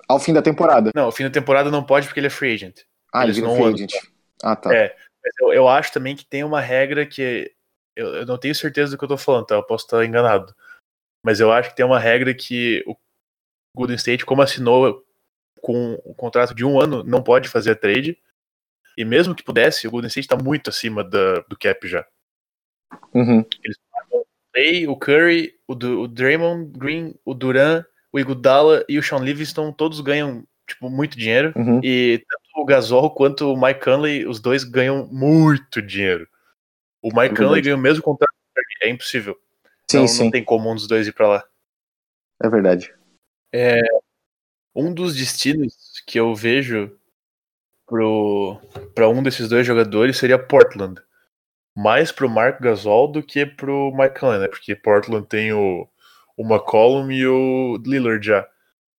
Ao 0.08 0.18
fim 0.18 0.32
da 0.32 0.42
temporada. 0.42 0.90
Não, 0.94 1.08
o 1.08 1.12
fim 1.12 1.22
da 1.22 1.30
temporada 1.30 1.70
não 1.70 1.84
pode 1.84 2.06
porque 2.06 2.18
ele 2.18 2.26
é 2.26 2.30
free 2.30 2.52
agent. 2.52 2.80
Ah, 3.12 3.22
ele 3.22 3.32
Eles 3.32 3.42
não 3.42 3.54
free 3.56 3.74
agent. 3.74 3.92
Ah, 4.42 4.56
tá. 4.56 4.74
É. 4.74 4.96
Mas 5.22 5.32
eu, 5.40 5.52
eu 5.52 5.68
acho 5.68 5.92
também 5.92 6.16
que 6.16 6.24
tem 6.24 6.44
uma 6.44 6.60
regra 6.60 7.04
que. 7.06 7.52
Eu, 7.96 8.14
eu 8.16 8.26
não 8.26 8.38
tenho 8.38 8.54
certeza 8.54 8.92
do 8.92 8.98
que 8.98 9.04
eu 9.04 9.08
tô 9.08 9.16
falando, 9.18 9.46
tá? 9.46 9.54
Eu 9.54 9.62
posso 9.62 9.84
estar 9.84 10.04
enganado. 10.04 10.54
Mas 11.24 11.40
eu 11.40 11.52
acho 11.52 11.70
que 11.70 11.76
tem 11.76 11.84
uma 11.84 11.98
regra 11.98 12.32
que 12.32 12.82
o 12.86 12.96
Golden 13.76 13.96
State, 13.96 14.24
como 14.24 14.40
assinou 14.42 15.04
com 15.60 16.00
um 16.06 16.14
contrato 16.14 16.54
de 16.54 16.64
um 16.64 16.80
ano, 16.80 17.02
não 17.04 17.22
pode 17.22 17.48
fazer 17.48 17.72
a 17.72 17.76
trade. 17.76 18.16
E 18.96 19.04
mesmo 19.04 19.34
que 19.34 19.42
pudesse, 19.42 19.86
o 19.86 19.90
Golden 19.90 20.08
State 20.08 20.28
tá 20.28 20.36
muito 20.36 20.70
acima 20.70 21.04
da- 21.04 21.40
do 21.40 21.56
cap 21.58 21.86
já. 21.86 22.06
Uhum. 23.14 23.44
Clay, 24.52 24.86
o 24.88 24.96
Curry, 24.96 25.54
o, 25.66 25.74
Du- 25.74 26.02
o 26.02 26.08
Draymond 26.08 26.76
Green, 26.76 27.14
o 27.24 27.34
Duran, 27.34 27.84
o 28.12 28.18
Iguodala 28.18 28.84
e 28.88 28.98
o 28.98 29.02
Sean 29.02 29.20
Livingston, 29.20 29.72
todos 29.72 30.00
ganham 30.00 30.44
tipo, 30.66 30.90
muito 30.90 31.16
dinheiro. 31.18 31.52
Uhum. 31.56 31.80
E 31.84 32.24
o 32.56 32.64
Gasol 32.64 33.10
quanto 33.14 33.52
o 33.52 33.60
Mike 33.60 33.80
Conley, 33.80 34.26
os 34.26 34.40
dois 34.40 34.64
ganham 34.64 35.06
muito 35.06 35.80
dinheiro. 35.80 36.28
O 37.02 37.08
Mike 37.08 37.34
É 37.34 37.36
Conley 37.36 37.62
ganha 37.62 37.76
o 37.76 37.80
mesmo 37.80 38.02
contrato 38.02 38.34
é 38.82 38.88
impossível. 38.88 39.38
Sim, 39.90 39.98
não, 39.98 40.08
sim. 40.08 40.24
não 40.24 40.30
tem 40.30 40.44
como 40.44 40.70
um 40.70 40.74
dos 40.74 40.86
dois 40.86 41.06
ir 41.06 41.12
pra 41.12 41.28
lá. 41.28 41.44
É 42.42 42.48
verdade. 42.48 42.94
Um 44.74 44.92
dos 44.92 45.16
destinos 45.16 46.02
que 46.06 46.18
eu 46.18 46.34
vejo 46.34 46.96
para 48.94 49.08
um 49.08 49.22
desses 49.22 49.48
dois 49.48 49.66
jogadores 49.66 50.16
seria 50.16 50.38
Portland. 50.38 51.00
Mais 51.76 52.12
pro 52.12 52.28
Mark 52.28 52.60
Gasol 52.60 53.10
do 53.10 53.22
que 53.22 53.44
pro 53.44 53.92
Mike 53.94 54.18
Conley, 54.18 54.40
né? 54.40 54.48
Porque 54.48 54.74
Portland 54.74 55.26
tem 55.26 55.52
o, 55.52 55.88
o 56.36 56.44
McCollum 56.44 57.10
e 57.10 57.26
o 57.26 57.76
Lillard 57.84 58.24
já. 58.24 58.48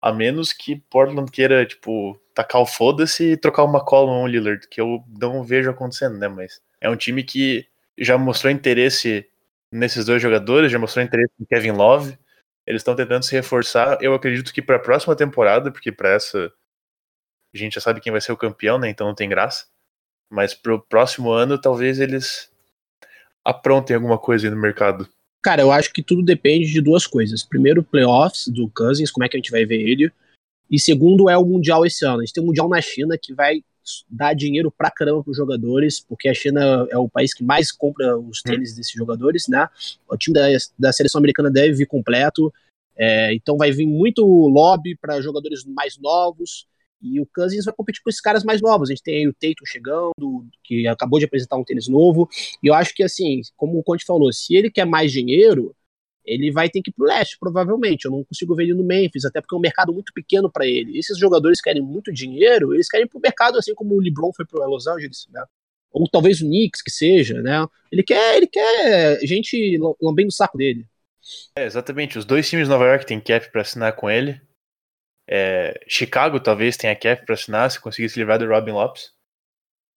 A 0.01 0.11
menos 0.11 0.51
que 0.51 0.77
Portland 0.89 1.31
queira, 1.31 1.65
tipo, 1.65 2.19
tacar 2.33 2.61
o 2.61 2.65
foda-se 2.65 3.33
e 3.33 3.37
trocar 3.37 3.63
o 3.63 3.69
McCollum 3.71 4.11
ou 4.19 4.23
o 4.23 4.27
Lillard, 4.27 4.67
que 4.67 4.81
eu 4.81 5.03
não 5.19 5.43
vejo 5.43 5.69
acontecendo, 5.69 6.17
né? 6.17 6.27
Mas 6.27 6.61
é 6.79 6.89
um 6.89 6.95
time 6.95 7.23
que 7.23 7.67
já 7.97 8.17
mostrou 8.17 8.51
interesse 8.51 9.27
nesses 9.71 10.05
dois 10.05 10.21
jogadores, 10.21 10.71
já 10.71 10.79
mostrou 10.79 11.05
interesse 11.05 11.31
em 11.39 11.45
Kevin 11.45 11.71
Love. 11.71 12.17
Eles 12.65 12.81
estão 12.81 12.95
tentando 12.95 13.23
se 13.23 13.33
reforçar. 13.33 13.97
Eu 14.01 14.13
acredito 14.13 14.53
que 14.53 14.61
para 14.61 14.77
a 14.77 14.79
próxima 14.79 15.15
temporada, 15.15 15.71
porque 15.71 15.91
para 15.91 16.09
essa 16.09 16.51
a 17.53 17.57
gente 17.57 17.75
já 17.75 17.81
sabe 17.81 17.99
quem 18.01 18.11
vai 18.11 18.21
ser 18.21 18.31
o 18.31 18.37
campeão, 18.37 18.77
né? 18.79 18.89
Então 18.89 19.07
não 19.07 19.15
tem 19.15 19.29
graça. 19.29 19.67
Mas 20.29 20.53
pro 20.53 20.81
próximo 20.81 21.31
ano, 21.31 21.59
talvez 21.59 21.99
eles 21.99 22.51
aprontem 23.43 23.95
alguma 23.95 24.17
coisa 24.17 24.47
aí 24.47 24.51
no 24.51 24.59
mercado. 24.59 25.07
Cara, 25.41 25.61
eu 25.61 25.71
acho 25.71 25.91
que 25.91 26.03
tudo 26.03 26.21
depende 26.21 26.71
de 26.71 26.81
duas 26.81 27.07
coisas. 27.07 27.43
Primeiro, 27.43 27.83
playoffs 27.83 28.47
do 28.47 28.69
Cousins, 28.69 29.09
como 29.09 29.23
é 29.23 29.29
que 29.29 29.35
a 29.35 29.39
gente 29.39 29.51
vai 29.51 29.65
ver 29.65 29.81
ele. 29.81 30.11
E 30.69 30.79
segundo, 30.79 31.29
é 31.29 31.37
o 31.37 31.45
Mundial 31.45 31.85
esse 31.85 32.05
ano. 32.05 32.19
A 32.19 32.25
gente 32.25 32.33
tem 32.33 32.43
um 32.43 32.47
Mundial 32.47 32.69
na 32.69 32.79
China 32.79 33.17
que 33.21 33.33
vai 33.33 33.63
dar 34.09 34.33
dinheiro 34.33 34.71
pra 34.71 34.91
caramba 34.91 35.23
pros 35.23 35.37
jogadores, 35.37 35.99
porque 35.99 36.29
a 36.29 36.33
China 36.33 36.87
é 36.89 36.97
o 36.97 37.09
país 37.09 37.33
que 37.33 37.43
mais 37.43 37.71
compra 37.71 38.17
os 38.17 38.41
tênis 38.41 38.75
desses 38.75 38.93
jogadores, 38.93 39.47
né? 39.47 39.67
O 40.07 40.15
time 40.15 40.35
da, 40.35 40.45
da 40.77 40.93
seleção 40.93 41.19
americana 41.19 41.49
deve 41.49 41.73
vir 41.73 41.87
completo. 41.87 42.53
é, 42.95 43.33
então 43.33 43.57
vai 43.57 43.71
vir 43.71 43.87
muito 43.87 44.23
lobby 44.23 44.95
para 44.95 45.21
jogadores 45.21 45.65
mais 45.65 45.97
novos. 45.97 46.67
E 47.01 47.19
o 47.19 47.25
Cousins 47.25 47.65
vai 47.65 47.73
competir 47.73 48.01
com 48.03 48.09
esses 48.09 48.21
caras 48.21 48.43
mais 48.43 48.61
novos. 48.61 48.89
A 48.89 48.93
gente 48.93 49.03
tem 49.03 49.27
o 49.27 49.33
Tatum 49.33 49.65
chegando, 49.65 50.47
que 50.63 50.87
acabou 50.87 51.19
de 51.19 51.25
apresentar 51.25 51.57
um 51.57 51.63
tênis 51.63 51.87
novo. 51.87 52.29
E 52.61 52.67
eu 52.67 52.73
acho 52.73 52.93
que, 52.93 53.03
assim, 53.03 53.41
como 53.57 53.79
o 53.79 53.83
Conte 53.83 54.05
falou, 54.05 54.31
se 54.31 54.55
ele 54.55 54.69
quer 54.69 54.85
mais 54.85 55.11
dinheiro, 55.11 55.75
ele 56.25 56.51
vai 56.51 56.69
ter 56.69 56.81
que 56.81 56.91
ir 56.91 56.93
pro 56.93 57.05
leste, 57.05 57.37
provavelmente. 57.39 58.05
Eu 58.05 58.11
não 58.11 58.23
consigo 58.23 58.55
ver 58.55 58.63
ele 58.63 58.73
no 58.73 58.83
Memphis, 58.83 59.25
até 59.25 59.41
porque 59.41 59.55
é 59.55 59.57
um 59.57 59.61
mercado 59.61 59.91
muito 59.91 60.13
pequeno 60.13 60.51
para 60.51 60.67
ele. 60.67 60.97
Esses 60.97 61.17
jogadores 61.17 61.59
querem 61.59 61.81
muito 61.81 62.13
dinheiro, 62.13 62.73
eles 62.73 62.87
querem 62.87 63.05
ir 63.05 63.09
pro 63.09 63.19
mercado, 63.19 63.57
assim 63.57 63.73
como 63.73 63.95
o 63.95 63.99
LeBron 63.99 64.31
foi 64.33 64.45
pro 64.45 64.63
Los 64.69 64.87
Angeles, 64.87 65.27
né? 65.31 65.43
Ou 65.91 66.07
talvez 66.07 66.41
o 66.41 66.45
Knicks, 66.45 66.81
que 66.81 66.91
seja, 66.91 67.41
né? 67.41 67.65
Ele 67.91 68.03
quer, 68.03 68.37
ele 68.37 68.47
quer 68.47 69.19
gente 69.25 69.77
lambendo 70.01 70.29
o 70.29 70.31
saco 70.31 70.57
dele. 70.57 70.85
É, 71.57 71.65
exatamente. 71.65 72.17
Os 72.17 72.25
dois 72.25 72.49
times 72.49 72.67
de 72.67 72.71
Nova 72.71 72.85
York 72.85 73.05
têm 73.05 73.19
cap 73.19 73.51
para 73.51 73.61
assinar 73.61 73.93
com 73.93 74.09
ele. 74.09 74.39
É, 75.33 75.79
Chicago 75.87 76.41
talvez 76.41 76.75
tenha 76.75 76.93
cap 76.95 77.25
para 77.25 77.35
assinar 77.35 77.71
se 77.71 77.79
conseguir 77.79 78.09
se 78.09 78.19
livrar 78.19 78.37
do 78.37 78.47
Robin 78.47 78.71
Lopes. 78.71 79.13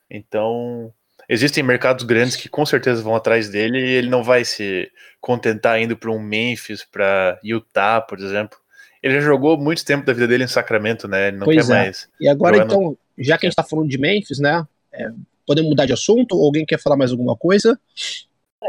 Então, 0.08 0.92
existem 1.28 1.62
mercados 1.64 2.04
grandes 2.04 2.36
que 2.36 2.48
com 2.48 2.64
certeza 2.64 3.02
vão 3.02 3.16
atrás 3.16 3.48
dele 3.48 3.78
e 3.80 3.90
ele 3.94 4.08
não 4.08 4.22
vai 4.22 4.44
se 4.44 4.90
contentar 5.20 5.80
indo 5.80 5.96
para 5.96 6.10
um 6.10 6.20
Memphis, 6.20 6.84
para 6.84 7.38
Utah, 7.42 8.00
por 8.00 8.18
exemplo. 8.20 8.56
Ele 9.02 9.14
já 9.14 9.20
jogou 9.20 9.58
muito 9.58 9.84
tempo 9.84 10.06
da 10.06 10.12
vida 10.12 10.28
dele 10.28 10.44
em 10.44 10.48
Sacramento, 10.48 11.08
né? 11.08 11.28
Ele 11.28 11.36
não 11.38 11.44
Pois 11.46 11.66
quer 11.66 11.72
é. 11.72 11.76
mais. 11.78 12.08
E 12.20 12.28
agora, 12.28 12.58
no- 12.58 12.64
então, 12.64 12.98
já 13.18 13.36
que 13.36 13.46
a 13.46 13.48
gente 13.50 13.56
tá 13.56 13.64
falando 13.64 13.88
de 13.88 13.98
Memphis, 13.98 14.38
né? 14.38 14.64
é, 14.92 15.08
podemos 15.46 15.68
mudar 15.70 15.84
de 15.86 15.92
assunto? 15.92 16.36
Ou 16.36 16.44
alguém 16.46 16.64
quer 16.64 16.78
falar 16.80 16.96
mais 16.96 17.10
alguma 17.10 17.36
coisa? 17.36 17.78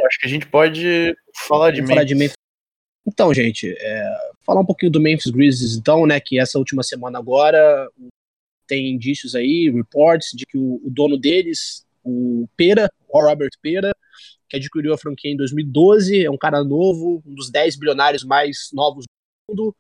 Acho 0.08 0.20
que 0.20 0.26
a 0.26 0.30
gente 0.30 0.48
pode 0.48 1.16
falar 1.48 1.70
de 1.72 1.78
Vamos 1.78 1.90
falar 1.92 2.02
Memphis. 2.02 2.08
de 2.08 2.16
Memphis. 2.16 2.38
Então, 3.08 3.34
gente, 3.34 3.74
é, 3.80 4.18
falar 4.46 4.62
um 4.62 4.66
pouquinho 4.66 4.92
do 4.92 5.02
Memphis 5.02 5.32
Grizzlies, 5.32 5.76
então, 5.76 6.06
né? 6.06 6.20
Que 6.20 6.40
essa 6.40 6.60
última 6.60 6.84
semana 6.84 7.20
agora 7.20 7.90
tem 8.68 8.92
indícios 8.92 9.36
aí, 9.36 9.70
reports, 9.70 10.30
de 10.34 10.46
que 10.46 10.58
o, 10.58 10.82
o 10.84 10.90
dono 10.90 11.18
deles, 11.18 11.86
o 12.04 12.48
Pera, 12.56 12.92
o 13.08 13.22
Robert 13.22 13.52
Pera, 13.62 13.92
que 14.50 14.58
adquiriu 14.58 14.94
a 14.94 14.98
franquia 14.98 15.32
em 15.32 15.38
2012, 15.38 16.24
é 16.24 16.30
um 16.30 16.38
cara 16.38 16.64
novo, 16.64 17.22
um 17.26 17.34
dos 17.34 17.50
10 17.50 17.78
bilionários 17.78 18.24
mais 18.24 18.70
novos 18.74 19.06
do 19.06 19.54
mundo, 19.54 19.76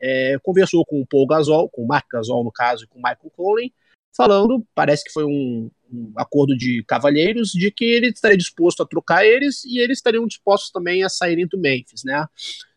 é, 0.00 0.38
conversou 0.42 0.84
com 0.84 1.00
o 1.00 1.06
Paul 1.06 1.26
Gasol, 1.26 1.68
com 1.68 1.82
o 1.82 1.86
Mark 1.86 2.06
Gasol, 2.10 2.44
no 2.44 2.52
caso, 2.52 2.84
e 2.84 2.86
com 2.86 2.98
o 2.98 3.02
Michael 3.02 3.32
Conley, 3.36 3.72
falando, 4.16 4.66
parece 4.74 5.04
que 5.04 5.12
foi 5.12 5.24
um, 5.24 5.70
um 5.92 6.12
acordo 6.16 6.56
de 6.56 6.82
cavalheiros, 6.84 7.50
de 7.50 7.70
que 7.70 7.84
ele 7.84 8.08
estaria 8.08 8.36
disposto 8.36 8.82
a 8.82 8.86
trocar 8.86 9.26
eles 9.26 9.64
e 9.64 9.78
eles 9.78 9.98
estariam 9.98 10.26
dispostos 10.26 10.70
também 10.70 11.04
a 11.04 11.08
saírem 11.08 11.46
do 11.46 11.58
Memphis, 11.58 12.02
né? 12.02 12.26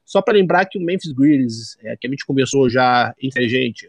Só 0.10 0.24
para 0.24 0.34
lembrar 0.34 0.66
que 0.66 0.80
o 0.80 0.82
Memphis 0.82 1.12
Grizzlies, 1.12 1.78
é, 1.84 1.96
que 1.96 2.08
a 2.08 2.10
gente 2.10 2.26
conversou 2.26 2.68
já 2.68 3.14
entre 3.22 3.46
a 3.46 3.48
gente, 3.48 3.88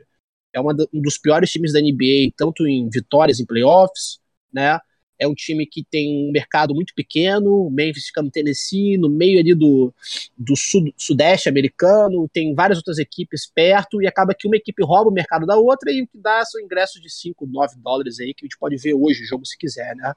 é 0.53 0.61
uma 0.61 0.77
um 0.93 1.01
dos 1.01 1.17
piores 1.17 1.51
times 1.51 1.73
da 1.73 1.81
NBA, 1.81 2.35
tanto 2.37 2.67
em 2.67 2.91
vitórias 2.91 3.41
em 3.41 3.47
playoffs, 3.47 4.21
né? 4.53 4.79
é 5.19 5.27
um 5.27 5.35
time 5.35 5.67
que 5.67 5.83
tem 5.83 6.29
um 6.29 6.33
mercado 6.33 6.75
muito 6.75 6.95
pequeno, 6.95 7.67
o 7.67 7.71
Memphis 7.71 8.07
fica 8.07 8.23
no 8.23 8.31
Tennessee, 8.31 8.99
no 8.99 9.09
meio 9.09 9.39
ali 9.39 9.55
do, 9.55 9.95
do 10.37 10.57
sud, 10.57 10.95
sudeste 10.97 11.49
americano, 11.49 12.29
tem 12.33 12.55
várias 12.55 12.79
outras 12.79 12.99
equipes 12.99 13.47
perto, 13.47 14.03
e 14.03 14.07
acaba 14.07 14.35
que 14.35 14.47
uma 14.47 14.57
equipe 14.57 14.83
rouba 14.83 15.11
o 15.11 15.13
mercado 15.13 15.47
da 15.47 15.57
outra, 15.57 15.91
e 15.91 16.03
o 16.03 16.07
que 16.07 16.19
dá 16.19 16.45
são 16.47 16.61
ingressos 16.61 17.01
de 17.01 17.11
5, 17.11 17.47
9 17.47 17.77
dólares 17.79 18.19
aí, 18.19 18.33
que 18.35 18.45
a 18.45 18.47
gente 18.47 18.59
pode 18.59 18.77
ver 18.77 18.95
hoje 18.95 19.23
o 19.23 19.27
jogo 19.27 19.47
se 19.47 19.57
quiser, 19.57 19.95
né? 19.97 20.15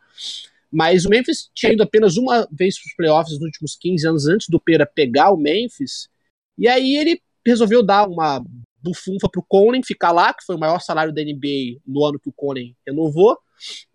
Mas 0.76 1.06
o 1.06 1.10
Memphis 1.10 1.50
tinha 1.54 1.72
ido 1.72 1.84
apenas 1.84 2.18
uma 2.18 2.48
vez 2.52 2.82
para 2.82 2.88
os 2.90 2.96
playoffs 2.96 3.34
nos 3.34 3.44
últimos 3.44 3.76
15 3.80 4.08
anos 4.08 4.28
antes 4.28 4.48
do 4.50 4.60
Pera 4.60 4.86
pegar 4.88 5.30
o 5.32 5.38
Memphis, 5.38 6.10
e 6.58 6.68
aí 6.68 6.96
ele 6.96 7.22
resolveu 7.46 7.84
dar 7.84 8.08
uma 8.10 8.44
bufunfa 8.82 9.30
pro 9.30 9.46
Conen 9.48 9.84
ficar 9.84 10.12
lá, 10.12 10.34
que 10.34 10.44
foi 10.44 10.56
o 10.56 10.60
maior 10.60 10.80
salário 10.80 11.14
da 11.14 11.22
NBA 11.22 11.80
no 11.86 12.04
ano 12.04 12.20
que 12.20 12.28
o 12.30 12.34
Conen 12.34 12.76
renovou. 12.88 13.38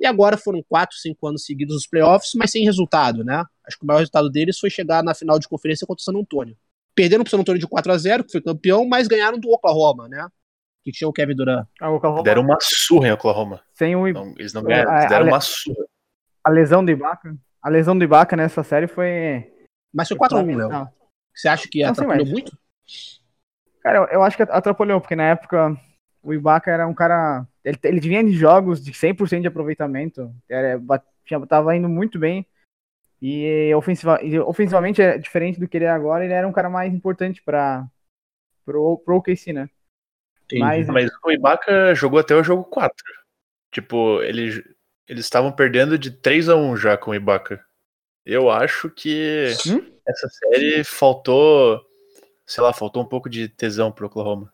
E 0.00 0.06
agora 0.06 0.36
foram 0.38 0.62
4, 0.68 0.96
5 0.96 1.26
anos 1.26 1.44
seguidos 1.44 1.74
nos 1.74 1.86
playoffs, 1.86 2.30
mas 2.36 2.50
sem 2.52 2.64
resultado, 2.64 3.22
né? 3.24 3.44
Acho 3.66 3.76
que 3.76 3.84
o 3.84 3.86
maior 3.86 3.98
resultado 3.98 4.30
deles 4.30 4.58
foi 4.58 4.70
chegar 4.70 5.02
na 5.02 5.14
final 5.14 5.38
de 5.38 5.48
conferência 5.48 5.86
contra 5.86 6.00
o 6.00 6.04
San 6.04 6.16
Antonio. 6.18 6.56
Perderam 6.94 7.22
pro 7.24 7.30
San 7.30 7.40
Antonio 7.40 7.60
de 7.60 7.66
4 7.66 7.92
a 7.92 7.98
0 7.98 8.24
que 8.24 8.32
foi 8.32 8.40
campeão, 8.40 8.86
mas 8.88 9.06
ganharam 9.08 9.38
do 9.38 9.50
Oklahoma, 9.50 10.08
né? 10.08 10.26
Que 10.84 10.90
tinha 10.92 11.08
o 11.08 11.12
Kevin 11.12 11.34
Durant. 11.34 11.66
Ah, 11.80 11.90
o 11.90 11.96
Oklahoma, 11.96 12.22
Deram 12.22 12.42
uma 12.42 12.56
surra 12.62 13.08
em 13.08 13.12
Oklahoma. 13.12 13.60
sem 13.74 13.94
o, 13.94 14.10
Não, 14.12 14.32
eles 14.38 14.52
não 14.54 14.62
ganharam, 14.62 14.90
A- 14.90 14.98
eles 15.00 15.10
deram 15.10 15.26
uma 15.26 15.40
surra. 15.40 15.84
A 16.44 16.51
lesão 16.51 16.85
do 16.85 16.90
Ibaka. 16.90 17.37
A 17.62 17.68
lesão 17.68 17.96
do 17.96 18.05
Ibaka 18.05 18.37
nessa 18.37 18.62
série 18.62 18.87
foi. 18.87 19.53
Mas 19.92 20.09
foi 20.09 20.16
4 20.16 20.38
a 20.38 20.40
1 20.42 20.57
Léo. 20.57 20.88
Você 21.35 21.48
acha 21.48 21.68
que 21.68 21.81
Não, 21.83 21.87
sim, 21.87 21.92
atrapalhou 21.92 22.24
mas- 22.24 22.33
muito? 22.33 22.59
Cara, 23.83 23.98
eu, 23.98 24.05
eu 24.07 24.22
acho 24.22 24.37
que 24.37 24.42
atrapalhou, 24.42 25.01
porque 25.01 25.16
na 25.16 25.24
época 25.31 25.77
o 26.22 26.35
Ibaka 26.35 26.70
era 26.70 26.87
um 26.87 26.94
cara. 26.94 27.46
Ele, 27.64 27.79
ele 27.85 28.01
vinha 28.01 28.24
de 28.24 28.33
jogos 28.33 28.83
de 28.85 28.92
100% 28.92 29.40
de 29.42 29.46
aproveitamento. 29.48 30.35
Era, 30.48 30.81
tinha- 31.24 31.46
tava 31.46 31.77
indo 31.77 31.88
muito 31.88 32.18
bem. 32.18 32.46
E, 33.20 33.74
ofensiva, 33.74 34.22
e 34.22 34.38
ofensivamente 34.38 35.03
é 35.03 35.18
diferente 35.18 35.59
do 35.59 35.66
que 35.66 35.77
ele 35.77 35.85
é 35.87 35.90
agora. 35.90 36.24
Ele 36.24 36.33
era 36.35 36.46
um 36.46 36.53
cara 36.53 36.70
mais 36.70 36.92
importante 36.94 37.42
para 37.42 37.85
pro, 38.64 38.98
pro 39.05 39.16
OKC, 39.16 39.53
né? 39.53 39.68
Mas- 40.59 40.87
Mas 40.88 41.11
o 41.24 41.31
Ibaka 41.31 41.94
jogou 41.94 42.18
até 42.20 42.35
o 42.35 42.44
jogo 42.44 42.64
4. 42.64 42.94
Tipo, 43.72 44.22
ele, 44.22 44.62
eles 45.09 45.25
estavam 45.25 45.51
perdendo 45.51 45.99
de 45.99 46.11
3 46.11 46.49
a 46.49 46.57
1 46.57 46.77
já 46.77 46.97
com 46.97 47.11
o 47.11 47.14
Ibaka. 47.14 47.64
Eu 48.25 48.51
acho 48.51 48.90
que 48.90 49.49
Hum? 49.66 49.83
essa 50.07 50.29
série 50.29 50.85
faltou, 50.85 51.81
sei 52.47 52.62
lá, 52.62 52.73
faltou 52.73 53.03
um 53.03 53.07
pouco 53.07 53.29
de 53.29 53.49
tesão 53.49 53.90
pro 53.90 54.07
Oklahoma. 54.07 54.53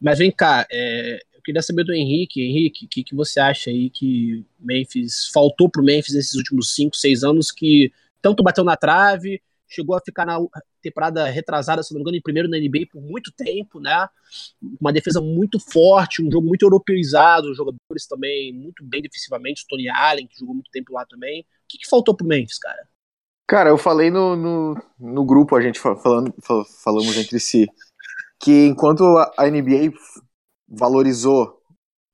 Mas 0.00 0.18
vem 0.18 0.32
cá, 0.32 0.66
é, 0.70 1.20
eu 1.32 1.40
queria 1.42 1.62
saber 1.62 1.84
do 1.84 1.92
Henrique. 1.92 2.42
Henrique, 2.42 2.86
o 2.86 2.88
que, 2.88 3.04
que 3.04 3.14
você 3.14 3.38
acha 3.38 3.70
aí 3.70 3.90
que 3.90 4.44
Memphis 4.58 5.28
faltou 5.32 5.70
pro 5.70 5.84
Memphis 5.84 6.14
nesses 6.14 6.34
últimos 6.34 6.74
5, 6.74 6.96
6 6.96 7.22
anos 7.22 7.52
que 7.52 7.92
tanto 8.20 8.42
bateu 8.42 8.64
na 8.64 8.76
trave, 8.76 9.40
chegou 9.70 9.96
a 9.96 10.00
ficar 10.04 10.26
na 10.26 10.38
temporada 10.82 11.26
retrasada, 11.26 11.82
se 11.82 11.92
não 11.92 11.98
me 11.98 12.02
engano, 12.02 12.16
em 12.16 12.22
primeiro 12.22 12.48
na 12.48 12.58
NBA 12.58 12.86
por 12.92 13.00
muito 13.02 13.32
tempo, 13.32 13.80
né? 13.80 14.08
Uma 14.80 14.92
defesa 14.92 15.20
muito 15.20 15.58
forte, 15.60 16.22
um 16.22 16.30
jogo 16.30 16.46
muito 16.46 16.64
europeizado, 16.64 17.54
jogadores 17.54 18.06
também 18.08 18.52
muito 18.52 18.84
bem 18.84 19.02
defensivamente, 19.02 19.64
o 19.64 19.66
Tony 19.68 19.88
Allen, 19.88 20.26
que 20.26 20.38
jogou 20.38 20.54
muito 20.54 20.70
tempo 20.70 20.92
lá 20.92 21.06
também. 21.06 21.42
O 21.42 21.44
que, 21.68 21.78
que 21.78 21.88
faltou 21.88 22.16
pro 22.16 22.26
Memphis, 22.26 22.58
cara? 22.58 22.88
Cara, 23.46 23.70
eu 23.70 23.78
falei 23.78 24.10
no, 24.10 24.36
no, 24.36 24.82
no 24.98 25.24
grupo, 25.24 25.56
a 25.56 25.60
gente 25.60 25.78
fa- 25.80 25.96
falando, 25.96 26.32
fa- 26.40 26.64
falamos 26.84 27.16
entre 27.16 27.40
si, 27.40 27.68
que 28.40 28.66
enquanto 28.66 29.04
a 29.38 29.48
NBA 29.48 29.98
valorizou 30.68 31.60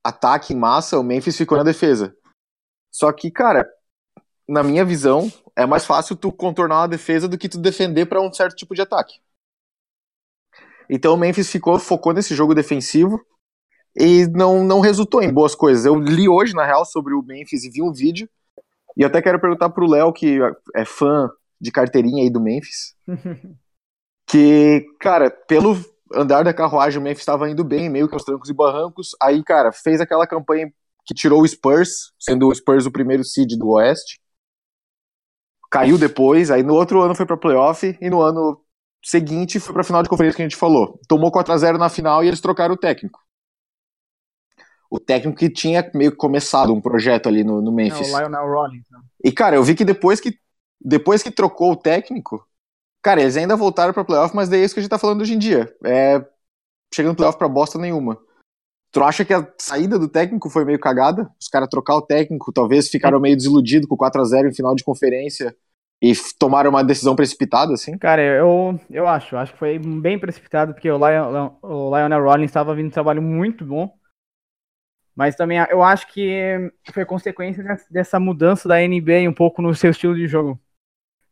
ataque 0.04 0.54
em 0.54 0.56
massa, 0.56 0.98
o 0.98 1.04
Memphis 1.04 1.36
ficou 1.36 1.58
na 1.58 1.64
defesa. 1.64 2.16
Só 2.92 3.12
que, 3.12 3.30
cara, 3.30 3.68
na 4.48 4.62
minha 4.62 4.84
visão, 4.84 5.30
é 5.56 5.66
mais 5.66 5.84
fácil 5.84 6.16
tu 6.16 6.30
contornar 6.30 6.80
uma 6.80 6.88
defesa 6.88 7.26
do 7.26 7.38
que 7.38 7.48
tu 7.48 7.58
defender 7.58 8.06
para 8.06 8.20
um 8.20 8.32
certo 8.32 8.56
tipo 8.56 8.74
de 8.74 8.82
ataque. 8.82 9.14
Então 10.88 11.14
o 11.14 11.16
Memphis 11.16 11.50
ficou, 11.50 11.78
focou 11.78 12.12
nesse 12.12 12.34
jogo 12.34 12.54
defensivo 12.54 13.20
e 13.96 14.26
não, 14.28 14.62
não 14.62 14.80
resultou 14.80 15.22
em 15.22 15.32
boas 15.32 15.54
coisas. 15.54 15.84
Eu 15.84 15.96
li 15.96 16.28
hoje, 16.28 16.54
na 16.54 16.64
real, 16.64 16.84
sobre 16.84 17.14
o 17.14 17.22
Memphis 17.22 17.64
e 17.64 17.70
vi 17.70 17.82
um 17.82 17.92
vídeo. 17.92 18.28
E 18.96 19.04
até 19.04 19.20
quero 19.20 19.40
perguntar 19.40 19.70
pro 19.70 19.86
Léo, 19.88 20.12
que 20.12 20.38
é 20.74 20.84
fã 20.84 21.28
de 21.60 21.70
carteirinha 21.70 22.22
aí 22.22 22.30
do 22.30 22.40
Memphis, 22.40 22.94
que, 24.26 24.86
cara, 25.00 25.30
pelo 25.30 25.76
andar 26.14 26.44
da 26.44 26.54
carruagem, 26.54 27.00
o 27.00 27.02
Memphis 27.02 27.22
estava 27.22 27.50
indo 27.50 27.64
bem, 27.64 27.88
meio 27.88 28.08
que 28.08 28.14
aos 28.14 28.24
trancos 28.24 28.48
e 28.48 28.54
barrancos. 28.54 29.10
Aí, 29.20 29.42
cara, 29.42 29.72
fez 29.72 30.00
aquela 30.00 30.26
campanha 30.26 30.72
que 31.04 31.14
tirou 31.14 31.42
o 31.42 31.48
Spurs, 31.48 32.12
sendo 32.18 32.48
o 32.48 32.54
Spurs 32.54 32.86
o 32.86 32.90
primeiro 32.90 33.24
seed 33.24 33.56
do 33.56 33.68
Oeste. 33.70 34.20
Caiu 35.80 35.98
depois, 35.98 36.50
aí 36.50 36.62
no 36.62 36.74
outro 36.74 37.00
ano 37.02 37.14
foi 37.14 37.26
pra 37.26 37.36
playoff, 37.36 37.96
e 38.00 38.10
no 38.10 38.20
ano 38.22 38.60
seguinte 39.04 39.60
foi 39.60 39.72
pra 39.74 39.84
final 39.84 40.02
de 40.02 40.08
conferência 40.08 40.36
que 40.36 40.42
a 40.42 40.44
gente 40.48 40.56
falou. 40.56 40.98
Tomou 41.08 41.30
4x0 41.30 41.78
na 41.78 41.88
final 41.88 42.24
e 42.24 42.28
eles 42.28 42.40
trocaram 42.40 42.74
o 42.74 42.78
técnico. 42.78 43.20
O 44.90 45.00
técnico 45.00 45.38
que 45.38 45.50
tinha 45.50 45.88
meio 45.94 46.12
que 46.12 46.16
começado 46.16 46.72
um 46.72 46.80
projeto 46.80 47.28
ali 47.28 47.42
no, 47.42 47.60
no 47.60 47.70
É, 47.72 47.74
Memphis. 47.74 48.12
o 48.12 48.18
Lionel 48.18 48.46
Rollins. 48.46 48.84
né? 48.90 48.98
E, 49.24 49.32
cara, 49.32 49.56
eu 49.56 49.62
vi 49.64 49.74
que 49.74 49.84
depois 49.84 50.20
que 50.20 50.38
depois 50.80 51.22
que 51.22 51.30
trocou 51.30 51.72
o 51.72 51.76
técnico, 51.76 52.46
cara, 53.02 53.20
eles 53.20 53.36
ainda 53.36 53.56
voltaram 53.56 53.92
pra 53.92 54.04
playoff, 54.04 54.34
mas 54.36 54.48
daí 54.48 54.60
é 54.60 54.64
isso 54.64 54.74
que 54.74 54.80
a 54.80 54.82
gente 54.82 54.90
tá 54.90 54.98
falando 54.98 55.22
hoje 55.22 55.34
em 55.34 55.38
dia. 55.38 55.74
É 55.84 56.24
chegando 56.94 57.12
no 57.12 57.16
playoff 57.16 57.36
pra 57.36 57.48
bosta 57.48 57.78
nenhuma. 57.78 58.18
Tu 58.92 59.02
acha 59.02 59.24
que 59.24 59.34
a 59.34 59.46
saída 59.60 59.98
do 59.98 60.08
técnico 60.08 60.48
foi 60.48 60.64
meio 60.64 60.78
cagada? 60.78 61.28
Os 61.40 61.48
caras 61.48 61.68
trocar 61.68 61.96
o 61.96 62.02
técnico, 62.02 62.52
talvez 62.52 62.88
ficaram 62.88 63.20
meio 63.20 63.36
desiludidos 63.36 63.88
com 63.88 63.96
4 63.96 64.20
a 64.20 64.24
0 64.24 64.48
em 64.48 64.54
final 64.54 64.74
de 64.74 64.84
conferência 64.84 65.54
e 66.02 66.12
tomaram 66.38 66.70
uma 66.70 66.84
decisão 66.84 67.16
precipitada, 67.16 67.72
assim? 67.72 67.96
Cara, 67.98 68.22
eu, 68.22 68.78
eu 68.90 69.06
acho. 69.08 69.36
Acho 69.36 69.52
que 69.52 69.58
foi 69.58 69.78
bem 69.78 70.18
precipitado, 70.18 70.74
porque 70.74 70.90
o, 70.90 70.98
Lion, 70.98 71.50
o 71.62 71.96
Lionel 71.96 72.22
Rollins 72.22 72.50
estava 72.50 72.74
vindo 72.74 72.88
um 72.88 72.90
trabalho 72.90 73.22
muito 73.22 73.64
bom. 73.64 73.92
Mas 75.14 75.34
também 75.34 75.58
eu 75.70 75.82
acho 75.82 76.06
que 76.12 76.70
foi 76.92 77.04
consequência 77.06 77.64
des- 77.64 77.88
dessa 77.88 78.20
mudança 78.20 78.68
da 78.68 78.82
NBA 78.82 79.28
um 79.30 79.32
pouco 79.32 79.62
no 79.62 79.74
seu 79.74 79.90
estilo 79.90 80.14
de 80.14 80.26
jogo. 80.26 80.60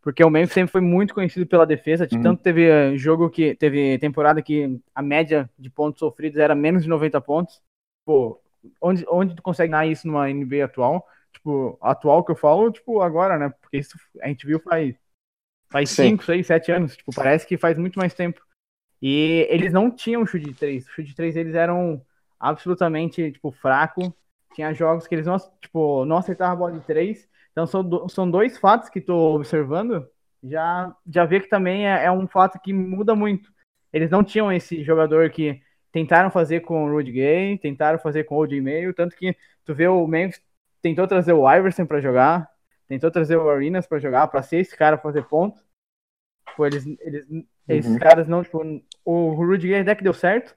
Porque 0.03 0.25
o 0.25 0.31
Memphis 0.31 0.55
sempre 0.55 0.73
foi 0.73 0.81
muito 0.81 1.15
conhecido 1.15 1.47
pela 1.47 1.67
defesa. 1.67 2.09
Uhum. 2.13 2.23
Tanto 2.23 2.43
teve 2.43 2.67
eh, 2.69 2.97
jogo 2.97 3.31
que. 3.31 3.55
Teve 3.57 3.99
temporada 3.99 4.43
que 4.43 4.81
a 4.95 5.03
média 5.03 5.49
de 5.59 5.71
pontos 5.71 5.99
sofridos 5.99 6.39
era 6.39 6.55
menos 6.55 6.83
de 6.85 6.89
90 6.89 7.21
pontos. 7.21 7.63
Pô, 8.05 8.41
onde, 8.81 9.05
onde 9.09 9.35
tu 9.35 9.43
consegue 9.43 9.71
ganhar 9.73 9.87
isso 9.87 10.07
numa 10.07 10.31
NBA 10.31 10.67
atual? 10.67 11.07
Tipo, 11.35 11.77
atual 11.83 12.25
que 12.25 12.33
eu 12.33 12.37
falo, 12.37 12.71
tipo, 12.71 13.03
agora, 13.03 13.37
né? 13.39 13.53
Porque 13.61 13.77
isso 13.77 13.99
a 14.23 14.29
gente 14.29 14.47
viu 14.47 14.59
faz 14.61 14.95
faz 15.71 15.91
Sim. 15.91 16.11
5, 16.11 16.25
6, 16.25 16.47
7 16.47 16.73
anos. 16.73 16.97
Tipo, 16.97 17.13
parece 17.15 17.47
que 17.47 17.59
faz 17.59 17.77
muito 17.77 17.99
mais 17.99 18.15
tempo. 18.15 18.41
E 19.03 19.47
eles 19.51 19.73
não 19.73 19.91
tinham 19.91 20.25
chute 20.25 20.47
de 20.47 20.55
3. 20.55 20.87
O 20.87 20.91
chute 20.91 21.09
de 21.09 21.17
3 21.17 21.37
eles 21.37 21.55
eram 21.55 22.01
absolutamente, 22.39 23.33
tipo, 23.33 23.51
fraco. 23.51 24.15
Tinha 24.55 24.73
jogos 24.73 25.07
que 25.07 25.15
eles 25.15 25.27
não, 25.27 25.37
tipo, 25.61 26.05
não 26.05 26.17
acertavam 26.19 26.55
a 26.55 26.57
bola 26.57 26.73
de 26.79 26.87
3. 26.87 27.29
Então 27.51 27.67
são, 27.67 27.83
do- 27.83 28.09
são 28.09 28.31
dois 28.31 28.57
fatos 28.57 28.89
que 28.89 29.01
estou 29.01 29.35
observando. 29.35 30.07
Já, 30.43 30.95
já 31.07 31.25
vê 31.25 31.41
que 31.41 31.49
também 31.49 31.89
é, 31.89 32.05
é 32.05 32.13
um 32.13 32.27
fato 32.29 32.59
que 32.61 32.73
muda 32.73 33.15
muito. 33.15 33.53
Eles 33.93 34.11
não 34.11 34.23
tinham 34.23 34.53
esse 34.53 34.83
jogador 34.85 35.31
que 35.31 35.61
tentaram 35.91 36.31
fazer 36.31 36.61
com 36.61 36.85
o 36.85 36.91
Rudy 36.91 37.13
Gay, 37.13 37.59
tentaram 37.59 37.99
fazer 37.99 38.25
com 38.25 38.37
o 38.37 38.39
OJ 38.39 38.61
Mayo, 38.61 38.93
tanto 38.93 39.17
que 39.17 39.37
tu 39.65 39.75
vê 39.75 39.87
o 39.89 40.07
Memphis 40.07 40.43
tentou 40.85 41.09
trazer 41.09 41.33
o 41.33 41.51
Iverson 41.51 41.87
para 41.87 41.99
jogar, 41.99 42.47
tentou 42.87 43.11
trazer 43.11 43.37
o 43.37 43.49
Arenas 43.49 43.87
para 43.87 43.99
jogar, 43.99 44.29
para 44.29 44.43
ser 44.43 44.59
esse 44.59 44.77
cara 44.77 44.99
fazer 44.99 45.25
pontos. 45.25 45.65
Tipo, 46.47 46.67
eles, 46.67 46.85
eles, 47.01 47.27
esses 47.67 47.93
Uhum. 47.93 47.99
caras 47.99 48.29
não, 48.29 48.43
tipo, 48.45 48.63
o 49.03 49.33
Rudy 49.33 49.69
Gay 49.69 49.81
até 49.81 49.95
que 49.95 50.05
deu 50.05 50.13
certo. 50.13 50.55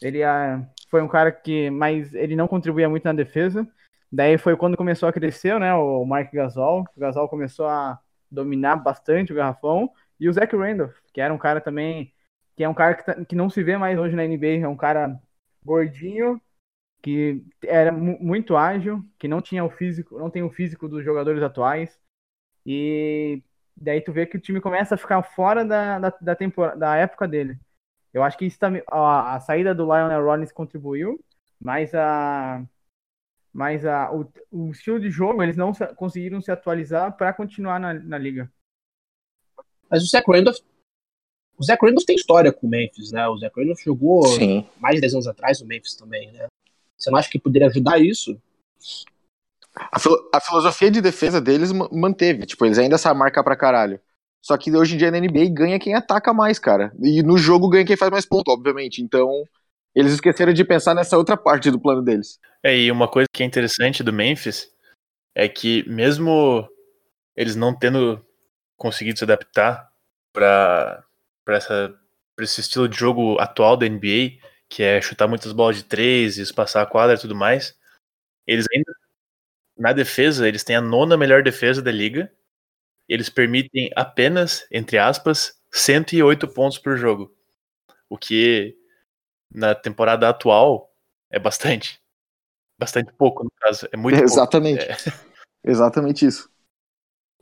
Ele 0.00 0.22
ah, 0.24 0.66
foi 0.88 1.02
um 1.02 1.08
cara 1.08 1.30
que, 1.30 1.68
mas 1.68 2.14
ele 2.14 2.34
não 2.34 2.48
contribuía 2.48 2.88
muito 2.88 3.04
na 3.04 3.12
defesa. 3.12 3.68
Daí 4.10 4.38
foi 4.38 4.56
quando 4.56 4.78
começou 4.78 5.06
a 5.10 5.12
crescer, 5.12 5.60
né? 5.60 5.74
O 5.74 6.06
Mark 6.06 6.32
Gasol. 6.32 6.86
O 6.96 7.00
Gasol 7.00 7.28
começou 7.28 7.66
a 7.66 8.00
dominar 8.30 8.76
bastante 8.76 9.30
o 9.30 9.36
garrafão. 9.36 9.92
E 10.18 10.26
o 10.26 10.32
Zach 10.32 10.56
Randolph, 10.56 10.96
que 11.12 11.20
era 11.20 11.34
um 11.34 11.38
cara 11.38 11.60
também. 11.60 12.14
Que 12.56 12.64
é 12.64 12.68
um 12.68 12.72
cara 12.74 12.94
que, 12.94 13.04
tá- 13.04 13.24
que 13.26 13.36
não 13.36 13.50
se 13.50 13.62
vê 13.62 13.76
mais 13.76 13.98
hoje 13.98 14.16
na 14.16 14.24
NBA. 14.24 14.64
É 14.64 14.68
um 14.68 14.76
cara 14.76 15.20
gordinho, 15.62 16.40
que 17.02 17.42
era 17.64 17.90
mu- 17.92 18.18
muito 18.20 18.56
ágil, 18.56 19.04
que 19.18 19.26
não 19.28 19.40
tinha 19.40 19.64
o 19.64 19.70
físico, 19.70 20.18
não 20.18 20.30
tem 20.30 20.42
o 20.42 20.50
físico 20.50 20.88
dos 20.88 21.04
jogadores 21.04 21.42
atuais. 21.42 21.98
E 22.66 23.42
daí 23.76 24.00
tu 24.00 24.12
vê 24.12 24.26
que 24.26 24.36
o 24.36 24.40
time 24.40 24.60
começa 24.60 24.94
a 24.94 24.98
ficar 24.98 25.22
fora 25.22 25.64
da, 25.64 25.98
da, 25.98 26.10
da, 26.20 26.36
tempora- 26.36 26.76
da 26.76 26.96
época 26.96 27.26
dele. 27.26 27.58
Eu 28.12 28.22
acho 28.22 28.36
que 28.36 28.44
isso 28.44 28.58
também, 28.58 28.82
a, 28.88 29.34
a 29.36 29.40
saída 29.40 29.74
do 29.74 29.84
Lionel 29.84 30.24
Rollins 30.24 30.52
contribuiu, 30.52 31.18
mas 31.60 31.94
a 31.94 32.62
mas 33.52 33.84
a, 33.84 34.12
o, 34.14 34.32
o 34.50 34.70
estilo 34.70 35.00
de 35.00 35.10
jogo 35.10 35.42
eles 35.42 35.56
não 35.56 35.74
se- 35.74 35.94
conseguiram 35.94 36.40
se 36.40 36.52
atualizar 36.52 37.16
para 37.16 37.32
continuar 37.32 37.80
na, 37.80 37.92
na 37.94 38.16
liga. 38.18 38.50
Mas 39.90 40.02
o 40.04 40.06
Zach 40.06 40.24
Randolph. 40.30 40.58
O 41.58 41.64
Zach 41.64 41.84
Randolph 41.84 42.04
tem 42.04 42.16
história 42.16 42.52
com 42.52 42.66
o 42.66 42.70
Memphis, 42.70 43.10
né? 43.12 43.26
O 43.28 43.36
Zach 43.38 43.54
Randolph 43.58 43.80
jogou 43.80 44.22
mais 44.78 44.94
de 44.94 45.00
10 45.00 45.14
anos 45.14 45.26
atrás 45.26 45.60
no 45.60 45.66
Memphis 45.66 45.94
também, 45.96 46.30
né? 46.32 46.46
Você 47.00 47.10
não 47.10 47.18
acha 47.18 47.30
que 47.30 47.38
poderia 47.38 47.68
ajudar 47.68 47.98
isso? 48.00 48.38
A, 49.74 49.98
filo- 49.98 50.28
a 50.34 50.40
filosofia 50.40 50.90
de 50.90 51.00
defesa 51.00 51.40
deles 51.40 51.72
ma- 51.72 51.88
manteve. 51.92 52.46
Tipo, 52.46 52.66
eles 52.66 52.78
ainda 52.78 52.98
sabem 52.98 53.18
marcar 53.18 53.42
pra 53.42 53.56
caralho. 53.56 54.00
Só 54.42 54.56
que 54.56 54.74
hoje 54.74 54.94
em 54.94 54.98
dia 54.98 55.10
na 55.10 55.18
NBA 55.18 55.48
ganha 55.48 55.78
quem 55.78 55.94
ataca 55.94 56.32
mais, 56.32 56.58
cara. 56.58 56.92
E 57.02 57.22
no 57.22 57.36
jogo 57.38 57.68
ganha 57.68 57.84
quem 57.84 57.96
faz 57.96 58.10
mais 58.10 58.26
ponto, 58.26 58.48
obviamente. 58.50 59.02
Então, 59.02 59.28
eles 59.94 60.12
esqueceram 60.12 60.52
de 60.52 60.64
pensar 60.64 60.94
nessa 60.94 61.16
outra 61.16 61.36
parte 61.36 61.70
do 61.70 61.80
plano 61.80 62.02
deles. 62.02 62.38
É, 62.62 62.76
e 62.76 62.90
uma 62.90 63.08
coisa 63.08 63.26
que 63.32 63.42
é 63.42 63.46
interessante 63.46 64.02
do 64.02 64.12
Memphis 64.12 64.68
é 65.34 65.48
que 65.48 65.88
mesmo 65.88 66.68
eles 67.36 67.56
não 67.56 67.76
tendo 67.76 68.24
conseguido 68.76 69.18
se 69.18 69.24
adaptar 69.24 69.88
para 70.32 71.04
essa 71.48 71.94
pra 72.36 72.44
esse 72.44 72.60
estilo 72.62 72.88
de 72.88 72.96
jogo 72.96 73.38
atual 73.38 73.76
da 73.76 73.86
NBA, 73.86 74.49
que 74.70 74.82
é 74.82 75.00
chutar 75.02 75.28
muitas 75.28 75.52
bolas 75.52 75.76
de 75.76 75.84
três, 75.84 76.38
espaçar 76.38 76.82
a 76.82 76.86
quadra 76.86 77.16
e 77.16 77.20
tudo 77.20 77.34
mais, 77.34 77.76
eles 78.46 78.66
ainda 78.72 78.92
na 79.76 79.92
defesa, 79.92 80.46
eles 80.46 80.62
têm 80.62 80.76
a 80.76 80.80
nona 80.80 81.16
melhor 81.16 81.42
defesa 81.42 81.82
da 81.82 81.90
liga. 81.90 82.30
Eles 83.08 83.28
permitem 83.28 83.90
apenas, 83.96 84.66
entre 84.70 84.98
aspas, 84.98 85.58
108 85.72 86.46
pontos 86.48 86.78
por 86.78 86.96
jogo. 86.96 87.34
O 88.08 88.16
que 88.18 88.76
na 89.50 89.74
temporada 89.74 90.28
atual 90.28 90.94
é 91.30 91.38
bastante. 91.38 92.00
Bastante 92.78 93.12
pouco, 93.14 93.42
no 93.42 93.50
caso. 93.58 93.88
É 93.90 93.96
muito 93.96 94.16
pouco. 94.16 94.30
Exatamente. 94.30 94.84
É. 94.84 94.96
Exatamente 95.64 96.26
isso. 96.26 96.48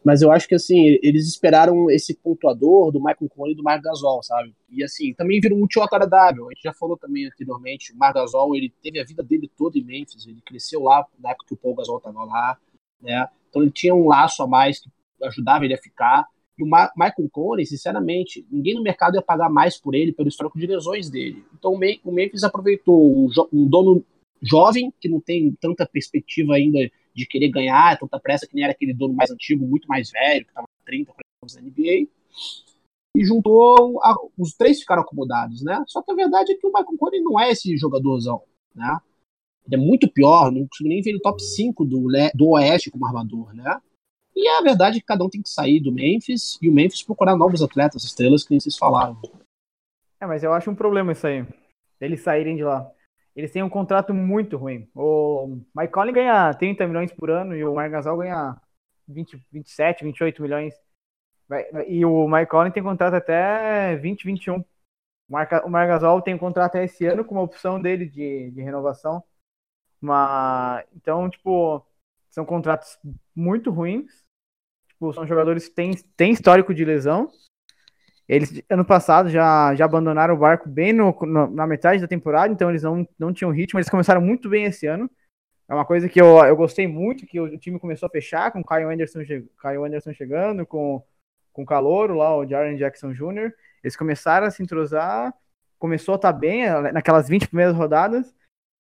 Mas 0.05 0.23
eu 0.23 0.31
acho 0.31 0.49
que 0.49 0.55
assim, 0.55 0.99
eles 1.03 1.27
esperaram 1.27 1.91
esse 1.91 2.15
pontuador 2.15 2.93
do 2.93 2.99
Michael 2.99 3.29
Conley 3.29 3.53
e 3.53 3.57
do 3.57 3.63
Marc 3.63 3.83
Gasol, 3.83 4.23
sabe? 4.23 4.55
E 4.71 4.83
assim, 4.83 5.13
também 5.13 5.41
viram 5.41 5.57
muito 5.57 5.81
agradável. 5.81 6.47
A 6.47 6.55
gente 6.55 6.63
já 6.63 6.73
falou 6.73 6.97
também 6.97 7.27
anteriormente, 7.27 7.93
o 7.93 7.97
Marc 7.97 8.15
Gasol, 8.15 8.55
ele 8.55 8.73
teve 8.83 9.01
a 9.01 9.05
vida 9.05 9.23
dele 9.23 9.51
toda 9.57 9.79
em 9.79 9.85
Memphis, 9.85 10.27
ele 10.27 10.41
cresceu 10.45 10.83
lá 10.83 11.07
na 11.19 11.31
época 11.31 11.47
que 11.49 11.55
o 11.55 11.57
Paul 11.57 11.75
Gasol 11.75 11.99
estava 11.99 12.25
lá, 12.25 12.57
né? 13.01 13.29
Então 13.49 13.63
ele 13.63 13.71
tinha 13.71 13.95
um 13.95 14.07
laço 14.07 14.43
a 14.43 14.47
mais 14.47 14.79
que 14.81 14.91
ajudava 15.25 15.65
ele 15.65 15.75
a 15.75 15.79
ficar. 15.79 16.27
E 16.59 16.63
o 16.63 16.67
Ma 16.67 16.91
Michael 16.97 17.29
Conley, 17.31 17.67
sinceramente, 17.67 18.47
ninguém 18.51 18.75
no 18.75 18.83
mercado 18.83 19.15
ia 19.15 19.23
pagar 19.23 19.49
mais 19.49 19.79
por 19.79 19.95
ele 19.95 20.13
pelo 20.13 20.29
histórico 20.29 20.59
de 20.59 20.67
lesões 20.67 21.09
dele. 21.09 21.45
Então 21.57 21.73
o, 21.73 21.79
Me 21.79 22.01
o 22.05 22.13
Memphis 22.13 22.45
aproveitou 22.45 23.27
um, 23.27 23.29
um 23.53 23.67
dono 23.67 24.05
jovem 24.43 24.93
que 25.01 25.09
não 25.09 25.21
tem 25.21 25.57
tanta 25.61 25.87
perspectiva 25.87 26.55
ainda 26.55 26.79
de 27.19 27.27
querer 27.27 27.49
ganhar, 27.49 27.99
tanta 27.99 28.19
pressa 28.21 28.47
que 28.47 28.55
nem 28.55 28.65
era 28.65 28.73
aquele 28.73 28.95
dono 28.95 29.13
mais 29.13 29.31
antigo, 29.31 29.67
muito 29.67 29.89
mais 29.89 30.11
velho, 30.11 30.45
que 30.45 30.51
estava 30.51 30.67
30, 30.85 31.13
40 31.13 31.23
anos 31.43 31.55
na 31.57 31.63
NBA, 31.63 32.09
e 33.17 33.25
juntou, 33.25 34.01
a, 34.03 34.15
os 34.39 34.55
três 34.55 34.79
ficaram 34.81 35.03
acomodados, 35.03 35.63
né? 35.63 35.83
Só 35.89 36.01
que 36.01 36.13
a 36.13 36.15
verdade 36.15 36.53
é 36.53 36.55
que 36.55 36.67
o 36.67 36.71
Michael 36.71 36.97
Conley 36.97 37.21
não 37.21 37.41
é 37.41 37.51
esse 37.51 37.77
jogadorzão, 37.77 38.43
né? 38.75 38.99
Ele 39.67 39.75
é 39.75 39.85
muito 39.85 40.11
pior, 40.11 40.53
não 40.53 40.67
consigo 40.67 40.89
nem 40.89 41.03
ver 41.03 41.11
ele 41.11 41.21
top 41.21 41.43
5 41.43 41.85
do, 41.85 42.07
do 42.35 42.49
Oeste 42.51 42.91
como 42.91 43.05
armador, 43.05 43.53
né? 43.55 43.81
E 44.35 44.47
a 44.49 44.63
verdade 44.63 44.99
é 44.99 45.01
que 45.01 45.07
cada 45.07 45.25
um 45.25 45.29
tem 45.29 45.43
que 45.43 45.49
sair 45.49 45.81
do 45.81 45.91
Memphis, 45.91 46.59
e 46.63 46.69
o 46.69 46.73
Memphis 46.73 47.03
procurar 47.03 47.37
novos 47.37 47.61
atletas, 47.61 48.05
estrelas 48.05 48.45
que 48.45 48.53
nem 48.53 48.61
vocês 48.61 48.77
falaram. 48.77 49.21
É, 50.21 50.27
mas 50.27 50.45
eu 50.45 50.53
acho 50.53 50.71
um 50.71 50.75
problema 50.75 51.13
isso 51.13 51.27
aí, 51.27 51.45
eles 52.01 52.21
saírem 52.21 52.55
de 52.55 52.63
lá. 52.63 52.89
Eles 53.39 53.53
têm 53.53 53.63
um 53.63 53.69
contrato 53.71 54.13
muito 54.13 54.57
ruim. 54.57 54.91
O 54.97 55.61
Mike 55.73 55.93
Conley 55.93 56.13
ganha 56.13 56.53
30 56.53 56.89
milhões 56.89 57.13
por 57.13 57.31
ano 57.31 57.55
e 57.55 57.65
o 57.65 57.73
Marc 57.73 57.93
Gasol 57.93 58.19
ganha 58.19 58.61
20, 59.07 59.41
27, 59.53 60.03
28 60.03 60.43
milhões. 60.43 60.75
E 61.87 62.05
o 62.05 62.27
Mike 62.27 62.51
Conley 62.51 62.73
tem 62.73 62.83
contrato 62.83 63.15
até 63.15 63.93
2021. 63.93 64.57
O 64.57 64.65
Marc, 65.29 65.53
o 65.65 65.71
Marc 65.71 65.89
Gasol 65.89 66.21
tem 66.21 66.37
contrato 66.37 66.71
até 66.71 66.85
esse 66.85 67.07
ano 67.07 67.25
com 67.25 67.37
uma 67.37 67.45
opção 67.45 67.81
dele 67.81 68.07
de, 68.07 68.51
de 68.51 68.61
renovação. 68.61 69.23
Mas, 70.01 70.85
então, 70.97 71.31
tipo, 71.31 71.87
são 72.31 72.45
contratos 72.45 72.99
muito 73.37 73.71
ruins. 73.71 74.27
Tipo, 74.89 75.13
são 75.13 75.25
jogadores 75.25 75.69
que 75.69 75.77
têm, 75.77 75.95
têm 76.17 76.33
histórico 76.33 76.75
de 76.75 76.85
lesão. 76.85 77.31
Eles, 78.29 78.63
ano 78.69 78.85
passado, 78.85 79.31
já, 79.31 79.75
já 79.75 79.87
abandonaram 79.87 80.35
o 80.35 80.39
barco 80.39 80.69
bem 80.69 80.93
no, 80.93 81.17
no, 81.23 81.47
na 81.49 81.67
metade 81.67 82.03
da 82.03 82.07
temporada, 82.07 82.53
então 82.53 82.69
eles 82.69 82.83
não, 82.83 83.09
não 83.19 83.33
tinham 83.33 83.51
ritmo. 83.51 83.79
Eles 83.79 83.89
começaram 83.89 84.21
muito 84.21 84.51
bem 84.51 84.65
esse 84.65 84.87
ano. 84.87 85.11
É 85.67 85.75
uma 85.75 85.85
coisa 85.85 86.09
que 86.09 86.21
eu, 86.21 86.39
eu 86.45 86.57
gostei 86.57 86.87
muito, 86.87 87.27
que 87.27 87.41
o, 87.41 87.59
time 87.59 87.79
começou 87.79 88.07
a 88.07 88.11
fechar, 88.11 88.51
com 88.51 88.61
o 88.61 88.65
Kyle 88.65 88.85
Anderson, 88.85 89.21
Kyle 89.21 89.85
Anderson 89.85 90.13
chegando, 90.13 90.67
com, 90.67 91.03
com 91.53 91.63
o 91.63 91.67
Calouro 91.67 92.15
lá, 92.15 92.37
o 92.37 92.47
Jaren 92.47 92.77
Jackson 92.77 93.13
Jr. 93.13 93.53
Eles 93.83 93.97
começaram 93.97 94.47
a 94.47 94.51
se 94.51 94.63
entrosar, 94.63 95.33
começou 95.79 96.15
a 96.15 96.17
estar 96.17 96.33
bem 96.33 96.65
naquelas 96.93 97.29
20 97.29 97.49
primeiras 97.49 97.77
rodadas, 97.77 98.35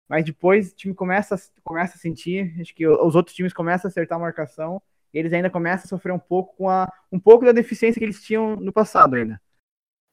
mas 0.08 0.24
depois 0.24 0.72
o 0.72 0.76
time 0.76 0.94
começa, 0.94 1.36
começa 1.62 1.96
a 1.96 1.98
sentir, 1.98 2.54
acho 2.60 2.74
que 2.74 2.86
os 2.86 3.14
outros 3.14 3.36
times 3.36 3.52
começam 3.52 3.88
a 3.88 3.90
acertar 3.90 4.16
a 4.16 4.20
marcação, 4.20 4.80
eles 5.12 5.32
ainda 5.32 5.50
começam 5.50 5.84
a 5.84 5.88
sofrer 5.88 6.12
um 6.12 6.18
pouco 6.18 6.56
com 6.56 6.68
a, 6.68 6.90
um 7.10 7.18
pouco 7.18 7.44
da 7.44 7.52
deficiência 7.52 7.98
que 7.98 8.04
eles 8.04 8.22
tinham 8.22 8.56
no 8.56 8.72
passado 8.72 9.14
ainda. 9.14 9.40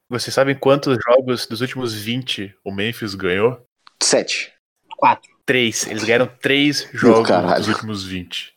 Vocês 0.08 0.32
sabem 0.32 0.56
quantos 0.56 0.96
jogos 1.04 1.46
dos 1.46 1.60
últimos 1.60 1.92
20 1.92 2.54
o 2.64 2.72
Memphis 2.72 3.14
ganhou? 3.14 3.60
Sete. 4.02 4.52
Quatro. 4.96 5.30
Três. 5.44 5.86
Eles 5.86 6.04
ganharam 6.04 6.30
três 6.40 6.88
jogos 6.92 7.28
dos 7.56 7.68
últimos 7.68 8.04
20. 8.04 8.54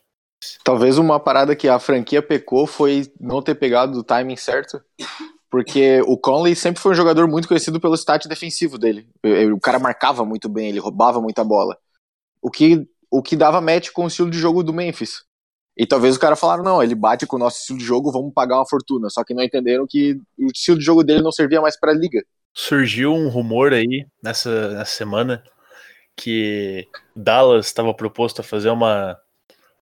Talvez 0.63 0.97
uma 0.97 1.19
parada 1.19 1.55
que 1.55 1.67
a 1.67 1.79
franquia 1.79 2.21
pecou 2.21 2.65
foi 2.65 3.11
não 3.19 3.41
ter 3.41 3.55
pegado 3.55 3.97
o 3.97 4.03
timing 4.03 4.37
certo. 4.37 4.81
Porque 5.49 6.01
o 6.05 6.15
Conley 6.15 6.55
sempre 6.55 6.81
foi 6.81 6.91
um 6.91 6.95
jogador 6.95 7.27
muito 7.27 7.47
conhecido 7.47 7.79
pelo 7.79 7.95
stat 7.95 8.27
defensivo 8.27 8.77
dele. 8.77 9.09
O 9.51 9.59
cara 9.59 9.79
marcava 9.79 10.23
muito 10.23 10.47
bem, 10.47 10.69
ele 10.69 10.79
roubava 10.79 11.19
muita 11.19 11.43
bola. 11.43 11.75
O 12.41 12.51
que, 12.51 12.87
o 13.09 13.21
que 13.21 13.35
dava 13.35 13.59
match 13.59 13.89
com 13.89 14.03
o 14.03 14.07
estilo 14.07 14.29
de 14.29 14.37
jogo 14.37 14.63
do 14.63 14.71
Memphis. 14.71 15.23
E 15.79 15.87
talvez 15.87 16.15
os 16.15 16.17
caras 16.17 16.37
falaram, 16.37 16.61
não, 16.61 16.83
ele 16.83 16.93
bate 16.93 17.25
com 17.25 17.37
o 17.37 17.39
nosso 17.39 17.61
estilo 17.61 17.79
de 17.79 17.85
jogo, 17.85 18.11
vamos 18.11 18.33
pagar 18.33 18.57
uma 18.57 18.67
fortuna. 18.67 19.09
Só 19.09 19.23
que 19.23 19.33
não 19.33 19.41
entenderam 19.41 19.87
que 19.87 20.19
o 20.37 20.47
estilo 20.47 20.77
de 20.77 20.83
jogo 20.83 21.05
dele 21.05 21.21
não 21.21 21.31
servia 21.31 21.61
mais 21.61 21.79
pra 21.79 21.93
liga. 21.93 22.21
Surgiu 22.53 23.13
um 23.13 23.29
rumor 23.29 23.71
aí 23.71 24.05
nessa, 24.21 24.71
nessa 24.71 24.91
semana 24.91 25.41
que 26.17 26.85
Dallas 27.15 27.67
estava 27.67 27.93
proposto 27.93 28.41
a 28.41 28.43
fazer 28.43 28.69
uma, 28.69 29.17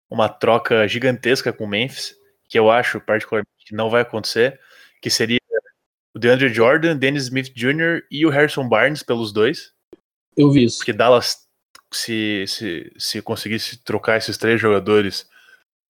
uma 0.07 0.29
troca 0.29 0.87
gigantesca 0.87 1.51
com 1.51 1.63
o 1.63 1.67
Memphis, 1.67 2.15
que 2.47 2.59
eu 2.59 2.69
acho 2.69 3.01
particularmente 3.01 3.65
que 3.65 3.73
não 3.73 3.89
vai 3.89 4.03
acontecer, 4.03 4.59
que 5.01 5.09
seria 5.09 5.39
o 6.15 6.19
DeAndre 6.19 6.53
Jordan, 6.53 6.95
Dennis 6.95 7.23
Smith 7.23 7.51
Jr. 7.55 8.03
e 8.11 8.23
o 8.23 8.29
Harrison 8.29 8.69
Barnes 8.69 9.01
pelos 9.01 9.33
dois. 9.33 9.71
Eu 10.37 10.51
vi 10.51 10.65
isso. 10.65 10.77
Porque 10.77 10.93
Dallas, 10.93 11.47
se, 11.91 12.45
se, 12.45 12.93
se 12.99 13.19
conseguisse 13.23 13.83
trocar 13.83 14.17
esses 14.17 14.37
três 14.37 14.61
jogadores, 14.61 15.27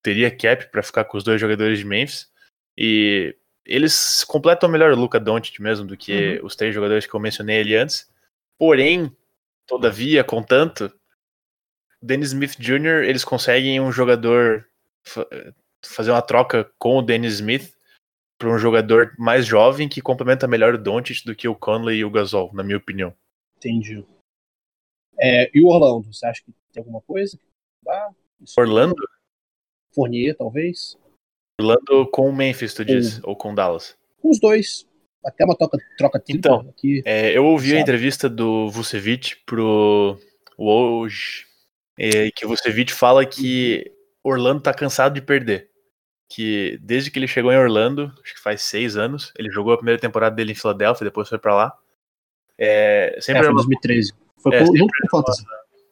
teria 0.02 0.30
cap 0.30 0.70
para 0.70 0.82
ficar 0.82 1.04
com 1.04 1.16
os 1.16 1.24
dois 1.24 1.40
jogadores 1.40 1.78
de 1.78 1.84
Memphis. 1.84 2.30
E 2.76 3.36
eles 3.64 4.24
completam 4.24 4.68
melhor 4.68 4.92
o 4.92 4.96
Luca 4.96 5.20
Doncic 5.20 5.60
mesmo 5.60 5.86
do 5.86 5.96
que 5.96 6.38
uhum. 6.38 6.46
os 6.46 6.56
três 6.56 6.74
jogadores 6.74 7.06
que 7.06 7.14
eu 7.14 7.20
mencionei 7.20 7.60
ali 7.60 7.76
antes. 7.76 8.10
Porém, 8.58 9.14
todavia, 9.66 10.24
contanto, 10.24 10.92
Dennis 12.02 12.28
Smith 12.28 12.56
Jr., 12.58 13.04
eles 13.04 13.24
conseguem 13.24 13.80
um 13.80 13.92
jogador 13.92 14.66
fazer 15.84 16.10
uma 16.10 16.22
troca 16.22 16.70
com 16.78 16.98
o 16.98 17.02
Dennis 17.02 17.34
Smith 17.34 17.72
para 18.38 18.48
um 18.48 18.58
jogador 18.58 19.14
mais 19.18 19.44
jovem 19.44 19.88
que 19.88 20.00
complementa 20.00 20.46
melhor 20.46 20.74
o 20.74 20.78
Doncic 20.78 21.24
do 21.24 21.34
que 21.34 21.48
o 21.48 21.56
Conley 21.56 21.98
e 21.98 22.04
o 22.04 22.10
Gasol, 22.10 22.52
na 22.54 22.62
minha 22.62 22.78
opinião. 22.78 23.12
Entendi. 23.56 24.04
É, 25.18 25.50
e 25.52 25.60
o 25.60 25.66
Orlando, 25.66 26.12
você 26.12 26.24
acha 26.26 26.42
que 26.44 26.52
tem 26.72 26.80
alguma 26.80 27.00
coisa? 27.00 27.38
Ah, 27.88 28.10
Orlando? 28.56 28.94
Fournier, 29.98 30.36
talvez. 30.36 30.96
Orlando 31.60 32.06
com 32.12 32.28
o 32.28 32.32
Memphis, 32.32 32.72
tu 32.72 32.84
diz, 32.84 33.20
ou 33.24 33.34
com 33.34 33.52
Dallas? 33.52 33.96
Com 34.22 34.30
os 34.30 34.38
dois. 34.38 34.86
Até 35.24 35.44
uma 35.44 35.56
troca, 35.56 35.76
troca 35.96 36.22
Então, 36.28 36.60
aqui, 36.70 37.02
é, 37.04 37.36
eu 37.36 37.44
ouvi 37.44 37.70
sabe? 37.70 37.78
a 37.78 37.82
entrevista 37.82 38.28
do 38.28 38.70
Vucevic 38.70 39.36
pro 39.44 40.16
Woj, 40.56 41.44
é, 41.98 42.30
que 42.30 42.46
o 42.46 42.48
Vucevic 42.48 42.92
fala 42.92 43.26
que 43.26 43.90
Orlando 44.22 44.62
tá 44.62 44.72
cansado 44.72 45.14
de 45.14 45.20
perder. 45.20 45.68
Que 46.30 46.78
desde 46.80 47.10
que 47.10 47.18
ele 47.18 47.26
chegou 47.26 47.50
em 47.50 47.58
Orlando, 47.58 48.12
acho 48.22 48.34
que 48.34 48.40
faz 48.40 48.62
seis 48.62 48.96
anos, 48.96 49.32
ele 49.36 49.50
jogou 49.50 49.72
a 49.72 49.78
primeira 49.78 50.00
temporada 50.00 50.36
dele 50.36 50.52
em 50.52 50.54
Filadélfia, 50.54 51.06
depois 51.06 51.28
foi 51.28 51.38
para 51.38 51.56
lá. 51.56 51.78
É, 52.56 53.18
sempre 53.20 53.42
é, 53.42 53.44
foi 53.46 53.54
2013. 53.54 54.12
Foi 54.36 54.54
é, 54.54 54.64
junto 54.64 54.92
com 55.00 55.06
o 55.06 55.10
Fantasy. 55.10 55.44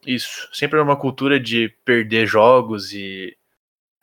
Isso. 0.07 0.49
Sempre 0.53 0.77
era 0.79 0.85
uma 0.85 0.97
cultura 0.97 1.40
de 1.40 1.75
perder 1.85 2.27
jogos 2.27 2.92
e 2.92 3.37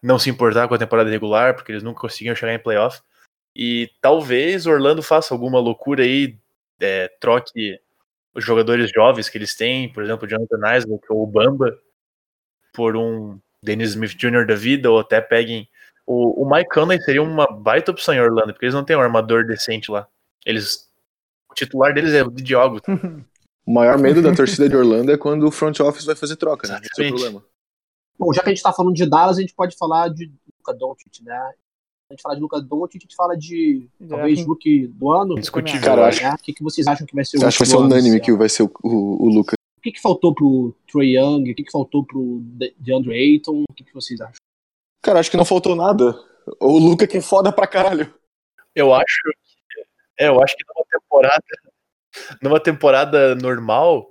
não 0.04 0.20
se 0.20 0.30
importar 0.30 0.68
com 0.68 0.74
a 0.74 0.78
temporada 0.78 1.10
regular, 1.10 1.56
porque 1.56 1.72
eles 1.72 1.82
nunca 1.82 2.02
conseguiam 2.02 2.36
chegar 2.36 2.54
em 2.54 2.60
playoff. 2.60 3.02
E 3.56 3.90
talvez 4.02 4.68
Orlando 4.68 5.02
faça 5.02 5.34
alguma 5.34 5.60
loucura 5.60 6.04
aí, 6.04 6.38
é, 6.82 7.08
troque 7.22 7.80
os 8.36 8.44
jogadores 8.44 8.92
jovens 8.92 9.30
que 9.30 9.38
eles 9.38 9.56
têm, 9.56 9.92
por 9.94 10.04
exemplo, 10.04 10.26
o 10.26 10.30
Jonathan 10.30 10.76
Isaac 10.76 11.06
ou 11.10 11.24
o 11.24 11.28
Bamba, 11.28 11.80
por 12.74 12.98
um 12.98 13.40
Dennis 13.62 13.92
Smith 13.92 14.18
Jr. 14.18 14.46
da 14.46 14.56
vida, 14.56 14.92
ou 14.92 15.00
até 15.00 15.22
peguem. 15.22 15.70
O, 16.06 16.44
o 16.44 16.50
Mike 16.50 16.70
Conley 16.70 17.00
seria 17.02 17.24
uma 17.24 17.48
baita 17.48 17.92
opção 17.92 18.14
em 18.14 18.20
Orlando, 18.20 18.52
porque 18.52 18.66
eles 18.66 18.76
não 18.76 18.84
têm 18.84 18.98
um 18.98 19.02
armador 19.02 19.46
decente 19.46 19.90
lá. 19.90 20.08
Eles. 20.46 20.90
O 21.50 21.54
titular 21.54 21.94
deles 21.94 22.14
é 22.14 22.24
o 22.24 22.30
Diogo. 22.30 22.82
O 23.66 23.74
maior 23.74 23.98
medo 23.98 24.22
da 24.22 24.36
torcida 24.36 24.68
de 24.68 24.76
Orlando 24.76 25.10
é 25.10 25.18
quando 25.18 25.48
o 25.48 25.52
front 25.52 25.80
office 25.80 26.04
vai 26.04 26.16
fazer 26.16 26.36
troca, 26.36 26.68
né? 26.68 26.82
Esse 26.84 27.02
é 27.02 27.08
o 27.08 27.14
problema. 27.14 27.46
Bom, 28.18 28.32
já 28.34 28.42
que 28.42 28.50
a 28.50 28.54
gente 28.54 28.64
tá 28.64 28.72
falando 28.74 28.94
de 28.96 29.06
Dallas, 29.10 29.38
a 29.38 29.42
gente 29.42 29.54
pode 29.54 29.76
falar 29.76 30.10
de 30.10 30.32
Luca 30.60 30.74
Doncic, 30.78 31.22
né? 31.24 31.36
A 32.10 32.14
gente 32.14 32.22
fala 32.22 32.36
de 32.36 32.42
Luca 32.42 32.62
Doncic, 32.62 32.98
a 32.98 33.00
gente 33.06 33.16
fala 33.16 33.36
de 33.38 33.88
talvez 34.08 34.40
Sim. 34.40 34.46
rookie 34.46 34.88
do 34.88 35.10
ano. 35.12 35.34
Indiscutível. 35.34 35.82
Cara, 35.82 36.08
acho- 36.08 36.22
né? 36.24 36.34
O 36.34 36.38
que, 36.44 36.54
que 36.54 36.64
vocês 36.64 36.86
acham 36.88 37.08
que 37.08 37.16
vai 37.16 37.26
ser 37.26 37.38
o 37.38 37.46
acho 37.48 37.58
que 37.58 37.64
vai 37.64 37.70
ser 37.72 37.78
unânime 37.84 38.20
que 38.22 38.32
vai 38.34 38.50
ser 38.50 38.64
o, 38.64 38.72
o, 38.84 39.26
o 39.26 39.30
Lucas. 39.30 39.56
O 39.78 39.82
que, 39.82 39.92
que 39.92 40.02
faltou 40.02 40.34
pro 40.34 40.76
Troy 40.90 41.18
Young? 41.18 41.52
O 41.52 41.56
que, 41.56 41.64
que 41.64 41.72
faltou 41.72 42.06
pro 42.06 42.40
De- 42.44 42.74
DeAndre 42.80 43.14
Ayton? 43.14 43.64
O 43.70 43.74
que, 43.74 43.84
que 43.84 43.94
vocês 43.94 44.22
acham? 44.22 44.36
Cara, 45.02 45.20
acho 45.20 45.30
que 45.32 45.36
não 45.38 45.44
faltou 45.44 45.76
nada. 45.76 46.18
O 46.60 46.78
Luca 46.78 47.08
que 47.08 47.18
é 47.18 47.22
foda 47.22 47.52
pra 47.52 47.68
caralho. 47.68 48.14
Eu 48.76 48.94
acho. 48.94 49.22
É, 50.20 50.28
eu 50.28 50.42
acho 50.42 50.56
que 50.56 50.64
numa 50.68 50.86
temporada. 50.90 51.44
Numa 52.42 52.60
temporada 52.60 53.36
normal. 53.36 54.10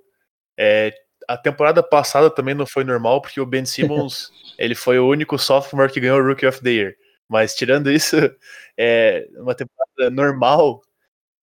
é, 0.59 0.93
a 1.33 1.37
temporada 1.37 1.83
passada 1.83 2.31
também 2.31 2.55
não 2.55 2.67
foi 2.67 2.85
normal, 2.85 3.21
porque 3.21 3.41
o 3.41 3.47
Ben 3.47 3.65
Simmons 3.65 4.31
ele 4.59 4.75
foi 4.75 4.99
o 4.99 5.09
único 5.09 5.39
sophomore 5.39 5.93
que 5.93 6.01
ganhou 6.01 6.19
o 6.21 6.27
Rookie 6.27 6.47
of 6.47 6.61
the 6.63 6.71
Year. 6.71 6.95
Mas 7.29 7.55
tirando 7.55 7.91
isso, 7.91 8.17
é, 8.77 9.27
uma 9.37 9.55
temporada 9.55 10.11
normal, 10.11 10.83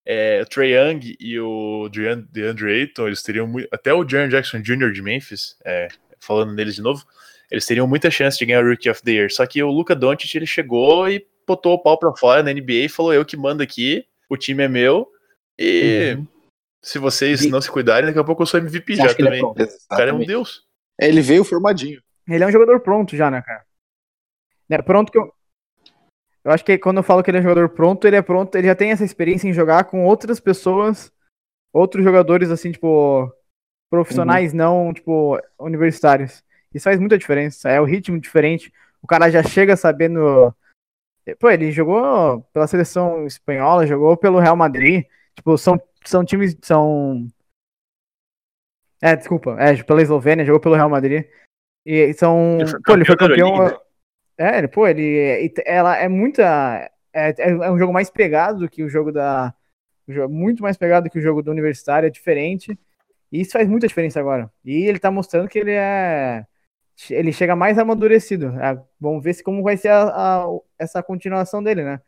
é, 0.05 0.41
o 0.41 0.45
Trey 0.45 0.73
Young 0.75 1.15
e 1.19 1.39
o 1.39 1.89
Dean- 1.89 2.25
DeAndre 2.31 2.71
Ayton, 2.81 3.07
eles 3.07 3.21
teriam 3.23 3.47
muito. 3.47 3.67
Até 3.71 3.93
o 3.93 4.07
Jaren 4.07 4.29
Jackson 4.29 4.61
Jr. 4.61 4.91
de 4.91 5.01
Memphis, 5.01 5.55
é, 5.65 5.87
falando 6.19 6.53
neles 6.53 6.75
de 6.75 6.81
novo, 6.81 7.03
eles 7.51 7.65
teriam 7.65 7.87
muita 7.87 8.11
chance 8.11 8.37
de 8.37 8.45
ganhar 8.45 8.63
o 8.63 8.69
Rookie 8.69 8.89
of 8.89 9.01
the 9.03 9.11
Year. 9.11 9.31
Só 9.31 9.45
que 9.45 9.61
o 9.63 9.71
Luca 9.71 9.95
Doncic 9.95 10.35
ele 10.35 10.45
chegou 10.45 11.09
e 11.09 11.25
botou 11.47 11.73
o 11.73 11.79
pau 11.81 11.97
pra 11.97 12.11
fora 12.15 12.43
na 12.43 12.51
NBA 12.53 12.85
e 12.85 12.89
falou: 12.89 13.13
Eu 13.13 13.25
que 13.25 13.35
mando 13.37 13.63
aqui, 13.63 14.05
o 14.29 14.37
time 14.37 14.63
é 14.63 14.67
meu. 14.67 15.07
E 15.57 16.15
Uhum. 16.17 16.27
Se 16.83 16.97
vocês 16.99 17.43
E- 17.43 17.49
não 17.49 17.61
se 17.61 17.69
cuidarem, 17.71 18.07
daqui 18.07 18.19
a 18.19 18.23
pouco 18.23 18.41
eu 18.43 18.47
sou 18.47 18.59
MVP 18.59 18.95
já 18.95 19.05
é 19.05 19.13
também. 19.13 19.39
pronto? 19.41 19.61
o 19.63 19.87
cara 19.95 20.09
é 20.09 20.13
um 20.13 20.19
deus. 20.25 20.65
Ele 20.99 21.21
veio 21.21 21.43
formadinho. 21.43 22.01
Ele 22.27 22.43
é 22.43 22.47
um 22.47 22.51
jogador 22.51 22.79
pronto 22.81 23.15
já, 23.15 23.29
né, 23.31 23.41
cara? 23.41 23.65
É 24.69 24.81
pronto 24.81 25.11
que 25.11 25.17
eu. 25.17 25.33
Eu 26.43 26.51
acho 26.51 26.63
que 26.63 26.77
quando 26.77 26.97
eu 26.97 27.03
falo 27.03 27.21
que 27.23 27.29
ele 27.31 27.37
é 27.37 27.41
um 27.41 27.43
jogador 27.43 27.69
pronto, 27.69 28.05
ele 28.07 28.15
é 28.15 28.21
pronto, 28.21 28.55
ele 28.55 28.67
já 28.67 28.75
tem 28.75 28.91
essa 28.91 29.03
experiência 29.03 29.47
em 29.47 29.53
jogar 29.53 29.83
com 29.85 30.05
outras 30.05 30.39
pessoas, 30.39 31.11
outros 31.73 32.03
jogadores, 32.03 32.49
assim, 32.49 32.71
tipo, 32.71 33.31
profissionais, 33.89 34.53
não, 34.53 34.93
tipo, 34.93 35.37
universitários. 35.59 36.43
Isso 36.73 36.83
faz 36.83 36.99
muita 36.99 37.17
diferença. 37.17 37.69
É 37.69 37.81
o 37.81 37.85
ritmo 37.85 38.19
diferente. 38.19 38.71
O 39.01 39.07
cara 39.07 39.29
já 39.29 39.41
chega 39.43 39.75
sabendo. 39.75 40.53
Pô, 41.39 41.49
ele 41.49 41.71
jogou 41.71 42.41
pela 42.53 42.67
seleção 42.67 43.25
espanhola, 43.25 43.85
jogou 43.87 44.15
pelo 44.15 44.39
Real 44.39 44.55
Madrid. 44.55 45.05
Tipo, 45.39 45.57
são, 45.57 45.81
são 46.05 46.25
times. 46.25 46.55
São. 46.61 47.25
É, 49.01 49.15
desculpa. 49.15 49.55
É, 49.59 49.81
pela 49.81 50.01
Eslovênia, 50.01 50.43
jogou 50.45 50.59
pelo 50.59 50.75
Real 50.75 50.89
Madrid. 50.89 51.25
E 51.85 52.13
são. 52.13 52.57
Ele 52.59 52.69
foi 52.69 52.81
pô, 52.81 52.93
ele 52.93 53.05
foi 53.05 53.17
campeão 53.17 53.79
É, 54.37 54.57
ele- 54.57 54.67
pô, 54.67 54.85
ele. 54.87 55.53
Ela 55.65 55.97
é 55.97 56.07
muita. 56.09 56.91
É, 57.13 57.33
é 57.39 57.71
um 57.71 57.77
jogo 57.79 57.93
mais 57.93 58.09
pegado 58.09 58.59
do 58.59 58.69
que 58.69 58.83
o 58.83 58.89
jogo 58.89 59.11
da. 59.11 59.53
Muito 60.29 60.61
mais 60.63 60.75
pegado 60.75 61.05
do 61.07 61.09
que 61.11 61.19
o 61.19 61.21
jogo 61.21 61.41
do 61.41 61.51
Universitário, 61.51 62.07
é 62.07 62.09
diferente. 62.09 62.77
E 63.31 63.41
isso 63.41 63.51
faz 63.51 63.67
muita 63.67 63.87
diferença 63.87 64.19
agora. 64.19 64.51
E 64.65 64.85
ele 64.85 64.99
tá 64.99 65.09
mostrando 65.11 65.47
que 65.47 65.59
ele 65.59 65.71
é. 65.71 66.45
Ele 67.09 67.31
chega 67.31 67.55
mais 67.55 67.77
amadurecido. 67.77 68.47
É, 68.59 68.77
vamos 68.99 69.23
ver 69.23 69.33
se 69.33 69.43
como 69.43 69.63
vai 69.63 69.77
ser 69.77 69.87
a- 69.89 70.43
a- 70.43 70.47
essa 70.77 71.01
continuação 71.01 71.63
dele, 71.63 71.83
né? 71.83 72.01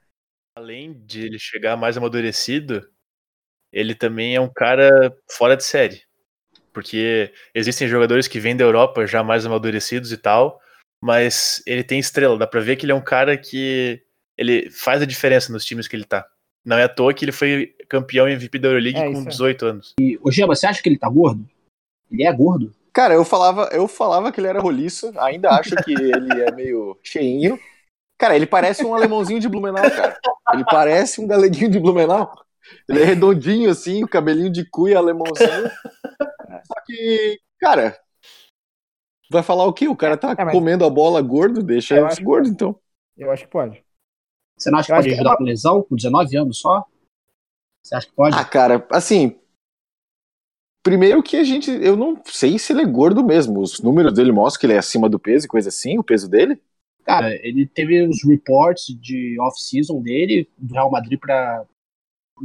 Além 0.58 0.94
de 1.06 1.26
ele 1.28 1.40
chegar 1.40 1.78
mais 1.78 1.96
amadurecido, 1.96 2.86
ele 3.72 3.96
também 3.96 4.36
é 4.36 4.42
um 4.42 4.50
cara 4.50 5.16
fora 5.30 5.56
de 5.56 5.64
série. 5.64 6.02
Porque 6.74 7.32
existem 7.54 7.88
jogadores 7.88 8.28
que 8.28 8.40
vêm 8.40 8.56
da 8.56 8.64
Europa 8.64 9.06
já 9.06 9.24
mais 9.24 9.46
amadurecidos 9.46 10.12
e 10.12 10.18
tal, 10.18 10.60
mas 11.02 11.62
ele 11.66 11.84
tem 11.84 12.00
estrela. 12.00 12.38
Dá 12.38 12.48
pra 12.48 12.62
ver 12.62 12.76
que 12.76 12.86
ele 12.86 12.92
é 12.92 12.96
um 12.96 13.04
cara 13.04 13.38
que 13.38 14.02
ele 14.38 14.70
faz 14.70 15.02
a 15.02 15.06
diferença 15.06 15.52
nos 15.52 15.66
times 15.66 15.88
que 15.88 15.96
ele 15.96 16.06
tá. 16.06 16.26
Não 16.64 16.78
é 16.78 16.84
à 16.84 16.90
toa 16.90 17.14
que 17.14 17.26
ele 17.26 17.32
foi 17.32 17.76
campeão 17.90 18.30
e 18.30 18.34
MVP 18.34 18.60
da 18.60 18.70
Euroleague 18.70 19.00
É, 19.00 19.06
com 19.06 19.12
isso 19.12 19.28
é. 19.28 19.30
18 19.30 19.66
anos. 19.66 19.94
E, 20.00 20.18
ô 20.22 20.32
Gema, 20.32 20.56
você 20.56 20.68
acha 20.68 20.82
que 20.82 20.88
ele 20.88 20.98
tá 20.98 21.10
gordo? 21.10 21.48
Ele 22.10 22.24
é 22.24 22.32
gordo? 22.32 22.74
Cara, 22.94 23.14
eu 23.14 23.24
falava, 23.24 23.70
eu 23.72 23.88
falava 23.88 24.32
que 24.32 24.40
ele 24.40 24.48
era 24.48 24.60
roliço, 24.60 25.12
ainda 25.18 25.52
acho 25.52 25.76
que 25.78 25.94
ele 25.94 26.42
é 26.42 26.52
meio 26.52 26.98
cheinho. 27.02 27.58
Cara, 28.18 28.36
ele 28.36 28.46
parece 28.46 28.84
um 28.86 28.94
alemãozinho 28.94 29.40
de 29.40 29.50
Blumenau, 29.50 29.90
cara. 29.90 30.20
Ele 30.54 30.64
parece 30.66 31.20
um 31.20 31.26
galeguinho 31.26 31.72
de 31.72 31.80
Blumenau. 31.80 32.32
Ele 32.90 33.02
é 33.02 33.06
redondinho 33.06 33.70
assim, 33.70 34.04
o 34.04 34.08
cabelinho 34.08 34.52
de 34.52 34.66
cuia 34.66 34.98
alemãozinho. 34.98 35.38
Só 36.66 36.82
que, 36.86 37.40
cara, 37.60 38.00
vai 39.30 39.42
falar 39.44 39.66
o 39.66 39.74
quê? 39.74 39.88
O 39.88 39.96
cara 39.96 40.18
tá 40.18 40.36
É, 40.38 40.44
mas- 40.46 40.54
comendo 40.54 40.86
a 40.86 40.90
bola 40.90 41.22
gordo, 41.22 41.64
deixa 41.64 41.96
Eu 41.96 42.00
ele 42.04 42.08
acho- 42.08 42.24
gordo, 42.24 42.48
então. 42.50 42.80
Eu 43.18 43.32
acho 43.32 43.44
que 43.46 43.50
pode. 43.52 43.84
Você 44.58 44.70
não 44.72 44.80
acha 44.80 44.88
que 44.88 44.92
Eu 44.92 44.96
pode 44.98 45.08
que 45.08 45.14
é 45.14 45.16
ajudar 45.16 45.30
uma- 45.32 45.38
com 45.38 45.44
lesão, 45.44 45.84
com 45.84 45.96
19 45.96 46.38
anos 46.38 46.60
só? 46.60 46.86
Você 47.84 47.96
acha 47.96 48.08
que 48.08 48.14
pode? 48.14 48.36
Ah, 48.38 48.46
cara, 48.46 48.86
assim. 48.92 49.38
Primeiro 50.84 51.22
que 51.22 51.38
a 51.38 51.44
gente. 51.44 51.70
Eu 51.70 51.96
não 51.96 52.22
sei 52.26 52.58
se 52.58 52.74
ele 52.74 52.82
é 52.82 52.86
gordo 52.86 53.24
mesmo. 53.24 53.60
Os 53.62 53.80
números 53.80 54.14
dele 54.14 54.32
mostram 54.32 54.60
que 54.62 54.66
ele 54.66 54.74
é 54.74 54.78
acima 54.80 55.08
do 55.10 55.20
peso 55.20 55.46
e 55.46 55.50
coisa 55.50 55.70
assim, 55.70 55.98
o 56.00 56.04
peso 56.04 56.28
dele. 56.30 56.60
Cara, 57.04 57.34
ele 57.46 57.66
teve 57.68 58.06
os 58.08 58.24
reports 58.24 58.86
de 59.00 59.36
off-season 59.40 60.02
dele, 60.02 60.48
do 60.58 60.74
Real 60.74 60.90
Madrid 60.92 61.20
pra 61.20 61.66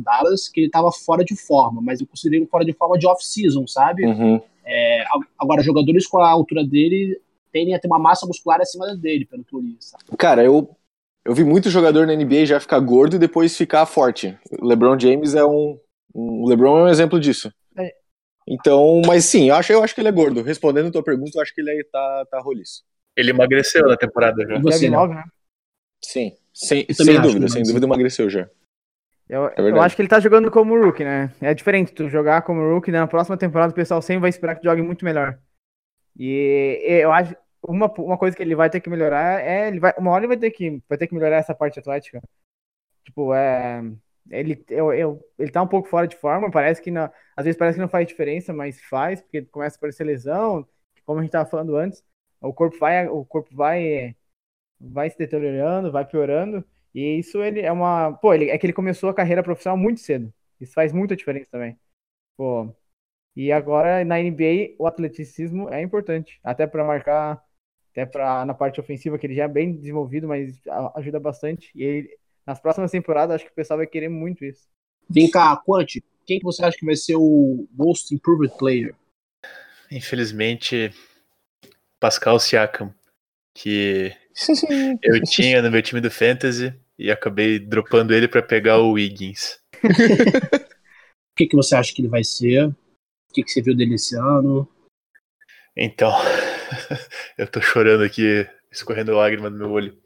Dallas, 0.03 0.49
que 0.49 0.61
ele 0.61 0.71
tava 0.71 0.91
fora 0.93 1.25
de 1.25 1.37
forma, 1.37 1.81
mas 1.83 2.01
eu 2.01 2.07
considerei 2.07 2.41
ele 2.41 2.47
fora 2.47 2.65
de 2.65 2.73
forma 2.73 2.99
de 2.99 3.07
off-season, 3.07 3.67
sabe? 3.67 4.05
Uhum. 4.07 4.41
É, 4.65 5.05
agora, 5.39 5.63
jogadores 5.63 6.07
com 6.07 6.19
a 6.19 6.29
altura 6.29 6.65
dele 6.65 7.21
tendem 7.53 7.75
a 7.75 7.79
ter 7.79 7.87
uma 7.87 7.99
massa 7.99 8.27
muscular 8.27 8.61
acima 8.61 8.95
dele, 8.97 9.25
pelo 9.25 9.45
que 9.45 9.55
eu 9.55 9.61
li, 9.61 9.77
sabe? 9.81 10.05
Cara, 10.19 10.45
eu, 10.45 10.69
eu 11.25 11.35
vi 11.35 11.45
muito 11.45 11.71
jogador 11.71 12.07
na 12.07 12.15
NBA 12.15 12.45
já 12.47 12.61
ficar 12.61 12.81
gordo 12.81 13.17
e 13.17 13.19
depois 13.19 13.57
ficar 13.57 13.87
forte. 13.87 14.37
O 14.61 14.67
LeBron 14.67 14.99
James 14.99 15.35
é 15.35 15.45
um. 15.45 15.79
um- 16.15 16.43
o 16.43 16.49
LeBron 16.49 16.81
é 16.81 16.83
um 16.85 16.89
exemplo 16.89 17.19
disso. 17.19 17.53
É. 17.79 17.95
Então, 18.47 19.01
mas 19.07 19.25
sim, 19.25 19.49
eu 19.49 19.55
acho, 19.55 19.73
eu 19.73 19.83
acho 19.83 19.95
que 19.95 20.01
ele 20.01 20.09
é 20.09 20.13
gordo. 20.13 20.43
Respondendo 20.43 20.89
a 20.89 20.93
tua 20.93 21.03
pergunta, 21.03 21.33
eu 21.37 21.43
acho 21.43 21.55
que 21.55 21.61
ele 21.61 21.71
aí 21.71 21.85
tá, 21.91 22.27
tá 22.31 22.41
roliço. 22.41 22.85
Ele 23.17 23.31
emagreceu 23.31 23.87
na 23.89 23.97
temporada 23.97 24.47
já. 24.47 24.59
Você, 24.61 24.81
Deve 24.81 24.91
Léo? 24.91 25.01
9, 25.01 25.15
né? 25.15 25.25
Sim. 26.05 26.37
Sem, 26.53 26.87
sem 26.93 27.21
dúvida, 27.21 27.49
sem 27.49 27.63
dúvida 27.63 27.87
emagreceu 27.87 28.29
já. 28.31 28.49
Eu, 29.29 29.43
eu 29.57 29.65
verdade. 29.65 29.87
acho 29.87 29.97
que 29.97 30.03
ele 30.03 30.09
tá 30.09 30.21
jogando 30.21 30.51
como 30.51 30.79
rookie, 30.81 31.05
né? 31.05 31.33
É 31.41 31.53
diferente 31.53 31.93
tu 31.93 32.09
jogar 32.09 32.43
como 32.43 32.61
rookie, 32.61 32.93
né? 32.93 33.01
na 33.01 33.07
próxima 33.07 33.37
temporada 33.37 33.73
o 33.73 33.75
pessoal 33.75 34.01
sempre 34.01 34.21
vai 34.21 34.31
esperar 34.31 34.55
que 34.55 34.61
tu 34.61 34.65
jogue 34.65 34.83
muito 34.83 35.05
melhor. 35.05 35.39
E 36.17 36.81
eu 36.85 37.13
acho 37.13 37.35
uma, 37.63 37.93
uma 37.99 38.17
coisa 38.17 38.37
que 38.37 38.43
ele 38.43 38.55
vai 38.55 38.71
ter 38.71 38.81
que 38.81 38.89
melhorar 38.89 39.41
é 39.43 39.69
ele 39.69 39.81
vai 39.81 39.93
uma 39.99 40.13
hora 40.13 40.21
ele 40.25 40.29
vai 40.29 40.37
ter 40.37 40.51
que 40.51 40.83
vai 40.89 40.97
ter 40.97 41.07
que 41.07 41.15
melhorar 41.15 41.37
essa 41.39 41.55
parte 41.55 41.79
atlética. 41.79 42.23
Tipo, 43.05 43.35
é 43.35 43.83
ele 44.31 44.65
eu, 44.69 44.93
eu, 44.93 45.21
ele 45.39 45.51
tá 45.51 45.63
um 45.63 45.69
pouco 45.69 45.89
fora 45.89 46.07
de 46.07 46.17
forma, 46.17 46.51
parece 46.51 46.83
que 46.83 46.91
não, 46.91 47.11
às 47.37 47.45
vezes 47.45 47.59
parece 47.59 47.77
que 47.77 47.83
não 47.83 47.89
faz 47.89 48.07
diferença, 48.07 48.53
mas 48.53 48.81
faz, 48.83 49.21
porque 49.21 49.43
começa 49.43 49.77
a 49.77 49.79
aparecer 49.79 50.05
lesão, 50.05 50.67
como 51.05 51.21
a 51.21 51.23
gente 51.23 51.33
tava 51.33 51.49
falando 51.49 51.77
antes, 51.77 52.05
o 52.41 52.53
corpo 52.53 52.79
vai 52.79 53.09
o 53.09 53.25
corpo 53.25 53.55
vai 53.55 54.17
vai 54.81 55.11
se 55.11 55.19
deteriorando, 55.19 55.93
vai 55.93 56.05
piorando. 56.05 56.65
E 56.97 57.19
isso 57.19 57.43
ele 57.43 57.61
é 57.61 57.71
uma. 57.71 58.15
Pô, 58.15 58.33
ele, 58.33 58.49
é 58.49 58.57
que 58.57 58.65
ele 58.65 58.73
começou 58.73 59.11
a 59.11 59.15
carreira 59.15 59.43
profissional 59.43 59.77
muito 59.77 60.01
cedo. 60.01 60.33
Isso 60.59 60.73
faz 60.73 60.95
muita 60.95 61.15
diferença 61.15 61.51
também. 61.51 61.79
Pô. 62.39 62.75
E 63.37 63.53
agora 63.53 64.03
na 64.03 64.19
NBA 64.19 64.83
o 64.83 64.87
atleticismo 64.87 65.69
é 65.69 65.83
importante. 65.83 66.41
Até 66.43 66.67
pra 66.67 66.87
marcar, 66.87 67.43
até 67.93 68.07
pra, 68.07 68.47
na 68.47 68.55
parte 68.55 68.81
ofensiva, 68.81 69.19
que 69.19 69.27
ele 69.27 69.35
já 69.35 69.45
é 69.45 69.49
bem 69.49 69.75
desenvolvido, 69.77 70.27
mas 70.27 70.59
a- 70.67 70.99
ajuda 70.99 71.21
bastante. 71.21 71.71
E 71.75 71.83
ele, 71.85 72.19
nas 72.47 72.59
próximas 72.61 72.91
temporadas, 72.91 73.37
acho 73.37 73.45
que 73.45 73.53
o 73.53 73.55
pessoal 73.55 73.77
vai 73.77 73.87
querer 73.87 74.09
muito 74.09 74.43
isso. 74.43 74.67
Vem 75.11 75.31
cá, 75.31 75.55
Quanti, 75.59 76.03
quem 76.25 76.39
que 76.39 76.45
você 76.47 76.65
acha 76.65 76.79
que 76.79 76.87
vai 76.87 76.97
ser 76.97 77.17
o 77.17 77.69
Most 77.73 78.15
Improved 78.15 78.57
Player? 78.57 78.95
Infelizmente, 79.93 80.91
Pascal 82.01 82.41
Siakam, 82.41 82.93
que 83.55 84.13
eu 85.03 85.23
tinha 85.23 85.61
no 85.61 85.71
meu 85.71 85.83
time 85.83 86.01
do 86.01 86.11
Fantasy 86.11 86.75
e 86.99 87.11
acabei 87.11 87.59
dropando 87.59 88.15
ele 88.15 88.29
pra 88.29 88.43
pegar 88.43 88.79
o 88.79 88.93
Wiggins. 88.93 89.59
O 91.29 91.37
que, 91.37 91.49
que 91.49 91.57
você 91.57 91.77
acha 91.77 91.93
que 91.93 92.01
ele 92.01 92.09
vai 92.09 92.25
ser? 92.25 92.65
O 92.69 92.75
que, 93.35 93.43
que 93.43 93.51
você 93.51 93.61
viu 93.61 93.77
dele 93.77 93.97
esse 93.97 94.17
ano? 94.17 94.67
Então, 95.77 96.11
eu 97.37 97.47
tô 97.47 97.61
chorando 97.61 98.03
aqui, 98.03 98.49
escorrendo 98.73 99.15
lágrima 99.15 99.51
no 99.51 99.59
meu 99.59 99.71
olho. 99.71 99.99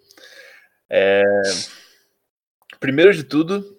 É, 0.91 1.22
Primeiro 2.80 3.12
de 3.12 3.22
tudo, 3.22 3.78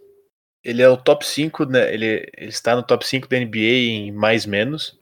ele 0.64 0.84
é 0.84 0.88
o 0.88 0.96
top 0.96 1.26
5, 1.26 1.66
né? 1.66 1.92
Ele, 1.92 2.30
ele 2.38 2.50
está 2.50 2.76
no 2.76 2.84
top 2.84 3.06
5 3.06 3.28
da 3.28 3.40
NBA 3.40 3.58
em 3.58 4.12
mais 4.12 4.46
menos. 4.46 4.96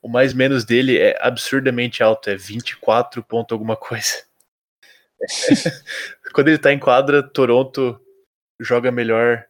O 0.00 0.08
mais 0.08 0.32
menos 0.32 0.64
dele 0.64 0.98
é 0.98 1.16
absurdamente 1.20 2.02
alto, 2.02 2.30
é 2.30 2.36
24 2.36 3.22
ponto 3.22 3.52
alguma 3.52 3.76
coisa. 3.76 4.24
Quando 6.32 6.48
ele 6.48 6.58
tá 6.58 6.72
em 6.72 6.78
quadra, 6.78 7.22
Toronto 7.22 8.00
joga 8.60 8.90
melhor 8.90 9.44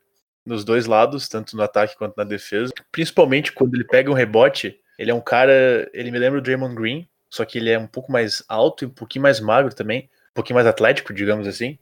nos 0.44 0.64
dois 0.64 0.86
lados, 0.86 1.28
tanto 1.28 1.56
no 1.56 1.62
ataque 1.62 1.96
quanto 1.96 2.16
na 2.16 2.24
defesa. 2.24 2.72
Principalmente 2.90 3.52
quando 3.52 3.74
ele 3.74 3.84
pega 3.84 4.10
um 4.10 4.14
rebote, 4.14 4.78
ele 4.98 5.10
é 5.10 5.14
um 5.14 5.20
cara. 5.20 5.88
Ele 5.92 6.10
me 6.10 6.18
lembra 6.18 6.38
o 6.38 6.42
Draymond 6.42 6.74
Green, 6.74 7.08
só 7.30 7.44
que 7.44 7.58
ele 7.58 7.70
é 7.70 7.78
um 7.78 7.86
pouco 7.86 8.10
mais 8.10 8.42
alto 8.48 8.84
e 8.84 8.86
um 8.86 8.90
pouquinho 8.90 9.22
mais 9.22 9.40
magro 9.40 9.74
também, 9.74 10.10
um 10.30 10.34
pouquinho 10.34 10.56
mais 10.56 10.66
atlético, 10.66 11.12
digamos 11.12 11.46
assim. 11.46 11.78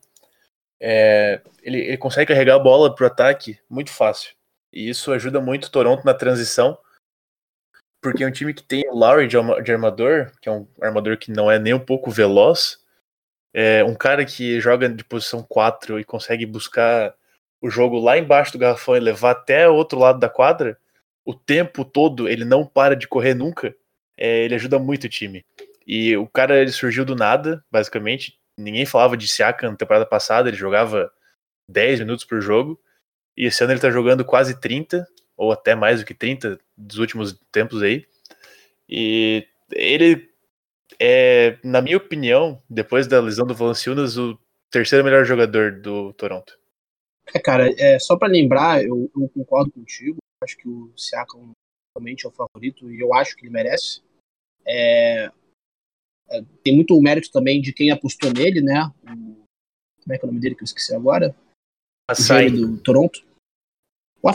É, 0.81 1.41
ele, 1.63 1.79
ele 1.79 1.99
consegue 1.99 2.33
carregar 2.33 2.57
a 2.57 2.59
bola 2.59 2.95
pro 2.95 3.07
ataque 3.07 3.59
muito 3.69 3.91
fácil. 3.91 4.35
E 4.73 4.89
isso 4.89 5.13
ajuda 5.13 5.41
muito 5.41 5.65
o 5.65 5.71
Toronto 5.71 6.05
na 6.05 6.15
transição, 6.15 6.79
porque 8.01 8.25
é 8.25 8.27
um 8.27 8.33
time 8.33 8.55
que 8.55 8.63
tem 8.63 8.89
o 8.89 8.95
Lowry 8.95 9.27
de, 9.27 9.37
de 9.63 9.73
armador, 9.73 10.33
que 10.41 10.49
é 10.49 10.53
um 10.53 10.67
armador 10.81 11.19
que 11.19 11.31
não 11.31 11.51
é 11.51 11.59
nem 11.59 11.75
um 11.75 11.85
pouco 11.85 12.11
veloz, 12.11 12.80
é 13.53 13.85
um 13.85 13.95
cara 13.95 14.25
que 14.25 14.61
joga 14.61 14.89
de 14.89 15.05
posição 15.05 15.43
4 15.43 15.99
e 15.99 16.05
consegue 16.05 16.47
buscar 16.47 17.15
o 17.61 17.69
jogo 17.69 17.99
lá 17.99 18.17
embaixo 18.17 18.53
do 18.53 18.59
garrafão 18.59 18.97
e 18.97 19.01
levar 19.01 19.33
até 19.33 19.69
o 19.69 19.75
outro 19.75 19.99
lado 19.99 20.19
da 20.19 20.29
quadra, 20.29 20.79
o 21.25 21.35
tempo 21.35 21.85
todo 21.85 22.29
ele 22.29 22.45
não 22.45 22.65
para 22.65 22.97
de 22.97 23.07
correr 23.07 23.35
nunca, 23.35 23.75
é, 24.17 24.45
ele 24.45 24.55
ajuda 24.55 24.79
muito 24.79 25.05
o 25.05 25.09
time. 25.09 25.45
E 25.87 26.17
o 26.17 26.27
cara 26.27 26.61
ele 26.61 26.71
surgiu 26.71 27.05
do 27.05 27.17
nada, 27.17 27.65
basicamente. 27.71 28.39
Ninguém 28.57 28.87
falava 28.87 29.17
de 29.17 29.27
Siakam 29.27 29.71
na 29.71 29.77
temporada 29.77 30.07
passada, 30.07 30.49
ele 30.49 30.57
jogava 30.57 31.11
10 31.69 32.01
minutos 32.01 32.25
por 32.25 32.41
jogo. 32.41 32.81
E 33.37 33.47
esse 33.47 33.63
ano 33.65 33.73
ele 33.73 33.81
tá 33.81 33.91
jogando 33.91 34.25
quase 34.25 34.61
30, 34.61 35.07
ou 35.37 35.51
até 35.51 35.75
mais 35.75 36.01
do 36.01 36.07
que 36.07 36.15
30 36.15 36.59
dos 36.77 36.99
últimos 36.99 37.39
tempos 37.51 37.83
aí. 37.83 38.07
E 38.89 39.47
ele 39.73 40.30
é, 40.99 41.59
na 41.63 41.81
minha 41.81 41.97
opinião, 41.97 42.63
depois 42.69 43.07
da 43.07 43.21
lesão 43.21 43.47
do 43.47 43.55
Valanciunas, 43.55 44.17
o 44.17 44.39
terceiro 44.71 45.05
melhor 45.05 45.25
jogador 45.25 45.81
do 45.81 46.13
Toronto. 46.15 46.59
É, 47.35 47.39
cara, 47.39 47.71
é, 47.79 47.99
só 47.99 48.17
para 48.17 48.29
lembrar, 48.29 48.83
eu, 48.83 49.11
eu, 49.15 49.29
concordo 49.29 49.71
contigo. 49.71 50.19
Acho 50.43 50.57
que 50.57 50.69
o 50.69 50.93
Siakam 50.97 51.53
realmente 51.95 52.27
é 52.27 52.29
o 52.29 52.33
favorito 52.33 52.91
e 52.91 53.01
eu 53.01 53.15
acho 53.15 53.37
que 53.37 53.45
ele 53.47 53.53
merece. 53.53 54.03
É, 54.67 55.31
é, 56.31 56.43
tem 56.65 56.75
muito 56.75 57.01
mérito 57.01 57.31
também 57.31 57.61
de 57.61 57.73
quem 57.73 57.91
apostou 57.91 58.33
nele, 58.33 58.61
né? 58.61 58.91
O, 59.03 59.47
como 60.03 60.15
é 60.15 60.19
que 60.19 60.25
é 60.25 60.29
o 60.29 60.29
nome 60.29 60.41
dele 60.41 60.55
que 60.55 60.63
eu 60.63 60.67
esqueci 60.67 60.95
agora? 60.95 61.35
Masai. 62.11 62.51
do 62.51 62.81
Toronto. 62.83 63.25
O. 64.23 64.31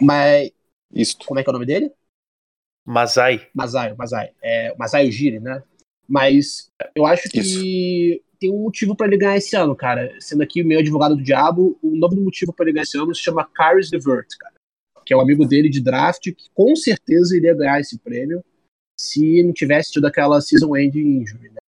Mas. 0.00 0.50
Isso. 0.92 1.18
Como 1.26 1.38
é 1.38 1.42
que 1.42 1.48
é 1.48 1.52
o 1.52 1.54
nome 1.54 1.66
dele? 1.66 1.92
Masai. 2.90 3.46
Masai, 3.54 3.94
Masai. 3.94 4.30
É, 4.42 4.74
Masai 4.76 5.08
Ujiri, 5.08 5.38
né? 5.38 5.62
Mas 6.08 6.72
eu 6.92 7.06
acho 7.06 7.28
que 7.28 7.38
Isso. 7.38 8.22
tem 8.40 8.50
um 8.50 8.64
motivo 8.64 8.96
para 8.96 9.06
ele 9.06 9.16
ganhar 9.16 9.36
esse 9.36 9.54
ano, 9.54 9.76
cara. 9.76 10.12
Sendo 10.18 10.42
aqui 10.42 10.60
o 10.60 10.66
meu 10.66 10.80
advogado 10.80 11.14
do 11.14 11.22
diabo, 11.22 11.78
o 11.80 11.94
nome 11.94 12.16
do 12.16 12.22
motivo 12.22 12.52
para 12.52 12.64
ele 12.64 12.72
ganhar 12.72 12.82
esse 12.82 12.98
ano 12.98 13.14
se 13.14 13.22
chama 13.22 13.48
Caris 13.54 13.90
DeVert, 13.90 14.26
cara. 14.36 14.54
Que 15.06 15.14
é 15.14 15.16
um 15.16 15.20
amigo 15.20 15.46
dele 15.46 15.68
de 15.68 15.80
draft, 15.80 16.20
que 16.20 16.50
com 16.52 16.74
certeza 16.74 17.36
iria 17.36 17.54
ganhar 17.54 17.78
esse 17.78 17.96
prêmio 17.96 18.44
se 18.98 19.40
não 19.44 19.52
tivesse 19.52 19.92
tido 19.92 20.06
aquela 20.06 20.40
season 20.40 20.76
ending 20.76 21.22
injury, 21.22 21.48
né? 21.48 21.58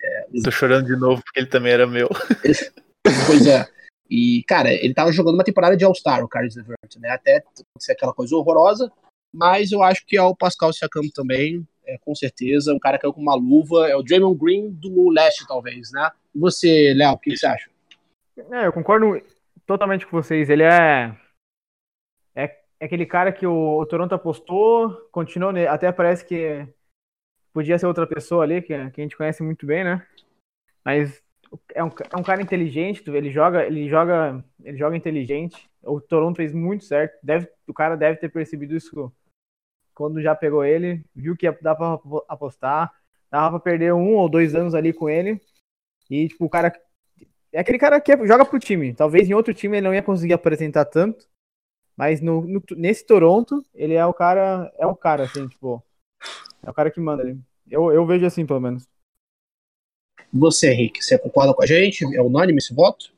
É, 0.00 0.26
Tô 0.44 0.52
chorando 0.52 0.86
de 0.86 0.96
novo 0.96 1.20
porque 1.22 1.40
ele 1.40 1.48
também 1.48 1.72
era 1.72 1.86
meu. 1.86 2.08
pois 3.26 3.44
é. 3.44 3.66
E, 4.08 4.44
cara, 4.46 4.72
ele 4.72 4.94
tava 4.94 5.10
jogando 5.10 5.34
uma 5.34 5.44
temporada 5.44 5.76
de 5.76 5.84
All-Star, 5.84 6.24
o 6.24 6.28
Caris 6.28 6.54
DeVert, 6.54 6.96
né? 6.98 7.10
Até 7.10 7.42
ser 7.78 7.92
aquela 7.92 8.14
coisa 8.14 8.36
horrorosa, 8.36 8.90
mas 9.32 9.72
eu 9.72 9.82
acho 9.82 10.04
que 10.06 10.16
é 10.16 10.22
o 10.22 10.34
Pascal 10.34 10.72
Siakam 10.72 11.08
também, 11.14 11.66
é, 11.84 11.98
com 11.98 12.14
certeza. 12.14 12.74
Um 12.74 12.78
cara 12.78 12.98
que 12.98 13.02
caiu 13.02 13.12
com 13.12 13.20
uma 13.20 13.34
luva, 13.34 13.88
é 13.88 13.96
o 13.96 14.02
Draymond 14.02 14.38
Green 14.38 14.70
do 14.70 15.10
leste, 15.10 15.46
talvez, 15.46 15.90
né? 15.92 16.10
E 16.34 16.38
você, 16.38 16.92
Léo, 16.94 17.12
o 17.12 17.18
que, 17.18 17.36
você 17.36 17.46
acha? 17.46 17.70
É, 18.52 18.66
eu 18.66 18.72
concordo 18.72 19.20
totalmente 19.66 20.06
com 20.06 20.16
vocês. 20.16 20.50
Ele 20.50 20.62
é. 20.62 21.16
É, 22.34 22.44
é 22.80 22.84
aquele 22.84 23.06
cara 23.06 23.32
que 23.32 23.46
o, 23.46 23.78
o 23.78 23.86
Toronto 23.86 24.14
apostou, 24.14 24.90
continuou, 25.10 25.52
até 25.68 25.90
parece 25.90 26.24
que 26.24 26.66
podia 27.52 27.78
ser 27.78 27.86
outra 27.86 28.06
pessoa 28.06 28.44
ali, 28.44 28.62
que, 28.62 28.90
que 28.90 29.00
a 29.00 29.04
gente 29.04 29.16
conhece 29.16 29.42
muito 29.42 29.66
bem, 29.66 29.82
né? 29.82 30.06
Mas 30.84 31.22
é 31.74 31.82
um, 31.82 31.88
é 31.88 32.16
um 32.16 32.22
cara 32.22 32.42
inteligente, 32.42 33.02
ele 33.08 33.30
joga, 33.30 33.64
ele 33.64 33.88
joga, 33.88 34.44
ele 34.62 34.76
joga 34.76 34.96
inteligente. 34.96 35.68
O 35.82 36.00
Toronto 36.00 36.36
fez 36.36 36.52
muito 36.52 36.84
certo. 36.84 37.18
Deve, 37.22 37.48
o 37.66 37.74
cara 37.74 37.96
deve 37.96 38.18
ter 38.18 38.28
percebido 38.28 38.76
isso 38.76 39.12
quando 39.94 40.22
já 40.22 40.34
pegou 40.34 40.64
ele, 40.64 41.04
viu 41.14 41.36
que 41.36 41.50
dá 41.60 41.74
para 41.74 41.98
apostar, 42.28 42.94
dava 43.30 43.58
para 43.58 43.60
perder 43.60 43.92
um 43.92 44.14
ou 44.14 44.28
dois 44.28 44.54
anos 44.54 44.74
ali 44.74 44.92
com 44.92 45.08
ele. 45.08 45.40
E 46.08 46.28
tipo, 46.28 46.44
o 46.44 46.48
cara 46.48 46.72
é 47.52 47.60
aquele 47.60 47.78
cara 47.78 48.00
que 48.00 48.16
joga 48.26 48.44
pro 48.44 48.60
time. 48.60 48.94
Talvez 48.94 49.28
em 49.28 49.34
outro 49.34 49.52
time 49.52 49.76
ele 49.76 49.86
não 49.86 49.94
ia 49.94 50.02
conseguir 50.02 50.34
apresentar 50.34 50.84
tanto, 50.84 51.26
mas 51.96 52.20
no, 52.20 52.42
no, 52.42 52.62
nesse 52.76 53.04
Toronto, 53.04 53.64
ele 53.74 53.94
é 53.94 54.06
o 54.06 54.14
cara, 54.14 54.72
é 54.78 54.86
o 54.86 54.94
cara 54.94 55.24
assim, 55.24 55.48
tipo, 55.48 55.82
é 56.62 56.70
o 56.70 56.74
cara 56.74 56.92
que 56.92 57.00
manda 57.00 57.24
ali. 57.24 57.36
Eu, 57.68 57.92
eu 57.92 58.06
vejo 58.06 58.24
assim, 58.24 58.46
pelo 58.46 58.60
menos. 58.60 58.86
Você, 60.32 60.70
Henrique, 60.70 61.02
você 61.02 61.18
concorda 61.18 61.52
com 61.52 61.62
a 61.62 61.66
gente? 61.66 62.04
É 62.14 62.22
unânime 62.22 62.58
esse 62.58 62.72
voto? 62.72 63.12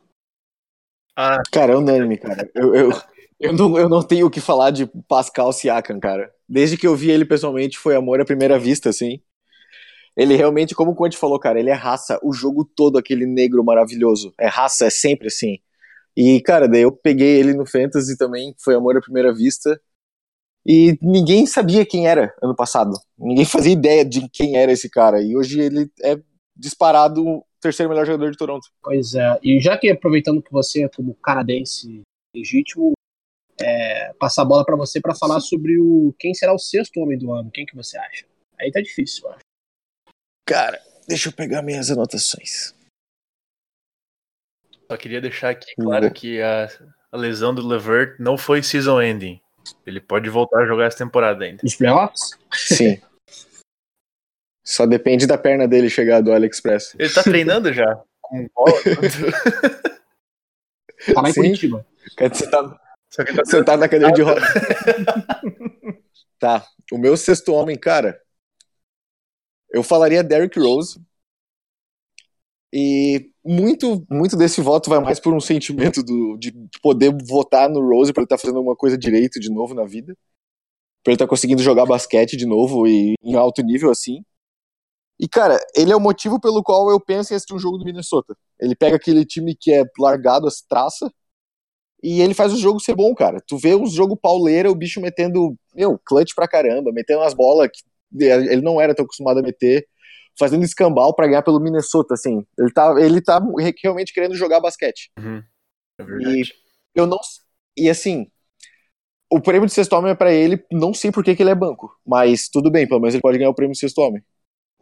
Ah. 1.20 1.42
Cara, 1.52 1.74
é 1.74 1.76
unânime, 1.76 2.16
cara. 2.16 2.50
Eu, 2.54 2.74
eu, 2.74 2.90
eu, 3.38 3.52
não, 3.52 3.78
eu 3.78 3.88
não 3.90 4.02
tenho 4.02 4.26
o 4.26 4.30
que 4.30 4.40
falar 4.40 4.70
de 4.70 4.86
Pascal 5.06 5.52
Siakam, 5.52 6.00
cara. 6.00 6.32
Desde 6.48 6.78
que 6.78 6.86
eu 6.86 6.96
vi 6.96 7.10
ele 7.10 7.26
pessoalmente, 7.26 7.78
foi 7.78 7.94
amor 7.94 8.22
à 8.22 8.24
primeira 8.24 8.58
vista, 8.58 8.88
assim. 8.88 9.20
Ele 10.16 10.34
realmente, 10.34 10.74
como 10.74 10.92
o 10.92 10.94
Conte 10.94 11.18
falou, 11.18 11.38
cara, 11.38 11.60
ele 11.60 11.68
é 11.68 11.74
raça 11.74 12.18
o 12.22 12.32
jogo 12.32 12.64
todo, 12.64 12.96
aquele 12.96 13.26
negro 13.26 13.62
maravilhoso. 13.62 14.32
É 14.40 14.46
raça, 14.46 14.86
é 14.86 14.90
sempre 14.90 15.28
assim. 15.28 15.58
E, 16.16 16.40
cara, 16.40 16.66
daí 16.66 16.82
eu 16.82 16.92
peguei 16.92 17.38
ele 17.38 17.52
no 17.52 17.66
Fantasy 17.66 18.16
também, 18.16 18.54
foi 18.58 18.74
amor 18.74 18.96
à 18.96 19.00
primeira 19.00 19.32
vista. 19.32 19.78
E 20.66 20.98
ninguém 21.02 21.46
sabia 21.46 21.84
quem 21.84 22.06
era 22.08 22.34
ano 22.42 22.56
passado. 22.56 22.92
Ninguém 23.18 23.44
fazia 23.44 23.72
ideia 23.72 24.04
de 24.06 24.26
quem 24.30 24.56
era 24.56 24.72
esse 24.72 24.88
cara. 24.88 25.22
E 25.22 25.36
hoje 25.36 25.60
ele 25.60 25.90
é 26.02 26.18
disparado 26.56 27.44
terceiro 27.60 27.90
melhor 27.90 28.06
jogador 28.06 28.30
de 28.30 28.36
Toronto. 28.36 28.68
Pois 28.82 29.14
é, 29.14 29.38
e 29.42 29.60
já 29.60 29.76
que 29.76 29.90
aproveitando 29.90 30.42
que 30.42 30.52
você 30.52 30.84
é 30.84 30.88
como 30.88 31.14
canadense 31.14 32.02
legítimo, 32.34 32.92
é, 33.60 34.12
passar 34.14 34.42
a 34.42 34.46
bola 34.46 34.64
para 34.64 34.76
você 34.76 35.00
para 35.00 35.14
falar 35.14 35.40
sobre 35.40 35.78
o 35.78 36.14
quem 36.18 36.32
será 36.34 36.54
o 36.54 36.58
sexto 36.58 37.00
homem 37.00 37.18
do 37.18 37.32
ano, 37.32 37.50
quem 37.50 37.66
que 37.66 37.76
você 37.76 37.98
acha? 37.98 38.24
Aí 38.58 38.70
tá 38.70 38.80
difícil, 38.80 39.26
eu 39.26 39.32
acho. 39.32 39.40
Cara, 40.46 40.80
deixa 41.06 41.28
eu 41.28 41.32
pegar 41.32 41.62
minhas 41.62 41.90
anotações. 41.90 42.74
Só 44.90 44.96
queria 44.96 45.20
deixar 45.20 45.50
aqui 45.50 45.72
claro 45.76 46.10
que 46.12 46.42
a, 46.42 46.68
a 47.12 47.16
lesão 47.16 47.54
do 47.54 47.66
Levert 47.66 48.16
não 48.18 48.36
foi 48.36 48.62
season 48.62 49.00
ending. 49.00 49.40
Ele 49.86 50.00
pode 50.00 50.28
voltar 50.28 50.62
a 50.62 50.66
jogar 50.66 50.86
essa 50.86 50.98
temporada 50.98 51.44
ainda. 51.44 51.60
Nos 51.62 51.76
playoffs? 51.76 52.36
Sim. 52.52 53.00
Só 54.70 54.86
depende 54.86 55.26
da 55.26 55.36
perna 55.36 55.66
dele 55.66 55.90
chegar 55.90 56.20
do 56.20 56.32
AliExpress. 56.32 56.94
Ele 56.96 57.12
tá 57.12 57.24
treinando 57.24 57.72
já? 57.72 58.00
Com 58.22 58.46
tá 61.12 61.22
lá 61.22 61.28
em 61.28 61.32
Sim. 61.32 61.40
Curitiba. 61.40 61.84
Você 62.16 62.48
tá, 62.48 62.80
você 63.08 63.64
tá 63.64 63.76
na 63.76 63.88
cadeira 63.88 64.12
de 64.12 64.22
roda. 64.22 64.40
tá. 66.38 66.64
O 66.92 66.98
meu 66.98 67.16
sexto 67.16 67.52
homem, 67.52 67.76
cara. 67.76 68.22
Eu 69.72 69.82
falaria 69.82 70.22
Derrick 70.22 70.56
Rose. 70.56 71.00
E 72.72 73.28
muito, 73.44 74.06
muito 74.08 74.36
desse 74.36 74.60
voto 74.60 74.88
vai 74.88 75.00
mais 75.00 75.18
por 75.18 75.34
um 75.34 75.40
sentimento 75.40 76.00
do, 76.04 76.36
de 76.38 76.54
poder 76.80 77.12
votar 77.24 77.68
no 77.68 77.80
Rose 77.80 78.12
para 78.12 78.20
ele 78.20 78.26
estar 78.26 78.36
tá 78.36 78.40
fazendo 78.40 78.58
alguma 78.58 78.76
coisa 78.76 78.96
direito 78.96 79.40
de 79.40 79.50
novo 79.50 79.74
na 79.74 79.84
vida. 79.84 80.16
Pra 81.02 81.10
ele 81.10 81.16
estar 81.16 81.26
tá 81.26 81.30
conseguindo 81.30 81.60
jogar 81.60 81.86
basquete 81.86 82.36
de 82.36 82.46
novo 82.46 82.86
e 82.86 83.16
em 83.20 83.34
alto 83.34 83.62
nível 83.62 83.90
assim. 83.90 84.24
E, 85.20 85.28
cara, 85.28 85.60
ele 85.74 85.92
é 85.92 85.96
o 85.96 86.00
motivo 86.00 86.40
pelo 86.40 86.62
qual 86.62 86.90
eu 86.90 86.98
penso 86.98 87.32
em 87.32 87.36
assistir 87.36 87.52
um 87.52 87.58
jogo 87.58 87.76
do 87.76 87.84
Minnesota. 87.84 88.34
Ele 88.58 88.74
pega 88.74 88.96
aquele 88.96 89.22
time 89.26 89.54
que 89.54 89.70
é 89.70 89.84
largado 89.98 90.46
as 90.46 90.62
traças 90.62 91.10
e 92.02 92.22
ele 92.22 92.32
faz 92.32 92.54
o 92.54 92.56
jogo 92.56 92.80
ser 92.80 92.94
bom, 92.94 93.14
cara. 93.14 93.38
Tu 93.46 93.58
vê 93.58 93.74
um 93.74 93.86
jogo 93.86 94.16
pauleira, 94.16 94.70
o 94.70 94.74
bicho 94.74 94.98
metendo, 94.98 95.54
meu, 95.74 96.00
clutch 96.06 96.34
pra 96.34 96.48
caramba, 96.48 96.90
metendo 96.90 97.20
umas 97.20 97.34
bolas 97.34 97.68
que 97.70 97.82
ele 98.24 98.62
não 98.62 98.80
era 98.80 98.94
tão 98.94 99.04
acostumado 99.04 99.40
a 99.40 99.42
meter, 99.42 99.86
fazendo 100.38 100.64
escambau 100.64 101.14
para 101.14 101.26
ganhar 101.26 101.42
pelo 101.42 101.60
Minnesota, 101.60 102.14
assim. 102.14 102.42
Ele 102.58 102.72
tá, 102.72 102.94
ele 102.98 103.20
tá 103.20 103.42
realmente 103.82 104.14
querendo 104.14 104.34
jogar 104.34 104.58
basquete. 104.58 105.10
Uhum. 105.18 105.42
É 105.98 106.02
verdade. 106.02 106.40
E 106.40 106.44
eu 106.94 107.06
não. 107.06 107.18
E 107.76 107.90
assim, 107.90 108.26
o 109.30 109.38
prêmio 109.38 109.66
de 109.66 109.74
sexto 109.74 109.92
homem 109.92 110.12
é 110.12 110.14
pra 110.14 110.32
ele, 110.32 110.64
não 110.72 110.94
sei 110.94 111.12
por 111.12 111.22
que, 111.22 111.36
que 111.36 111.42
ele 111.42 111.50
é 111.50 111.54
banco, 111.54 111.94
mas 112.06 112.48
tudo 112.48 112.70
bem, 112.70 112.88
pelo 112.88 113.00
menos 113.00 113.14
ele 113.14 113.22
pode 113.22 113.36
ganhar 113.36 113.50
o 113.50 113.54
prêmio 113.54 113.74
de 113.74 113.78
sexto 113.78 114.00
homem. 114.00 114.22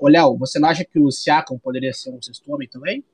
Léo, 0.07 0.37
você 0.37 0.61
não 0.61 0.69
acha 0.69 0.85
que 0.85 1.01
o 1.01 1.11
Siakam 1.11 1.59
poderia 1.59 1.93
ser 1.93 2.11
um 2.11 2.23
sexto 2.23 2.53
homem 2.53 2.69
também? 2.69 3.05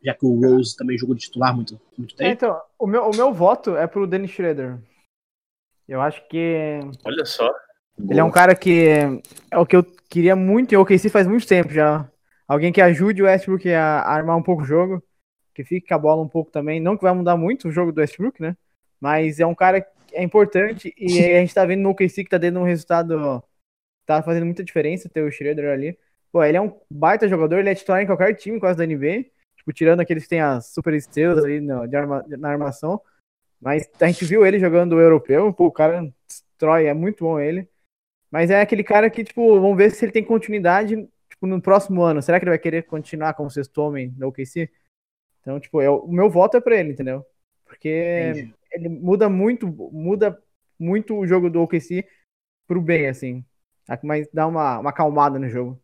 Já 0.00 0.14
que 0.14 0.24
o 0.24 0.40
Rose 0.40 0.76
também 0.76 0.96
jogou 0.96 1.16
de 1.16 1.22
titular 1.22 1.54
muito, 1.54 1.80
muito 1.98 2.14
tempo. 2.14 2.28
É, 2.28 2.32
então, 2.32 2.60
o 2.78 2.86
meu, 2.86 3.08
o 3.08 3.16
meu 3.16 3.32
voto 3.32 3.76
é 3.76 3.86
pro 3.88 4.06
Dennis 4.06 4.30
Schroeder. 4.30 4.78
Eu 5.88 6.00
acho 6.00 6.26
que. 6.28 6.78
Olha 7.04 7.24
só. 7.24 7.52
Ele 7.98 8.20
é 8.20 8.24
um 8.24 8.30
cara 8.30 8.54
que 8.54 8.88
é 9.50 9.58
o 9.58 9.66
que 9.66 9.74
eu 9.74 9.82
queria 10.08 10.36
muito 10.36 10.72
e 10.72 10.76
o 10.76 10.82
OKC 10.82 11.08
faz 11.08 11.26
muito 11.26 11.46
tempo 11.46 11.72
já. 11.72 12.08
Alguém 12.46 12.72
que 12.72 12.80
ajude 12.80 13.22
o 13.22 13.24
Westbrook 13.24 13.68
a 13.72 14.02
armar 14.02 14.36
um 14.36 14.42
pouco 14.42 14.62
o 14.62 14.66
jogo, 14.66 15.02
que 15.54 15.64
fique 15.64 15.88
com 15.88 15.94
a 15.94 15.98
bola 15.98 16.22
um 16.22 16.28
pouco 16.28 16.50
também. 16.50 16.78
Não 16.78 16.96
que 16.96 17.02
vai 17.02 17.12
mudar 17.12 17.36
muito 17.36 17.68
o 17.68 17.72
jogo 17.72 17.90
do 17.90 18.00
Westbrook, 18.00 18.40
né? 18.40 18.56
Mas 19.00 19.40
é 19.40 19.46
um 19.46 19.54
cara 19.54 19.84
é 20.12 20.22
importante 20.22 20.94
e 20.96 21.18
a 21.20 21.40
gente 21.40 21.54
tá 21.54 21.64
vendo 21.64 21.82
no 21.82 21.90
OKC 21.90 22.24
que 22.24 22.30
tá 22.30 22.38
dando 22.38 22.60
um 22.60 22.64
resultado, 22.64 23.12
ó, 23.18 23.42
tá 24.06 24.22
fazendo 24.22 24.46
muita 24.46 24.64
diferença 24.64 25.08
ter 25.08 25.22
o 25.22 25.30
Schroeder 25.30 25.70
ali. 25.70 25.98
Pô, 26.32 26.42
ele 26.42 26.56
é 26.56 26.60
um 26.60 26.72
baita 26.90 27.28
jogador, 27.28 27.58
ele 27.58 27.70
é 27.70 27.74
titular 27.74 28.02
em 28.02 28.06
qualquer 28.06 28.34
time 28.34 28.60
quase 28.60 28.78
da 28.78 28.86
NBA, 28.86 29.26
tipo, 29.56 29.72
tirando 29.72 30.00
aqueles 30.00 30.24
que 30.24 30.30
tem 30.30 30.40
as 30.40 30.66
super 30.66 30.94
estrelas 30.94 31.44
ali 31.44 31.60
no, 31.60 31.82
arma, 31.82 32.24
na 32.28 32.48
armação. 32.48 33.00
Mas 33.60 33.88
a 34.00 34.06
gente 34.06 34.24
viu 34.24 34.46
ele 34.46 34.58
jogando 34.58 34.92
o 34.92 35.00
europeu, 35.00 35.52
pô, 35.52 35.66
o 35.66 35.72
cara 35.72 36.08
destrói, 36.28 36.86
é 36.86 36.94
muito 36.94 37.24
bom 37.24 37.40
ele. 37.40 37.68
Mas 38.30 38.50
é 38.50 38.60
aquele 38.60 38.84
cara 38.84 39.08
que, 39.08 39.24
tipo, 39.24 39.60
vamos 39.60 39.76
ver 39.76 39.90
se 39.90 40.04
ele 40.04 40.12
tem 40.12 40.24
continuidade, 40.24 41.08
tipo, 41.28 41.46
no 41.46 41.60
próximo 41.60 42.02
ano. 42.02 42.22
Será 42.22 42.38
que 42.38 42.44
ele 42.44 42.50
vai 42.50 42.58
querer 42.58 42.82
continuar 42.82 43.34
como 43.34 43.50
sexto 43.50 43.78
homem 43.78 44.14
no 44.16 44.28
OKC? 44.28 44.70
Então, 45.40 45.60
tipo, 45.60 45.80
eu, 45.80 45.98
o 45.98 46.12
meu 46.12 46.28
voto 46.28 46.56
é 46.56 46.60
pra 46.60 46.76
ele, 46.76 46.92
entendeu? 46.92 47.24
Porque 47.64 48.30
Entendi. 48.30 48.54
ele 48.72 48.88
muda 48.88 49.28
muito, 49.28 49.66
muda 49.66 50.42
muito 50.78 51.16
o 51.16 51.26
jogo 51.26 51.48
do 51.48 51.62
OKC 51.62 52.06
pro 52.66 52.80
bem, 52.80 53.06
assim. 53.08 53.44
Mas 54.02 54.28
dá 54.32 54.46
uma, 54.46 54.78
uma 54.78 54.90
acalmada 54.90 55.38
no 55.38 55.48
jogo. 55.48 55.80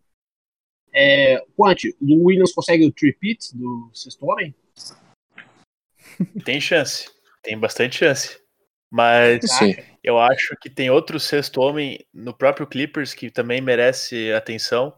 É, 0.95 1.39
Quant, 1.57 1.79
o 2.01 2.27
Williams 2.27 2.53
consegue 2.53 2.85
o 2.85 2.93
tripit 2.93 3.57
do 3.57 3.91
sexto 3.95 4.27
homem? 4.27 4.55
Tem 6.45 6.61
chance. 6.61 7.11
Tem 7.43 7.59
bastante 7.59 7.97
chance. 7.97 8.43
Mas 8.91 9.41
Sim. 9.51 9.75
eu 10.05 10.19
acho 10.19 10.55
que 10.61 10.69
tem 10.69 10.91
outro 10.91 11.19
sexto 11.19 11.63
homem 11.63 12.07
no 12.13 12.35
próprio 12.35 12.67
Clippers 12.67 13.15
que 13.15 13.31
também 13.31 13.59
merece 13.59 14.31
atenção. 14.33 14.95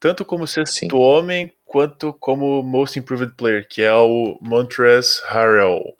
Tanto 0.00 0.24
como 0.24 0.44
sexto 0.44 0.74
Sim. 0.74 0.88
homem, 0.92 1.52
quanto 1.64 2.12
como 2.14 2.60
Most 2.64 2.98
Improved 2.98 3.36
Player, 3.36 3.66
que 3.68 3.80
é 3.80 3.94
o 3.94 4.36
Montrezl 4.42 5.24
Harrell. 5.28 5.96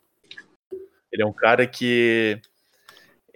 Ele 1.13 1.23
é 1.23 1.27
um 1.27 1.33
cara 1.33 1.65
que 1.65 2.41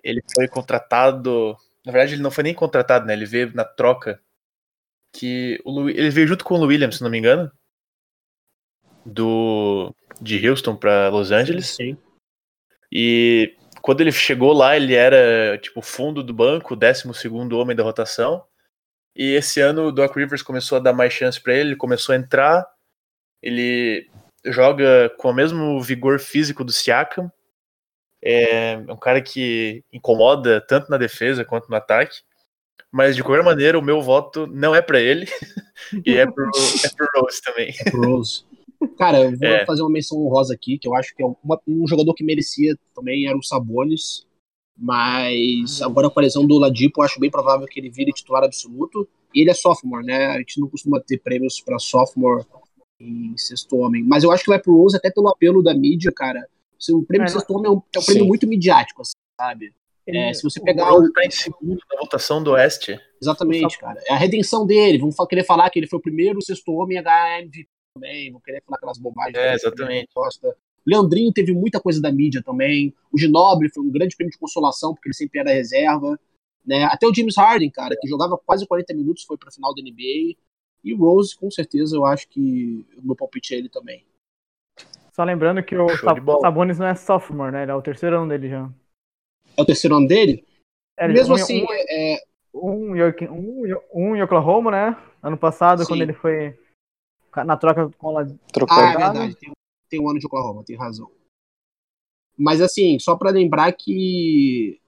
ele 0.02 0.20
foi 0.34 0.48
contratado. 0.48 1.56
Na 1.86 1.92
verdade, 1.92 2.14
ele 2.14 2.22
não 2.22 2.32
foi 2.32 2.42
nem 2.42 2.52
contratado, 2.52 3.06
né? 3.06 3.12
Ele 3.12 3.24
veio 3.24 3.54
na 3.54 3.64
troca. 3.64 4.20
Que 5.14 5.60
o 5.64 5.88
ele 5.88 6.10
veio 6.10 6.26
junto 6.26 6.44
com 6.44 6.56
o 6.56 6.66
Williams, 6.66 6.96
se 6.96 7.02
não 7.02 7.08
me 7.08 7.16
engano. 7.16 7.50
Do 9.04 9.94
de 10.20 10.48
Houston 10.48 10.74
para 10.74 11.08
Los 11.08 11.30
Angeles. 11.30 11.68
Sim. 11.68 11.96
E 12.90 13.56
quando 13.80 14.00
ele 14.00 14.10
chegou 14.10 14.52
lá, 14.52 14.76
ele 14.76 14.94
era 14.94 15.56
tipo 15.58 15.80
fundo 15.80 16.24
do 16.24 16.34
banco, 16.34 16.74
décimo 16.74 17.14
segundo 17.14 17.56
homem 17.56 17.76
da 17.76 17.84
rotação. 17.84 18.44
E 19.14 19.34
esse 19.34 19.60
ano 19.60 19.86
o 19.86 19.92
Doc 19.92 20.16
Rivers 20.16 20.42
começou 20.42 20.76
a 20.76 20.80
dar 20.80 20.92
mais 20.92 21.12
chance 21.12 21.40
para 21.40 21.54
ele, 21.54 21.70
ele 21.70 21.76
começou 21.76 22.14
a 22.14 22.18
entrar. 22.18 22.66
Ele 23.40 24.10
joga 24.44 25.08
com 25.18 25.30
o 25.30 25.34
mesmo 25.34 25.80
vigor 25.80 26.18
físico 26.18 26.64
do 26.64 26.72
Siakam. 26.72 27.30
É 28.22 28.76
um 28.88 28.96
cara 28.96 29.20
que 29.20 29.84
incomoda 29.92 30.60
tanto 30.60 30.90
na 30.90 30.96
defesa 30.96 31.44
quanto 31.44 31.68
no 31.68 31.76
ataque. 31.76 32.18
Mas 32.90 33.14
de 33.14 33.22
qualquer 33.22 33.44
maneira, 33.44 33.78
o 33.78 33.82
meu 33.82 34.00
voto 34.00 34.46
não 34.46 34.74
é 34.74 34.80
para 34.80 35.00
ele. 35.00 35.26
e 36.04 36.16
é 36.16 36.24
pro, 36.24 36.50
é 36.84 36.88
pro 36.88 37.08
Rose 37.16 37.42
também. 37.42 37.74
É 37.80 37.90
pro 37.90 38.10
Rose. 38.10 38.44
Cara, 38.98 39.22
eu 39.22 39.36
vou 39.36 39.48
é. 39.48 39.66
fazer 39.66 39.82
uma 39.82 39.90
menção 39.90 40.18
honrosa 40.18 40.54
aqui, 40.54 40.78
que 40.78 40.88
eu 40.88 40.94
acho 40.94 41.14
que 41.14 41.22
é 41.22 41.26
uma, 41.26 41.60
um 41.66 41.86
jogador 41.86 42.14
que 42.14 42.24
merecia 42.24 42.74
também 42.94 43.26
era 43.26 43.36
o 43.36 43.42
Sabonis. 43.42 44.26
Mas 44.78 45.80
agora 45.80 46.10
com 46.10 46.20
a 46.20 46.22
lesão 46.22 46.46
do 46.46 46.58
Ladipo, 46.58 47.00
eu 47.00 47.04
acho 47.04 47.18
bem 47.18 47.30
provável 47.30 47.66
que 47.66 47.80
ele 47.80 47.90
vire 47.90 48.12
titular 48.12 48.44
absoluto. 48.44 49.08
E 49.34 49.40
ele 49.40 49.50
é 49.50 49.54
sophomore, 49.54 50.04
né? 50.04 50.26
A 50.26 50.38
gente 50.38 50.60
não 50.60 50.68
costuma 50.68 51.00
ter 51.00 51.18
prêmios 51.18 51.60
para 51.60 51.78
sophomore 51.78 52.44
em 53.00 53.36
sexto 53.36 53.76
homem. 53.76 54.02
Mas 54.04 54.24
eu 54.24 54.30
acho 54.30 54.44
que 54.44 54.50
vai 54.50 54.60
pro 54.60 54.76
Rose 54.76 54.96
até 54.96 55.10
pelo 55.10 55.28
apelo 55.28 55.62
da 55.62 55.74
mídia, 55.74 56.12
cara. 56.14 56.46
O 56.90 57.02
prêmio 57.02 57.24
é, 57.24 57.26
de 57.26 57.32
sexto 57.32 57.50
homem 57.54 57.66
é 57.66 57.74
um, 57.74 57.82
é 57.94 57.98
um 57.98 58.04
prêmio 58.04 58.26
muito 58.26 58.46
midiático, 58.46 59.02
assim, 59.02 59.12
sabe? 59.40 59.72
É, 60.06 60.32
se 60.32 60.42
você 60.42 60.60
pegar 60.60 60.94
o. 60.94 61.12
tá 61.12 61.24
em 61.24 61.30
segundo 61.30 61.80
na 61.90 61.98
votação 61.98 62.42
do 62.42 62.52
Oeste. 62.52 62.98
Exatamente, 63.20 63.78
cara. 63.78 64.00
É 64.06 64.12
a 64.12 64.16
redenção 64.16 64.64
dele. 64.64 64.98
Vamos 64.98 65.16
querer 65.28 65.44
falar 65.44 65.68
que 65.68 65.78
ele 65.80 65.88
foi 65.88 65.98
o 65.98 66.02
primeiro 66.02 66.40
sexto 66.40 66.72
homem 66.72 66.96
a 66.96 67.02
ganhar 67.02 67.40
MVP 67.40 67.68
também. 67.94 68.30
Vão 68.30 68.40
querer 68.40 68.62
falar 68.64 68.76
aquelas 68.76 68.98
bobagens. 68.98 69.36
É, 69.36 69.54
exatamente. 69.54 70.08
Leandrinho 70.86 71.32
teve 71.32 71.52
muita 71.52 71.80
coisa 71.80 72.00
da 72.00 72.12
mídia 72.12 72.40
também. 72.40 72.94
O 73.12 73.18
Ginobre 73.18 73.68
foi 73.68 73.82
um 73.82 73.90
grande 73.90 74.14
prêmio 74.14 74.30
de 74.30 74.38
consolação, 74.38 74.94
porque 74.94 75.08
ele 75.08 75.14
sempre 75.14 75.40
era 75.40 75.50
reserva. 75.50 76.18
Né? 76.64 76.84
Até 76.84 77.06
o 77.08 77.14
James 77.14 77.36
Harden, 77.36 77.70
cara, 77.70 77.96
que 78.00 78.08
jogava 78.08 78.38
quase 78.38 78.64
40 78.66 78.94
minutos, 78.94 79.24
foi 79.24 79.36
para 79.36 79.50
final 79.50 79.74
da 79.74 79.82
NBA. 79.82 80.36
E 80.84 80.94
o 80.94 80.98
Rose, 80.98 81.36
com 81.36 81.50
certeza, 81.50 81.96
eu 81.96 82.04
acho 82.04 82.28
que 82.28 82.86
o 82.96 83.04
meu 83.04 83.16
palpite 83.16 83.54
é 83.54 83.58
ele 83.58 83.68
também. 83.68 84.04
Só 85.16 85.24
lembrando 85.24 85.64
que 85.64 85.74
o 85.74 85.88
Sabonis 86.42 86.78
não 86.78 86.86
é 86.86 86.94
sophomore, 86.94 87.50
né? 87.50 87.62
Ele 87.62 87.70
é 87.70 87.74
o 87.74 87.80
terceiro 87.80 88.18
ano 88.18 88.28
dele 88.28 88.50
já. 88.50 88.70
É 89.56 89.62
o 89.62 89.64
terceiro 89.64 89.96
ano 89.96 90.06
dele? 90.06 90.46
É, 90.94 91.08
Mesmo 91.08 91.32
um, 91.32 91.36
assim, 91.38 91.62
um, 91.62 91.72
é... 91.72 92.22
um, 92.52 92.94
um, 93.32 93.62
um 93.94 94.14
em 94.14 94.22
Oklahoma, 94.22 94.70
né? 94.70 95.02
Ano 95.22 95.38
passado, 95.38 95.80
Sim. 95.80 95.88
quando 95.88 96.02
ele 96.02 96.12
foi 96.12 96.54
na 97.34 97.56
troca 97.56 97.88
com 97.96 98.18
a 98.18 98.26
Trocou 98.52 98.76
Ah, 98.76 98.90
é 98.90 98.96
verdade. 98.98 99.36
Tem, 99.36 99.52
tem 99.88 100.00
um 100.02 100.10
ano 100.10 100.18
de 100.18 100.26
Oklahoma, 100.26 100.62
tem 100.62 100.76
razão. 100.76 101.10
Mas 102.36 102.60
assim, 102.60 102.98
só 102.98 103.16
para 103.16 103.30
lembrar 103.30 103.72
que 103.72 104.78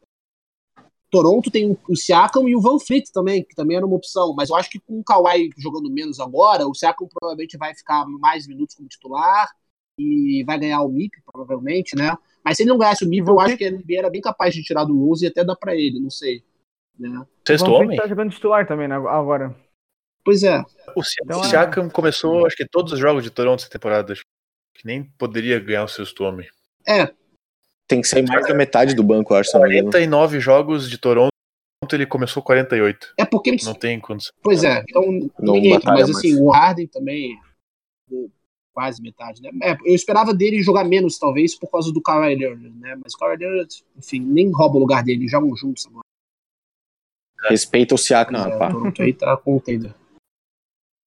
Toronto 1.11 1.51
tem 1.51 1.75
o 1.89 1.97
Siakam 1.97 2.47
e 2.47 2.55
o 2.55 2.61
Van 2.61 2.79
Fleet 2.79 3.11
também, 3.15 3.43
que 3.43 3.55
também 3.55 3.79
era 3.79 3.87
uma 3.87 3.97
opção. 3.97 4.35
Mas 4.35 4.51
eu 4.51 4.57
acho 4.57 4.69
que 4.69 4.79
com 4.79 5.01
o 5.01 5.05
Kawhi 5.05 5.49
jogando 5.57 5.91
menos 5.91 6.21
agora, 6.21 6.69
o 6.69 6.75
Siakam 6.75 7.09
provavelmente 7.09 7.57
vai 7.57 7.75
ficar 7.75 8.05
mais 8.07 8.47
minutos 8.47 8.77
como 8.77 8.91
titular 8.91 9.49
e 9.99 10.45
vai 10.45 10.59
ganhar 10.59 10.83
o 10.83 10.89
MIP, 10.89 11.21
provavelmente, 11.25 11.97
né? 11.97 12.17
Mas 12.45 12.57
se 12.57 12.63
ele 12.63 12.71
não 12.71 12.79
ganhasse 12.79 13.05
o 13.05 13.09
MIP, 13.09 13.29
eu 13.29 13.41
acho 13.41 13.57
que 13.57 13.65
ele 13.65 13.97
era 13.97 14.09
bem 14.09 14.21
capaz 14.21 14.55
de 14.55 14.63
tirar 14.63 14.85
do 14.85 14.99
Rose 14.99 15.25
e 15.25 15.29
até 15.29 15.45
dar 15.45 15.57
para 15.57 15.75
ele, 15.75 16.01
não 16.01 16.11
sei. 16.11 16.43
Né? 16.99 17.27
Sexto 17.47 17.71
homem? 17.71 17.97
tá 17.97 18.07
jogando 18.07 18.31
titular 18.31 18.67
também, 18.67 18.89
né, 18.89 18.95
agora. 18.95 19.55
Pois 20.25 20.43
é. 20.43 20.61
O 20.95 21.03
então, 21.23 21.43
Siakam 21.43 21.87
é... 21.87 21.91
começou, 21.91 22.47
acho 22.47 22.57
que 22.57 22.67
todos 22.67 22.93
os 22.93 22.99
jogos 22.99 23.23
de 23.23 23.31
Toronto 23.31 23.61
essa 23.61 23.71
temporada. 23.71 24.15
Que 24.75 24.87
nem 24.87 25.03
poderia 25.03 25.59
ganhar 25.59 25.85
o 25.85 25.89
sexto 25.89 26.23
homem. 26.23 26.47
É. 26.87 27.11
Tem 27.89 28.01
que 28.01 28.07
sair 28.07 28.23
mais 28.23 28.47
da 28.47 28.55
metade 28.55 28.95
do 28.95 29.03
banco, 29.03 29.33
eu 29.33 29.39
acho. 29.39 29.51
49 29.51 30.39
jogos 30.39 30.89
de 30.89 30.99
Toronto, 30.99 31.33
ele 31.91 32.07
começou 32.07 32.43
48. 32.43 33.15
É 33.17 33.25
porque. 33.25 33.57
Não 33.65 33.75
tem 33.75 33.99
condição. 33.99 34.33
Pois 34.43 34.63
é, 34.63 34.85
então 34.89 35.03
não 35.39 35.55
ninguém 35.55 35.81
mas 35.83 36.11
assim, 36.11 36.39
o 36.41 36.51
Harden 36.51 36.87
também. 36.87 37.39
Quase 38.79 39.03
metade, 39.03 39.43
né? 39.43 39.51
É, 39.61 39.73
eu 39.85 39.93
esperava 39.93 40.33
dele 40.33 40.63
jogar 40.63 40.85
menos, 40.85 41.19
talvez, 41.19 41.53
por 41.59 41.69
causa 41.69 41.93
do 41.93 42.01
Kawhi 42.01 42.37
Leonard, 42.37 42.79
né? 42.79 42.95
Mas 43.03 43.13
o 43.13 43.19
Kawhi 43.19 43.37
Leonard, 43.37 43.85
enfim, 43.97 44.21
nem 44.21 44.53
rouba 44.53 44.77
o 44.77 44.79
lugar 44.79 45.03
dele, 45.03 45.27
jogam 45.27 45.57
juntos 45.57 45.85
agora. 45.87 46.05
Respeita 47.49 47.97
o 47.97 47.99
Siakam, 47.99 48.37
é, 48.37 48.53
rapaz. 48.53 48.73
Toronto 48.73 49.03
aí 49.03 49.13
tá 49.13 49.37
contendo. 49.37 49.93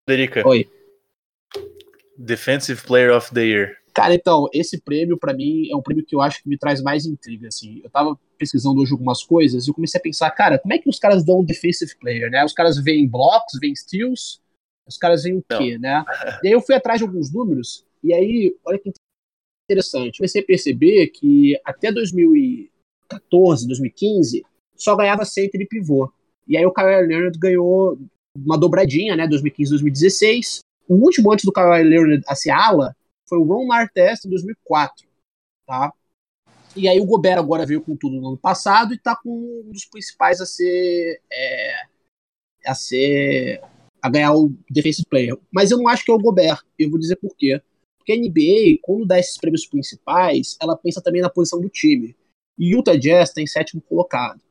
Federica. 0.05 0.45
Oi. 0.45 0.69
Defensive 2.17 2.81
Player 2.81 3.15
of 3.15 3.33
the 3.33 3.45
Year. 3.45 3.77
Cara, 3.93 4.13
então, 4.15 4.49
esse 4.53 4.81
prêmio, 4.81 5.17
para 5.17 5.33
mim, 5.33 5.69
é 5.71 5.75
um 5.77 5.81
prêmio 5.81 6.05
que 6.05 6.13
eu 6.13 6.19
acho 6.19 6.43
que 6.43 6.49
me 6.49 6.57
traz 6.57 6.81
mais 6.81 7.05
intriga, 7.05 7.47
assim. 7.47 7.79
Eu 7.85 7.89
tava 7.89 8.19
pesquisando 8.37 8.81
hoje 8.81 8.91
algumas 8.91 9.23
coisas 9.23 9.65
e 9.65 9.69
eu 9.69 9.73
comecei 9.73 9.97
a 9.97 10.03
pensar, 10.03 10.29
cara, 10.31 10.59
como 10.59 10.73
é 10.73 10.77
que 10.77 10.89
os 10.89 10.99
caras 10.99 11.23
dão 11.23 11.41
Defensive 11.41 11.95
Player, 11.97 12.29
né? 12.29 12.43
Os 12.43 12.51
caras 12.51 12.77
veem 12.83 13.07
blocos, 13.07 13.57
veem 13.61 13.73
steals, 13.73 14.41
os 14.87 14.97
caras 14.97 15.23
veem 15.23 15.37
o 15.37 15.43
quê, 15.43 15.77
né? 15.77 16.03
E 16.43 16.47
aí 16.47 16.53
eu 16.53 16.61
fui 16.61 16.75
atrás 16.75 16.99
de 16.99 17.05
alguns 17.05 17.31
números 17.31 17.85
e 18.03 18.13
aí, 18.13 18.55
olha 18.65 18.79
que 18.79 18.91
interessante. 19.69 20.15
Eu 20.15 20.17
comecei 20.17 20.41
a 20.41 20.45
perceber 20.45 21.07
que 21.07 21.59
até 21.63 21.91
2014, 21.91 23.67
2015, 23.67 24.43
só 24.75 24.95
ganhava 24.95 25.25
center 25.25 25.61
e 25.61 25.67
pivô. 25.67 26.11
E 26.47 26.57
aí 26.57 26.65
o 26.65 26.73
Kyle 26.73 27.07
Leonard 27.07 27.37
ganhou 27.37 27.97
uma 28.35 28.57
dobradinha, 28.57 29.15
né, 29.15 29.27
2015 29.27 29.71
2016. 29.71 30.59
O 30.87 30.95
último 30.95 31.31
antes 31.31 31.45
do 31.45 31.51
Kawhi 31.51 31.83
Leonard 31.83 32.23
a 32.27 32.35
ser 32.35 32.49
ala 32.49 32.95
foi 33.27 33.37
o 33.37 33.43
Ron 33.43 33.71
Artest 33.71 34.25
em 34.25 34.29
2004, 34.29 35.07
tá? 35.65 35.93
E 36.75 36.87
aí 36.87 36.99
o 36.99 37.05
Gobert 37.05 37.37
agora 37.37 37.65
veio 37.65 37.81
com 37.81 37.95
tudo 37.95 38.19
no 38.19 38.29
ano 38.29 38.37
passado 38.37 38.93
e 38.93 38.97
tá 38.97 39.15
com 39.15 39.29
um 39.29 39.71
dos 39.71 39.85
principais 39.85 40.41
a 40.41 40.45
ser 40.45 41.21
é, 41.31 41.75
a 42.65 42.73
ser 42.73 43.61
a 44.01 44.09
ganhar 44.09 44.33
o 44.33 44.51
defensive 44.69 45.07
player. 45.07 45.37
Mas 45.51 45.71
eu 45.71 45.77
não 45.77 45.87
acho 45.87 46.03
que 46.03 46.11
é 46.11 46.13
o 46.13 46.19
Gobert. 46.19 46.61
Eu 46.77 46.89
vou 46.89 46.99
dizer 46.99 47.17
por 47.17 47.35
quê. 47.35 47.61
Porque 47.97 48.13
a 48.13 48.17
NBA, 48.17 48.79
quando 48.81 49.05
dá 49.05 49.19
esses 49.19 49.37
prêmios 49.37 49.65
principais, 49.65 50.57
ela 50.59 50.75
pensa 50.75 51.01
também 51.01 51.21
na 51.21 51.29
posição 51.29 51.61
do 51.61 51.69
time. 51.69 52.15
E 52.57 52.75
Utah 52.75 52.95
Jazz 52.95 53.31
tem 53.31 53.45
sétimo 53.45 53.81
colocado, 53.81 54.41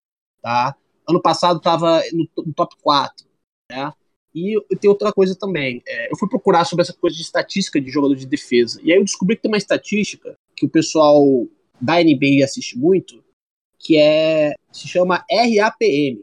tá? 0.40 0.76
Ano 1.08 1.20
passado 1.20 1.58
estava 1.58 2.02
no, 2.12 2.28
no, 2.46 2.52
top 2.54 2.76
4. 2.80 3.26
Né? 3.70 3.92
E 4.34 4.56
tem 4.80 4.88
outra 4.88 5.12
coisa 5.12 5.34
também. 5.34 5.82
É, 5.86 6.12
eu 6.12 6.16
fui 6.16 6.28
procurar 6.28 6.64
sobre 6.64 6.82
essa 6.82 6.92
coisa 6.92 7.16
de 7.16 7.22
estatística 7.22 7.80
de 7.80 7.90
jogador 7.90 8.14
de 8.14 8.26
defesa. 8.26 8.80
E 8.84 8.92
aí 8.92 8.98
eu 8.98 9.04
descobri 9.04 9.34
que 9.34 9.42
tem 9.42 9.50
uma 9.50 9.58
estatística 9.58 10.36
que 10.56 10.64
o 10.64 10.70
pessoal 10.70 11.24
da 11.80 12.02
NBA 12.02 12.44
assiste 12.44 12.78
muito, 12.78 13.24
que 13.78 13.96
é 13.96 14.54
se 14.70 14.86
chama 14.86 15.24
RAPM, 15.28 16.22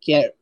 que 0.00 0.12
é 0.12 0.34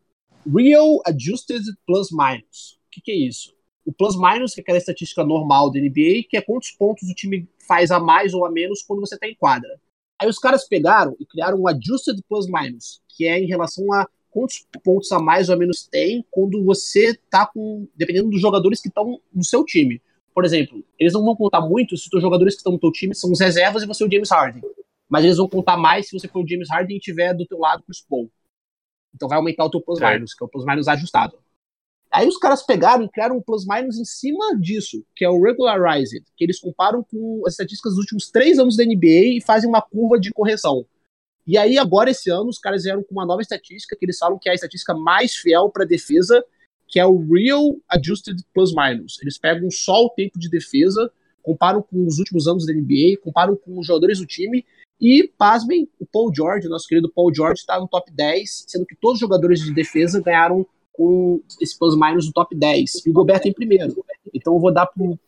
Real 0.47 1.01
Adjusted 1.07 1.63
Plus 1.87 2.09
Minus. 2.11 2.79
O 2.87 2.91
que, 2.91 3.01
que 3.01 3.11
é 3.13 3.17
isso? 3.17 3.55
O 3.85 3.93
plus 3.93 4.17
minus, 4.17 4.55
que 4.55 4.61
é 4.61 4.63
aquela 4.63 4.79
estatística 4.79 5.25
normal 5.25 5.71
da 5.71 5.81
NBA, 5.81 6.25
que 6.29 6.37
é 6.37 6.41
quantos 6.41 6.71
pontos 6.71 7.09
o 7.09 7.15
time 7.15 7.49
faz 7.67 7.91
a 7.91 7.99
mais 7.99 8.35
ou 8.35 8.45
a 8.45 8.51
menos 8.51 8.83
quando 8.83 9.01
você 9.01 9.15
está 9.15 9.27
em 9.27 9.35
quadra. 9.35 9.81
Aí 10.21 10.29
os 10.29 10.39
caras 10.39 10.69
pegaram 10.69 11.17
e 11.19 11.25
criaram 11.25 11.59
um 11.59 11.67
Adjusted 11.67 12.23
Plus 12.29 12.47
Minus, 12.47 13.01
que 13.09 13.27
é 13.27 13.39
em 13.39 13.47
relação 13.47 13.93
a 13.93 14.07
quantos 14.31 14.67
pontos 14.85 15.11
a 15.13 15.19
mais 15.19 15.49
ou 15.49 15.55
a 15.55 15.59
menos 15.59 15.87
tem 15.87 16.25
quando 16.31 16.63
você 16.63 17.19
tá 17.31 17.47
com. 17.47 17.89
dependendo 17.97 18.31
dos 18.31 18.41
jogadores 18.41 18.81
que 18.81 18.89
estão 18.89 19.21
no 19.35 19.45
seu 19.45 19.65
time. 19.65 20.01
Por 20.35 20.45
exemplo, 20.45 20.85
eles 20.99 21.13
não 21.13 21.25
vão 21.25 21.35
contar 21.35 21.61
muito 21.61 21.97
se 21.97 22.09
os 22.15 22.23
jogadores 22.23 22.55
que 22.55 22.61
estão 22.61 22.73
no 22.73 22.79
teu 22.79 22.93
time 22.93 23.15
são 23.15 23.33
os 23.33 23.41
reservas 23.41 23.83
e 23.83 23.87
você 23.87 24.05
é 24.05 24.07
o 24.07 24.11
James 24.11 24.31
Harden. 24.31 24.63
Mas 25.09 25.25
eles 25.25 25.39
vão 25.39 25.49
contar 25.49 25.77
mais 25.77 26.09
se 26.09 26.19
você 26.19 26.29
for 26.29 26.45
o 26.45 26.49
James 26.49 26.69
Harden 26.71 26.97
e 26.97 27.01
tiver 27.01 27.35
do 27.35 27.47
teu 27.47 27.59
lado 27.59 27.83
Chris 27.83 28.01
Paul. 28.09 28.31
Então 29.15 29.29
vai 29.29 29.39
aumentar 29.39 29.65
o 29.65 29.71
teu 29.71 29.81
plus 29.81 30.01
minus, 30.01 30.35
que 30.35 30.43
é 30.43 30.47
o 30.47 30.49
plus 30.49 30.65
minus 30.65 30.89
ajustado. 30.89 31.39
Aí 32.11 32.27
os 32.27 32.37
caras 32.39 32.63
pegaram 32.65 33.05
e 33.05 33.09
criaram 33.09 33.37
um 33.37 33.43
plus 33.43 33.65
minus 33.65 33.97
em 33.97 34.05
cima 34.05 34.59
disso, 34.59 35.05
que 35.15 35.25
é 35.25 35.31
o 35.31 35.41
regularized, 35.41 36.25
que 36.37 36.45
eles 36.45 36.59
comparam 36.59 37.05
com 37.05 37.43
as 37.47 37.53
estatísticas 37.53 37.93
dos 37.93 38.01
últimos 38.01 38.31
três 38.31 38.59
anos 38.59 38.77
da 38.77 38.85
NBA 38.85 39.37
e 39.37 39.41
fazem 39.41 39.69
uma 39.69 39.81
curva 39.81 40.19
de 40.19 40.33
correção. 40.33 40.85
E 41.47 41.57
aí 41.57 41.79
agora 41.79 42.11
esse 42.11 42.29
ano 42.29 42.49
os 42.49 42.59
caras 42.59 42.83
vieram 42.83 43.03
com 43.03 43.13
uma 43.13 43.25
nova 43.25 43.43
estatística 43.43 43.97
que 43.97 44.05
eles 44.05 44.19
falam 44.19 44.39
que 44.39 44.49
é 44.49 44.53
a 44.53 44.55
estatística 44.55 44.93
mais 44.93 45.37
fiel 45.37 45.71
para 45.71 45.85
defesa, 45.85 46.45
que 46.89 46.99
é 46.99 47.07
o 47.07 47.19
real 47.33 47.77
adjusted 47.89 48.45
plus 48.53 48.75
minus. 48.75 49.21
Eles 49.23 49.39
pegam 49.39 49.71
só 49.71 50.05
o 50.05 50.11
tempo 50.11 50.39
de 50.39 50.51
defesa, 50.51 51.13
comparam 51.43 51.81
com 51.81 52.05
os 52.07 52.19
últimos 52.19 52.49
anos 52.49 52.67
da 52.67 52.73
NBA, 52.73 53.19
comparam 53.23 53.55
com 53.55 53.79
os 53.79 53.87
jogadores 53.87 54.19
do 54.19 54.27
time 54.27 54.67
e, 55.01 55.33
pasmem, 55.39 55.89
o 55.99 56.05
Paul 56.05 56.31
George, 56.35 56.69
nosso 56.69 56.87
querido 56.87 57.11
Paul 57.11 57.35
George, 57.35 57.61
está 57.61 57.81
no 57.81 57.89
top 57.89 58.13
10, 58.13 58.67
sendo 58.69 58.85
que 58.85 58.95
todos 58.95 59.15
os 59.15 59.21
jogadores 59.21 59.61
de 59.61 59.73
defesa 59.73 60.21
ganharam 60.21 60.67
com 60.93 61.43
esse 61.61 61.79
plus 61.79 61.97
minus 61.97 62.27
no 62.27 62.33
top 62.33 62.55
10. 62.55 63.07
E 63.07 63.11
o 63.11 63.13
Gobert 63.13 63.41
em 63.47 63.53
primeiro. 63.53 64.05
Então 64.35 64.55
eu 64.55 64.61
vou 64.61 64.73
dar 64.73 64.87
pro 64.87 65.19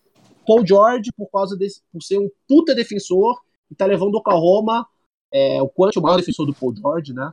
Paul 0.47 0.67
George 0.67 1.11
por 1.17 1.31
causa 1.31 1.57
desse, 1.57 1.81
por 1.91 2.03
ser 2.03 2.19
um 2.19 2.29
puta 2.47 2.75
defensor 2.75 3.41
e 3.71 3.75
tá 3.75 3.87
levando 3.87 4.15
o 4.15 4.19
Oklahoma, 4.19 4.87
é, 5.33 5.63
o 5.63 5.69
quanto 5.69 5.99
o 5.99 6.03
maior 6.03 6.19
defensor 6.19 6.45
do 6.45 6.55
Paul 6.55 6.77
George, 6.77 7.15
né? 7.15 7.33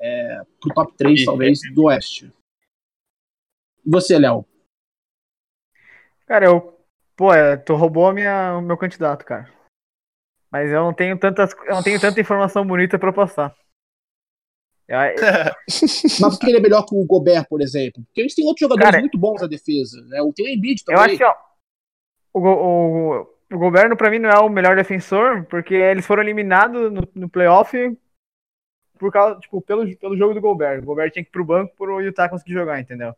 É, 0.00 0.42
pro 0.60 0.72
top 0.72 0.94
3, 0.96 1.24
talvez, 1.26 1.60
do 1.74 1.84
Oeste. 1.84 2.32
E 3.84 3.90
você, 3.90 4.18
Léo? 4.18 4.46
Cara, 6.26 6.46
eu. 6.46 6.74
Pô, 7.14 7.32
é, 7.32 7.56
tu 7.56 7.74
roubou 7.74 8.12
minha, 8.12 8.58
o 8.58 8.62
meu 8.62 8.76
candidato, 8.76 9.24
cara. 9.24 9.55
Mas 10.50 10.70
eu 10.70 10.82
não 10.82 10.92
tenho 10.92 11.18
tantas, 11.18 11.52
eu 11.66 11.74
não 11.74 11.82
tenho 11.82 12.00
tanta 12.00 12.20
informação 12.20 12.66
bonita 12.66 12.98
para 12.98 13.12
passar. 13.12 13.54
Mas 16.20 16.38
por 16.38 16.38
que 16.38 16.46
ele 16.46 16.58
é 16.58 16.60
melhor 16.60 16.86
que 16.86 16.94
o 16.94 17.04
Gobert, 17.04 17.46
por 17.48 17.60
exemplo? 17.60 18.02
Porque 18.04 18.20
a 18.20 18.24
gente 18.24 18.36
tem 18.36 18.44
outros 18.44 18.60
jogadores 18.60 18.90
Cara, 18.90 19.00
muito 19.00 19.18
bons 19.18 19.40
na 19.40 19.48
defesa. 19.48 20.00
Né? 20.02 20.18
Tem 20.34 20.46
o 20.46 20.48
Embiid 20.48 20.84
também. 20.84 21.00
Eu 21.00 21.04
acho 21.04 21.16
que 21.16 21.24
ó, 21.24 21.34
o, 22.32 22.40
o, 22.40 23.20
o 23.52 23.58
Gobert, 23.58 23.96
pra 23.96 24.10
mim, 24.10 24.18
não 24.18 24.30
é 24.30 24.38
o 24.38 24.48
melhor 24.48 24.76
defensor, 24.76 25.44
porque 25.46 25.74
eles 25.74 26.06
foram 26.06 26.22
eliminados 26.22 26.92
no, 26.92 27.08
no 27.14 27.28
playoff 27.28 27.76
por 28.98 29.12
causa, 29.12 29.38
tipo, 29.40 29.60
pelo, 29.60 29.96
pelo 29.96 30.16
jogo 30.16 30.34
do 30.34 30.40
Gobert. 30.40 30.82
O 30.82 30.86
Gobert 30.86 31.12
tinha 31.12 31.22
que 31.22 31.30
ir 31.30 31.32
pro 31.32 31.44
banco 31.44 31.74
pro 31.76 32.00
Utah 32.00 32.28
conseguir 32.28 32.52
jogar, 32.52 32.80
entendeu? 32.80 33.14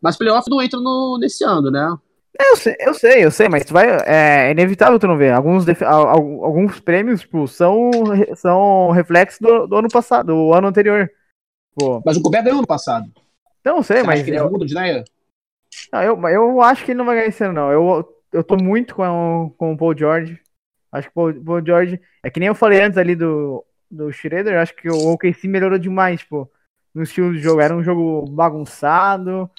Mas 0.00 0.16
playoff 0.16 0.48
não 0.50 0.62
entra 0.62 0.78
no, 0.78 1.18
nesse 1.18 1.42
ano, 1.44 1.70
né? 1.70 1.96
É, 2.38 2.50
eu 2.50 2.56
sei, 2.56 2.76
eu 2.78 2.94
sei, 2.94 3.24
eu 3.24 3.30
sei, 3.30 3.48
mas 3.48 3.64
tu 3.64 3.72
vai, 3.72 3.88
é, 4.06 4.48
é 4.48 4.50
inevitável 4.50 4.98
tu 4.98 5.06
não 5.06 5.16
ver. 5.16 5.32
Alguns, 5.32 5.64
alguns 5.82 6.78
prêmios 6.80 7.20
tipo, 7.20 7.48
são, 7.48 7.90
são 8.34 8.90
reflexos 8.90 9.40
do, 9.40 9.66
do 9.66 9.76
ano 9.76 9.88
passado, 9.88 10.26
do 10.26 10.52
ano 10.52 10.68
anterior. 10.68 11.10
Pô. 11.74 12.02
Mas 12.04 12.16
o 12.16 12.20
Gobert 12.20 12.44
ganhou 12.44 12.58
ano 12.58 12.66
passado. 12.66 13.10
Não, 13.64 13.82
sei, 13.82 13.98
Você 13.98 14.06
mas. 14.06 14.14
Acha 14.16 14.24
que 14.24 14.30
ele 14.30 14.38
eu... 14.38 14.50
muda 14.50 14.66
de 14.66 14.72
ideia? 14.72 15.04
Não, 15.92 16.02
eu, 16.02 16.28
eu 16.28 16.62
acho 16.62 16.84
que 16.84 16.92
ele 16.92 16.98
não 16.98 17.04
vai 17.04 17.16
ganhar 17.16 17.28
esse 17.28 17.42
ano, 17.44 17.54
não. 17.54 17.72
Eu, 17.72 18.22
eu 18.32 18.44
tô 18.44 18.56
muito 18.56 18.94
com, 18.94 19.54
com 19.58 19.72
o 19.72 19.76
Paul 19.76 19.96
George. 19.96 20.40
Acho 20.92 21.08
que 21.08 21.12
o 21.12 21.14
Paul, 21.14 21.44
Paul 21.44 21.66
George. 21.66 22.00
É 22.22 22.30
que 22.30 22.40
nem 22.40 22.48
eu 22.48 22.54
falei 22.54 22.80
antes 22.80 22.98
ali 22.98 23.14
do, 23.14 23.64
do 23.90 24.12
Schroeder, 24.12 24.58
acho 24.58 24.74
que 24.74 24.88
o 24.88 25.12
OKC 25.12 25.48
melhorou 25.48 25.78
demais, 25.78 26.22
pô, 26.22 26.50
no 26.94 27.02
estilo 27.02 27.32
de 27.32 27.40
jogo. 27.40 27.60
Era 27.60 27.74
um 27.74 27.82
jogo 27.82 28.30
bagunçado. 28.30 29.50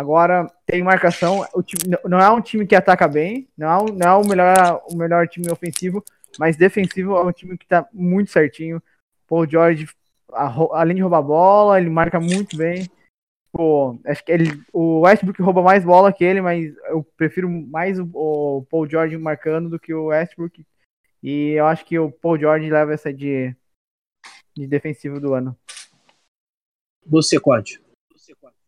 Agora 0.00 0.46
tem 0.64 0.82
marcação. 0.82 1.46
O 1.52 1.62
time, 1.62 1.94
não 2.06 2.18
é 2.18 2.30
um 2.30 2.40
time 2.40 2.66
que 2.66 2.74
ataca 2.74 3.06
bem, 3.06 3.46
não 3.54 3.68
é, 3.68 3.76
um, 3.82 3.94
não 3.94 4.08
é 4.08 4.14
o, 4.14 4.26
melhor, 4.26 4.82
o 4.90 4.96
melhor 4.96 5.28
time 5.28 5.50
ofensivo, 5.50 6.02
mas 6.38 6.56
defensivo 6.56 7.14
é 7.16 7.22
um 7.22 7.30
time 7.30 7.58
que 7.58 7.66
tá 7.66 7.86
muito 7.92 8.30
certinho. 8.30 8.82
Paul 9.28 9.46
George, 9.46 9.86
a, 10.32 10.46
além 10.72 10.96
de 10.96 11.02
roubar 11.02 11.20
bola, 11.20 11.78
ele 11.78 11.90
marca 11.90 12.18
muito 12.18 12.56
bem. 12.56 12.88
Pô, 13.52 14.00
acho 14.06 14.24
que 14.24 14.32
ele, 14.32 14.62
o 14.72 15.00
Westbrook 15.00 15.42
rouba 15.42 15.60
mais 15.60 15.84
bola 15.84 16.14
que 16.14 16.24
ele, 16.24 16.40
mas 16.40 16.74
eu 16.86 17.04
prefiro 17.18 17.50
mais 17.50 17.98
o, 17.98 18.08
o 18.14 18.66
Paul 18.70 18.88
George 18.88 19.18
marcando 19.18 19.68
do 19.68 19.78
que 19.78 19.92
o 19.92 20.06
Westbrook. 20.06 20.64
E 21.22 21.50
eu 21.50 21.66
acho 21.66 21.84
que 21.84 21.98
o 21.98 22.10
Paul 22.10 22.38
George 22.38 22.70
leva 22.70 22.94
essa 22.94 23.12
de, 23.12 23.54
de 24.56 24.66
defensivo 24.66 25.20
do 25.20 25.34
ano. 25.34 25.54
Você, 27.04 27.38
Código. 28.34 28.59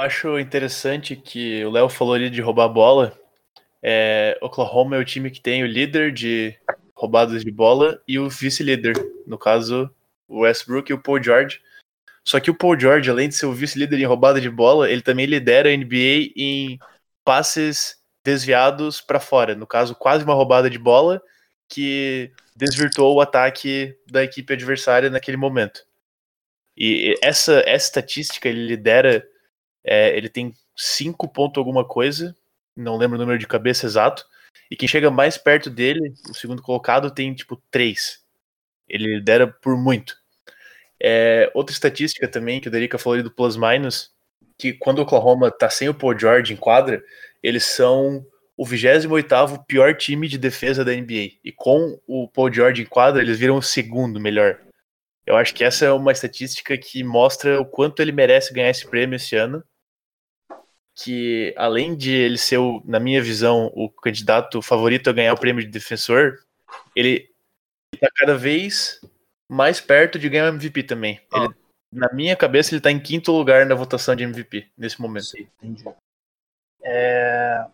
Acho 0.00 0.38
interessante 0.38 1.14
que 1.14 1.62
o 1.62 1.70
Léo 1.70 1.90
falou 1.90 2.14
ali 2.14 2.30
de 2.30 2.40
roubar 2.40 2.70
bola. 2.70 3.20
É, 3.82 4.38
Oklahoma 4.40 4.96
é 4.96 4.98
o 4.98 5.04
time 5.04 5.30
que 5.30 5.42
tem 5.42 5.62
o 5.62 5.66
líder 5.66 6.10
de 6.10 6.58
roubadas 6.94 7.44
de 7.44 7.50
bola 7.50 8.02
e 8.08 8.18
o 8.18 8.26
vice-líder, 8.26 8.94
no 9.26 9.36
caso, 9.36 9.94
o 10.26 10.40
Westbrook 10.40 10.90
e 10.90 10.94
o 10.94 11.02
Paul 11.02 11.22
George. 11.22 11.60
Só 12.24 12.40
que 12.40 12.50
o 12.50 12.54
Paul 12.54 12.80
George, 12.80 13.10
além 13.10 13.28
de 13.28 13.34
ser 13.34 13.44
o 13.44 13.52
vice-líder 13.52 14.00
em 14.00 14.06
roubada 14.06 14.40
de 14.40 14.48
bola, 14.48 14.90
ele 14.90 15.02
também 15.02 15.26
lidera 15.26 15.68
a 15.68 15.76
NBA 15.76 16.32
em 16.34 16.78
passes 17.22 17.98
desviados 18.24 19.02
para 19.02 19.20
fora. 19.20 19.54
No 19.54 19.66
caso, 19.66 19.94
quase 19.94 20.24
uma 20.24 20.32
roubada 20.32 20.70
de 20.70 20.78
bola 20.78 21.20
que 21.68 22.32
desvirtuou 22.56 23.16
o 23.16 23.20
ataque 23.20 23.94
da 24.10 24.24
equipe 24.24 24.50
adversária 24.54 25.10
naquele 25.10 25.36
momento. 25.36 25.84
E 26.74 27.14
essa, 27.22 27.62
essa 27.66 27.84
estatística 27.84 28.48
ele 28.48 28.66
lidera 28.66 29.28
é, 29.84 30.16
ele 30.16 30.28
tem 30.28 30.54
5 30.76 31.28
ponto 31.28 31.58
alguma 31.58 31.84
coisa, 31.84 32.34
não 32.76 32.96
lembro 32.96 33.16
o 33.16 33.20
número 33.20 33.38
de 33.38 33.46
cabeça 33.46 33.86
exato. 33.86 34.24
E 34.70 34.76
quem 34.76 34.88
chega 34.88 35.10
mais 35.10 35.36
perto 35.36 35.68
dele, 35.68 36.14
o 36.28 36.34
segundo 36.34 36.62
colocado, 36.62 37.10
tem 37.10 37.34
tipo 37.34 37.60
3. 37.70 38.20
Ele 38.88 39.16
lidera 39.16 39.46
por 39.46 39.76
muito. 39.76 40.16
É, 41.02 41.50
outra 41.54 41.72
estatística 41.72 42.28
também 42.28 42.60
que 42.60 42.68
o 42.68 42.70
Derica 42.70 42.98
falou 42.98 43.14
ali 43.14 43.22
do 43.22 43.30
plus 43.30 43.56
minus, 43.56 44.10
que 44.58 44.72
quando 44.72 44.98
o 44.98 45.02
Oklahoma 45.02 45.50
tá 45.50 45.70
sem 45.70 45.88
o 45.88 45.94
Paul 45.94 46.18
George 46.18 46.52
em 46.52 46.56
quadra, 46.56 47.02
eles 47.42 47.64
são 47.64 48.24
o 48.56 48.64
28º 48.64 49.64
pior 49.66 49.96
time 49.96 50.28
de 50.28 50.36
defesa 50.36 50.84
da 50.84 50.92
NBA. 50.92 51.38
E 51.42 51.52
com 51.54 51.98
o 52.06 52.28
Paul 52.28 52.52
George 52.52 52.82
em 52.82 52.86
quadra, 52.86 53.22
eles 53.22 53.38
viram 53.38 53.56
o 53.56 53.62
segundo 53.62 54.20
melhor. 54.20 54.60
Eu 55.26 55.36
acho 55.36 55.54
que 55.54 55.64
essa 55.64 55.86
é 55.86 55.92
uma 55.92 56.12
estatística 56.12 56.76
que 56.76 57.02
mostra 57.02 57.60
o 57.60 57.64
quanto 57.64 58.00
ele 58.00 58.12
merece 58.12 58.52
ganhar 58.52 58.70
esse 58.70 58.86
prêmio 58.86 59.16
esse 59.16 59.36
ano 59.36 59.64
que 61.02 61.54
além 61.56 61.96
de 61.96 62.12
ele 62.12 62.36
ser, 62.36 62.58
o, 62.58 62.82
na 62.84 63.00
minha 63.00 63.22
visão, 63.22 63.72
o 63.74 63.88
candidato 63.88 64.60
favorito 64.60 65.08
a 65.08 65.12
ganhar 65.12 65.32
o 65.32 65.40
prêmio 65.40 65.64
de 65.64 65.70
defensor, 65.70 66.44
ele 66.94 67.30
está 67.94 68.08
cada 68.14 68.36
vez 68.36 69.00
mais 69.48 69.80
perto 69.80 70.18
de 70.18 70.28
ganhar 70.28 70.52
o 70.52 70.54
MVP 70.54 70.82
também. 70.82 71.20
Ah. 71.32 71.44
Ele, 71.44 71.54
na 71.92 72.12
minha 72.12 72.36
cabeça, 72.36 72.70
ele 72.70 72.78
está 72.78 72.90
em 72.90 73.00
quinto 73.00 73.32
lugar 73.32 73.66
na 73.66 73.74
votação 73.74 74.14
de 74.14 74.24
MVP 74.24 74.70
nesse 74.76 75.00
momento. 75.00 75.24
Sim, 75.24 75.48
entendi. 75.62 75.84
É... 76.82 77.66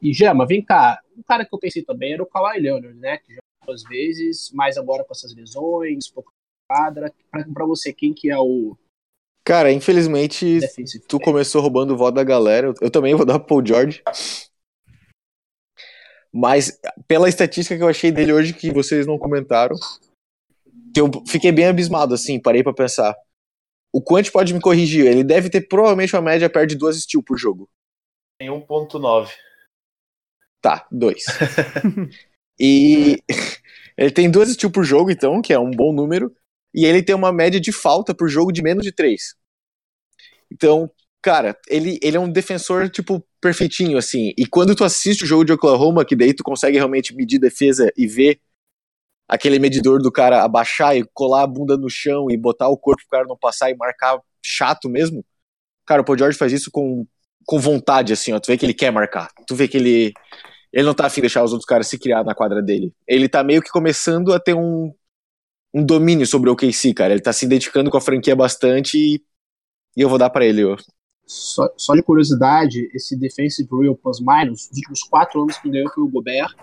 E 0.00 0.12
Gema, 0.14 0.46
vem 0.46 0.64
cá. 0.64 1.00
Um 1.16 1.22
cara 1.22 1.44
que 1.44 1.54
eu 1.54 1.58
pensei 1.58 1.82
também 1.82 2.12
era 2.12 2.22
o 2.22 2.26
Kawhi 2.26 2.60
Leonard, 2.60 2.98
né? 2.98 3.18
Que 3.18 3.34
já 3.34 3.40
duas 3.66 3.82
vezes, 3.82 4.50
mas 4.52 4.76
agora 4.76 5.04
com 5.04 5.12
essas 5.12 5.34
lesões, 5.34 6.08
pouco 6.08 6.32
quadra. 6.70 7.12
Para 7.30 7.66
você, 7.66 7.92
quem 7.92 8.14
que 8.14 8.30
é 8.30 8.38
o 8.38 8.76
Cara, 9.44 9.70
infelizmente, 9.70 10.58
tu 11.06 11.20
começou 11.20 11.60
roubando 11.60 11.92
o 11.92 11.96
voto 11.98 12.14
da 12.14 12.24
galera. 12.24 12.72
Eu 12.80 12.90
também 12.90 13.14
vou 13.14 13.26
dar 13.26 13.38
pro 13.38 13.48
Paul 13.48 13.66
George. 13.66 14.02
Mas, 16.32 16.80
pela 17.06 17.28
estatística 17.28 17.76
que 17.76 17.82
eu 17.82 17.88
achei 17.88 18.10
dele 18.10 18.32
hoje, 18.32 18.54
que 18.54 18.72
vocês 18.72 19.06
não 19.06 19.18
comentaram, 19.18 19.76
eu 20.96 21.10
fiquei 21.28 21.52
bem 21.52 21.66
abismado, 21.66 22.14
assim, 22.14 22.40
parei 22.40 22.62
para 22.62 22.72
pensar. 22.72 23.14
O 23.92 24.02
Quant 24.02 24.28
pode 24.32 24.54
me 24.54 24.60
corrigir, 24.60 25.06
ele 25.06 25.22
deve 25.22 25.50
ter 25.50 25.68
provavelmente 25.68 26.16
uma 26.16 26.22
média 26.22 26.48
perto 26.48 26.70
de 26.70 26.76
duas 26.76 26.96
steals 26.96 27.24
por 27.24 27.38
jogo. 27.38 27.68
Tem 28.38 28.48
1.9. 28.48 29.30
Tá, 30.60 30.88
dois. 30.90 31.22
e 32.58 33.22
ele 33.96 34.10
tem 34.10 34.30
duas 34.30 34.48
steals 34.48 34.72
por 34.72 34.84
jogo, 34.84 35.10
então, 35.10 35.42
que 35.42 35.52
é 35.52 35.58
um 35.58 35.70
bom 35.70 35.92
número 35.92 36.34
e 36.74 36.84
ele 36.84 37.02
tem 37.02 37.14
uma 37.14 37.32
média 37.32 37.60
de 37.60 37.70
falta 37.70 38.12
por 38.12 38.28
jogo 38.28 38.50
de 38.50 38.62
menos 38.62 38.84
de 38.84 38.92
3. 38.92 39.36
Então, 40.50 40.90
cara, 41.22 41.56
ele, 41.68 41.98
ele 42.02 42.16
é 42.16 42.20
um 42.20 42.30
defensor, 42.30 42.90
tipo, 42.90 43.24
perfeitinho, 43.40 43.96
assim. 43.96 44.32
E 44.36 44.44
quando 44.44 44.74
tu 44.74 44.82
assiste 44.84 45.22
o 45.22 45.26
jogo 45.26 45.44
de 45.44 45.52
Oklahoma, 45.52 46.04
que 46.04 46.16
daí 46.16 46.34
tu 46.34 46.42
consegue 46.42 46.76
realmente 46.76 47.14
medir 47.14 47.38
defesa 47.38 47.92
e 47.96 48.06
ver 48.06 48.40
aquele 49.28 49.58
medidor 49.58 50.02
do 50.02 50.12
cara 50.12 50.42
abaixar 50.42 50.96
e 50.96 51.04
colar 51.14 51.42
a 51.42 51.46
bunda 51.46 51.76
no 51.76 51.88
chão 51.88 52.30
e 52.30 52.36
botar 52.36 52.68
o 52.68 52.76
corpo 52.76 53.02
pro 53.02 53.18
cara 53.18 53.26
não 53.26 53.38
passar 53.38 53.70
e 53.70 53.76
marcar 53.76 54.20
chato 54.42 54.88
mesmo. 54.88 55.24
Cara, 55.86 56.02
o 56.02 56.04
Paul 56.04 56.18
George 56.18 56.36
faz 56.36 56.52
isso 56.52 56.70
com, 56.70 57.06
com 57.46 57.58
vontade, 57.58 58.12
assim, 58.12 58.32
ó. 58.32 58.40
Tu 58.40 58.48
vê 58.48 58.58
que 58.58 58.66
ele 58.66 58.74
quer 58.74 58.90
marcar. 58.90 59.30
Tu 59.46 59.54
vê 59.54 59.68
que 59.68 59.76
ele. 59.76 60.12
Ele 60.72 60.86
não 60.86 60.94
tá 60.94 61.06
afim 61.06 61.16
de 61.16 61.22
deixar 61.22 61.44
os 61.44 61.52
outros 61.52 61.66
caras 61.66 61.86
se 61.86 61.96
criar 61.98 62.24
na 62.24 62.34
quadra 62.34 62.60
dele. 62.60 62.92
Ele 63.06 63.28
tá 63.28 63.44
meio 63.44 63.62
que 63.62 63.70
começando 63.70 64.32
a 64.32 64.40
ter 64.40 64.54
um, 64.54 64.92
um 65.74 65.84
domínio 65.84 66.24
sobre 66.24 66.48
o 66.48 66.52
OKC, 66.52 66.94
cara. 66.94 67.12
Ele 67.12 67.20
tá 67.20 67.32
se 67.32 67.44
identificando 67.44 67.90
com 67.90 67.96
a 67.96 68.00
franquia 68.00 68.36
bastante 68.36 68.96
e, 68.96 69.24
e 69.96 70.00
eu 70.00 70.08
vou 70.08 70.18
dar 70.18 70.30
para 70.30 70.46
ele. 70.46 70.64
Ó. 70.64 70.76
Só, 71.26 71.68
só, 71.76 71.94
de 71.94 72.02
curiosidade, 72.02 72.88
esse 72.94 73.18
Defensive 73.18 73.68
Real 73.72 73.96
Plus 73.96 74.20
Minus, 74.20 74.70
os 74.70 74.76
últimos 74.76 75.02
quatro 75.02 75.42
anos 75.42 75.58
que 75.58 75.70
ganhou 75.70 75.90
foi 75.90 76.04
o 76.04 76.08
Gobert, 76.08 76.54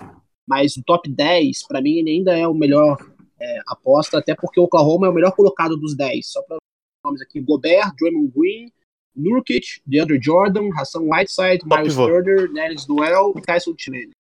mas 0.48 0.78
o 0.78 0.84
top 0.84 1.10
10, 1.10 1.68
para 1.68 1.82
mim, 1.82 1.98
ele 1.98 2.12
ainda 2.12 2.38
é 2.38 2.48
o 2.48 2.54
melhor 2.54 2.98
é, 3.40 3.60
aposta, 3.68 4.20
até 4.20 4.36
porque 4.36 4.60
o 4.60 4.64
Oklahoma 4.64 5.08
é 5.08 5.10
o 5.10 5.14
melhor 5.14 5.32
colocado 5.32 5.76
dos 5.76 5.96
10. 5.96 6.26
Só 6.26 6.42
para 6.44 6.58
nomes 7.04 7.22
aqui: 7.22 7.42
Gobert, 7.42 7.94
Draymond 8.00 8.32
Green, 8.36 8.72
Nurkic, 9.16 9.82
DeAndre 9.86 10.20
Jordan, 10.22 10.70
Hassan 10.78 11.02
Whiteside, 11.02 11.66
Miles 11.66 11.96
Turner, 11.96 12.52
Nellis 12.52 12.86
Duell 12.86 13.34
e 13.36 13.42
Tyson 13.42 13.74
Chinelli. 13.78 14.12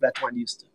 Beto 0.00 0.20
uma 0.22 0.30
lista. 0.30 0.69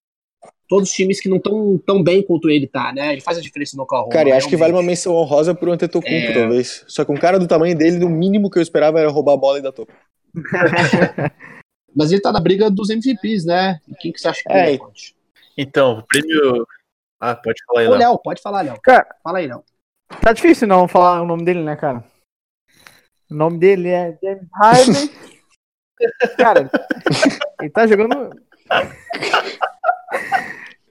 Todos 0.68 0.90
os 0.90 0.96
times 0.96 1.22
que 1.22 1.30
não 1.30 1.38
estão 1.38 1.78
tão 1.86 2.02
bem 2.02 2.24
quanto 2.24 2.50
ele 2.50 2.66
tá, 2.66 2.92
né? 2.92 3.14
Ele 3.14 3.22
faz 3.22 3.38
a 3.38 3.42
diferença 3.42 3.78
no 3.78 3.84
Oklahoma. 3.84 4.12
Cara, 4.12 4.30
eu 4.30 4.36
acho 4.36 4.50
que 4.50 4.58
vale 4.58 4.74
uma 4.74 4.82
menção 4.82 5.14
honrosa 5.14 5.54
pro 5.54 5.72
Antetokounmpo, 5.72 6.32
é... 6.32 6.34
talvez. 6.34 6.84
Só 6.88 7.06
que 7.06 7.12
um 7.12 7.18
cara 7.18 7.38
do 7.38 7.48
tamanho 7.48 7.78
dele, 7.78 8.00
no 8.00 8.10
mínimo 8.10 8.50
que 8.50 8.58
eu 8.58 8.64
esperava 8.64 9.00
era 9.00 9.10
roubar 9.10 9.34
a 9.34 9.38
bola 9.38 9.60
e 9.60 9.62
dar 9.62 9.72
topo. 9.72 9.94
Mas 11.96 12.12
ele 12.12 12.22
tá 12.22 12.32
na 12.32 12.40
briga 12.40 12.70
dos 12.70 12.90
MVPs, 12.90 13.46
né? 13.46 13.80
E 13.88 13.96
quem 13.96 14.12
que 14.12 14.20
você 14.20 14.28
acha 14.28 14.42
que 14.44 14.52
é? 14.52 14.74
é 14.74 14.80
então, 15.58 16.00
o 16.00 16.04
prêmio 16.04 16.68
ah, 17.20 17.36
pode 17.36 17.64
falar 17.66 17.80
aí, 17.80 17.88
Léo. 17.88 17.98
Léo, 17.98 18.20
pode 18.20 18.42
falar, 18.42 18.62
Léo. 18.62 18.80
Cara, 18.82 19.08
Fala 19.24 19.40
aí, 19.40 19.48
Léo. 19.48 19.64
Tá 20.22 20.34
difícil 20.34 20.68
não 20.68 20.88
falar 20.88 21.22
o 21.22 21.26
nome 21.26 21.44
dele, 21.44 21.64
né, 21.64 21.76
cara? 21.76 22.04
O 23.30 23.34
nome 23.34 23.58
dele 23.58 23.90
é 23.90 24.18
James 24.22 24.48
Harden. 24.54 25.10
cara, 26.38 26.70
ele 27.60 27.70
tá 27.70 27.88
jogando. 27.88 28.30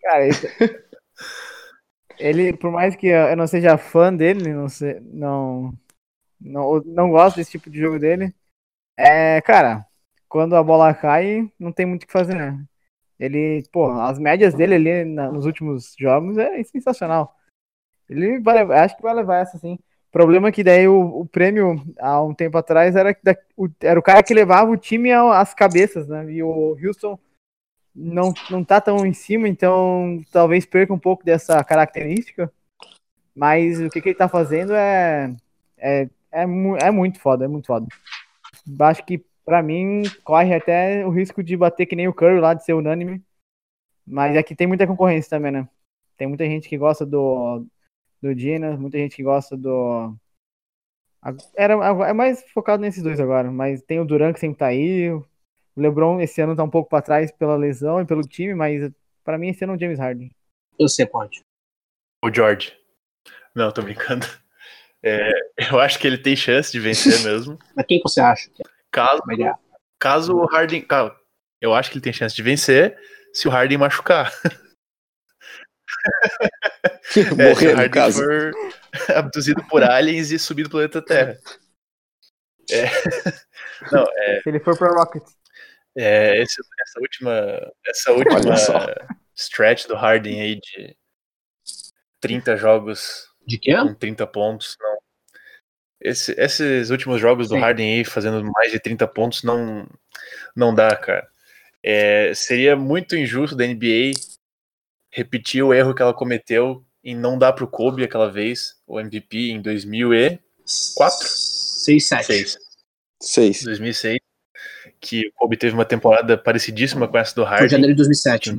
Cara. 0.02 0.28
Tá- 0.30 0.84
ele, 2.18 2.52
por 2.56 2.70
mais 2.70 2.94
que 2.96 3.08
eu 3.08 3.36
não 3.36 3.46
seja 3.46 3.76
fã 3.76 4.14
dele, 4.14 4.52
não 4.52 4.68
sei, 4.68 5.00
não, 5.00 5.72
não, 6.40 6.80
não 6.84 7.10
gosto 7.10 7.36
desse 7.36 7.52
tipo 7.52 7.70
de 7.70 7.80
jogo 7.80 7.98
dele. 7.98 8.34
É, 8.96 9.40
cara, 9.42 9.86
quando 10.28 10.56
a 10.56 10.62
bola 10.62 10.94
cai, 10.94 11.50
não 11.58 11.72
tem 11.72 11.86
muito 11.86 12.04
o 12.04 12.06
que 12.06 12.12
fazer, 12.12 12.34
né? 12.36 12.64
Ele, 13.18 13.64
pô, 13.72 13.90
as 13.90 14.18
médias 14.18 14.54
dele 14.54 14.74
ali 14.74 15.04
na, 15.04 15.30
nos 15.32 15.46
últimos 15.46 15.94
jogos 15.98 16.38
é 16.38 16.62
sensacional. 16.64 17.36
Ele 18.08 18.40
vai, 18.40 18.60
acho 18.60 18.96
que 18.96 19.02
vai 19.02 19.14
levar 19.14 19.38
essa 19.38 19.58
sim. 19.58 19.74
O 19.74 20.12
problema 20.12 20.48
é 20.48 20.52
que 20.52 20.64
daí 20.64 20.86
o, 20.88 21.20
o 21.20 21.26
prêmio, 21.26 21.82
há 21.98 22.22
um 22.22 22.34
tempo 22.34 22.56
atrás, 22.58 22.96
era, 22.96 23.16
da, 23.22 23.36
o, 23.56 23.68
era 23.80 23.98
o 23.98 24.02
cara 24.02 24.22
que 24.22 24.34
levava 24.34 24.70
o 24.70 24.76
time 24.76 25.12
às 25.12 25.54
cabeças, 25.54 26.06
né? 26.08 26.30
E 26.32 26.42
o 26.42 26.76
Houston 26.82 27.18
não, 27.94 28.32
não 28.50 28.64
tá 28.64 28.80
tão 28.80 29.06
em 29.06 29.12
cima, 29.12 29.48
então 29.48 30.22
talvez 30.32 30.66
perca 30.66 30.92
um 30.92 30.98
pouco 30.98 31.24
dessa 31.24 31.62
característica. 31.64 32.52
Mas 33.34 33.80
o 33.80 33.90
que, 33.90 34.00
que 34.00 34.10
ele 34.10 34.18
tá 34.18 34.28
fazendo 34.28 34.74
é, 34.74 35.34
é, 35.76 36.08
é, 36.32 36.42
é 36.82 36.90
muito 36.90 37.20
foda, 37.20 37.44
é 37.44 37.48
muito 37.48 37.66
foda. 37.66 37.86
Acho 38.80 39.04
que 39.04 39.24
para 39.44 39.62
mim, 39.62 40.02
corre 40.24 40.54
até 40.54 41.06
o 41.06 41.10
risco 41.10 41.42
de 41.42 41.56
bater 41.56 41.86
que 41.86 41.94
nem 41.94 42.08
o 42.08 42.14
Curry 42.14 42.40
lá, 42.40 42.54
de 42.54 42.64
ser 42.64 42.72
unânime. 42.72 43.22
Mas 44.06 44.36
aqui 44.36 44.54
tem 44.56 44.66
muita 44.66 44.86
concorrência 44.86 45.30
também, 45.30 45.52
né? 45.52 45.68
Tem 46.16 46.26
muita 46.26 46.44
gente 46.46 46.68
que 46.68 46.78
gosta 46.78 47.04
do, 47.04 47.66
do 48.22 48.34
Dina, 48.34 48.76
muita 48.76 48.98
gente 48.98 49.16
que 49.16 49.22
gosta 49.22 49.56
do. 49.56 50.14
Era, 51.56 51.74
é 52.08 52.12
mais 52.12 52.42
focado 52.52 52.82
nesses 52.82 53.02
dois 53.02 53.18
agora, 53.18 53.50
mas 53.50 53.82
tem 53.82 53.98
o 54.00 54.04
Duran 54.04 54.32
que 54.32 54.40
sempre 54.40 54.58
tá 54.58 54.66
aí. 54.66 55.10
O 55.76 55.80
LeBron 55.80 56.20
esse 56.20 56.40
ano 56.40 56.54
tá 56.54 56.62
um 56.62 56.70
pouco 56.70 56.88
para 56.88 57.02
trás 57.02 57.32
pela 57.32 57.56
lesão 57.56 58.00
e 58.00 58.06
pelo 58.06 58.22
time, 58.22 58.54
mas 58.54 58.90
para 59.24 59.38
mim 59.38 59.48
esse 59.48 59.64
ano 59.64 59.74
é 59.74 59.76
o 59.76 59.80
James 59.80 59.98
Harden. 59.98 60.30
Você 60.78 61.04
pode. 61.06 61.42
O 62.24 62.32
George. 62.32 62.76
Não, 63.54 63.70
tô 63.72 63.82
brincando. 63.82 64.26
É, 65.02 65.30
eu 65.70 65.78
acho 65.78 65.98
que 65.98 66.06
ele 66.06 66.18
tem 66.18 66.34
chance 66.34 66.72
de 66.72 66.80
vencer 66.80 67.22
mesmo. 67.22 67.58
Mas 67.76 67.86
quem 67.86 68.00
você 68.02 68.20
acha? 68.20 68.50
Caso, 68.90 69.22
caso 69.98 70.36
o 70.36 70.46
Harden. 70.46 70.86
Eu 71.60 71.74
acho 71.74 71.90
que 71.90 71.96
ele 71.96 72.04
tem 72.04 72.12
chance 72.12 72.34
de 72.34 72.42
vencer 72.42 72.98
se 73.32 73.46
o 73.46 73.50
Harden 73.50 73.76
machucar. 73.76 74.32
Morrer, 77.36 77.42
é, 77.50 77.54
se 77.54 77.66
o 77.66 77.76
Harden 77.76 77.90
caso. 77.90 78.22
for 78.22 78.52
abduzido 79.14 79.62
por 79.66 79.82
aliens 79.82 80.30
e 80.30 80.38
subido 80.38 80.68
do 80.68 80.72
planeta 80.72 81.02
Terra. 81.02 81.36
É, 82.70 82.86
não, 83.92 84.06
é, 84.16 84.40
se 84.40 84.48
ele 84.48 84.60
for 84.60 84.78
pro 84.78 84.94
Rocket. 84.94 85.22
É, 85.96 86.42
esse, 86.42 86.60
essa 86.80 87.00
última, 87.00 87.72
essa 87.86 88.12
última 88.12 88.44
stretch 89.36 89.86
do 89.86 89.94
Harden 89.94 90.40
aí 90.40 90.56
de 90.56 90.96
30 92.20 92.56
jogos 92.56 93.28
de 93.46 93.58
quê? 93.58 93.76
com 93.76 93.94
30 93.94 94.26
pontos, 94.26 94.76
não, 94.80 94.98
esse, 96.04 96.38
esses 96.38 96.90
últimos 96.90 97.18
jogos 97.18 97.48
do 97.48 97.54
Sim. 97.54 97.60
Harden 97.60 97.98
aí 97.98 98.04
fazendo 98.04 98.44
mais 98.52 98.70
de 98.70 98.78
30 98.78 99.08
pontos 99.08 99.42
não, 99.42 99.88
não 100.54 100.74
dá, 100.74 100.94
cara. 100.94 101.26
É, 101.82 102.32
seria 102.34 102.76
muito 102.76 103.16
injusto 103.16 103.56
da 103.56 103.66
NBA 103.66 104.12
repetir 105.10 105.62
o 105.62 105.72
erro 105.72 105.94
que 105.94 106.02
ela 106.02 106.12
cometeu 106.12 106.84
em 107.02 107.16
não 107.16 107.38
dar 107.38 107.54
pro 107.54 107.68
Kobe 107.68 108.04
aquela 108.04 108.30
vez, 108.30 108.76
o 108.86 109.00
MVP 109.00 109.50
em 109.50 109.62
2004? 109.62 111.28
6, 111.28 112.06
7. 112.06 112.26
6. 112.26 112.58
6. 113.20 113.64
2006. 113.64 114.18
Que 115.00 115.28
o 115.28 115.32
Kobe 115.32 115.56
teve 115.56 115.74
uma 115.74 115.84
temporada 115.84 116.36
parecidíssima 116.38 117.06
com 117.06 117.18
essa 117.18 117.34
do 117.34 117.44
Harden. 117.44 117.60
Foi 117.60 117.68
janeiro 117.68 117.92
de 117.92 117.98
2007, 117.98 118.52
né? 118.52 118.58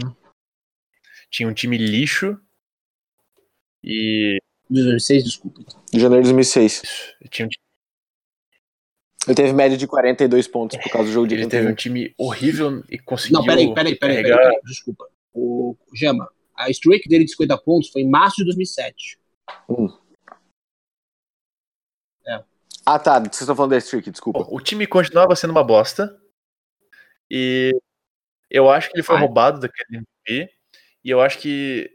Tinha 1.29 1.49
um 1.49 1.53
time 1.53 1.77
lixo 1.77 2.39
e 3.83 4.39
2006, 4.69 5.23
desculpa. 5.23 5.61
Janeiro 5.93 6.23
de 6.23 6.29
2006. 6.29 6.81
Tinha 7.29 7.47
um... 7.47 7.49
Ele 9.27 9.35
teve 9.35 9.53
média 9.53 9.77
de 9.77 9.87
42 9.87 10.47
pontos 10.47 10.77
por 10.77 10.91
causa 10.91 11.07
do 11.07 11.13
jogo 11.13 11.27
de 11.27 11.35
Ele 11.35 11.47
teve 11.47 11.67
um 11.67 11.75
time 11.75 12.13
horrível 12.17 12.83
e 12.89 12.99
conseguiu. 12.99 13.39
Não, 13.39 13.45
peraí, 13.45 13.73
peraí, 13.73 13.95
peraí, 13.95 14.17
carregar... 14.17 14.37
peraí, 14.37 14.61
desculpa. 14.63 15.07
O 15.33 15.75
Gema, 15.93 16.29
a 16.55 16.69
streak 16.69 17.09
dele 17.09 17.25
de 17.25 17.31
50 17.31 17.57
pontos 17.57 17.89
foi 17.89 18.03
em 18.03 18.09
março 18.09 18.37
de 18.37 18.45
2007. 18.45 19.19
Hum. 19.69 19.89
É. 22.27 22.43
Ah, 22.85 22.99
tá. 22.99 23.19
Vocês 23.19 23.41
estão 23.41 23.55
falando 23.55 23.71
da 23.71 23.77
streak, 23.77 24.09
desculpa. 24.11 24.45
O 24.49 24.59
time 24.59 24.85
continuava 24.85 25.35
sendo 25.35 25.51
uma 25.51 25.63
bosta. 25.63 26.15
E 27.29 27.71
eu 28.49 28.69
acho 28.69 28.89
que 28.89 28.97
ele 28.97 29.03
foi 29.03 29.15
Ai. 29.15 29.21
roubado 29.21 29.59
daquele 29.59 29.97
MVP. 30.27 30.51
E 31.03 31.09
eu 31.09 31.21
acho 31.21 31.39
que 31.39 31.89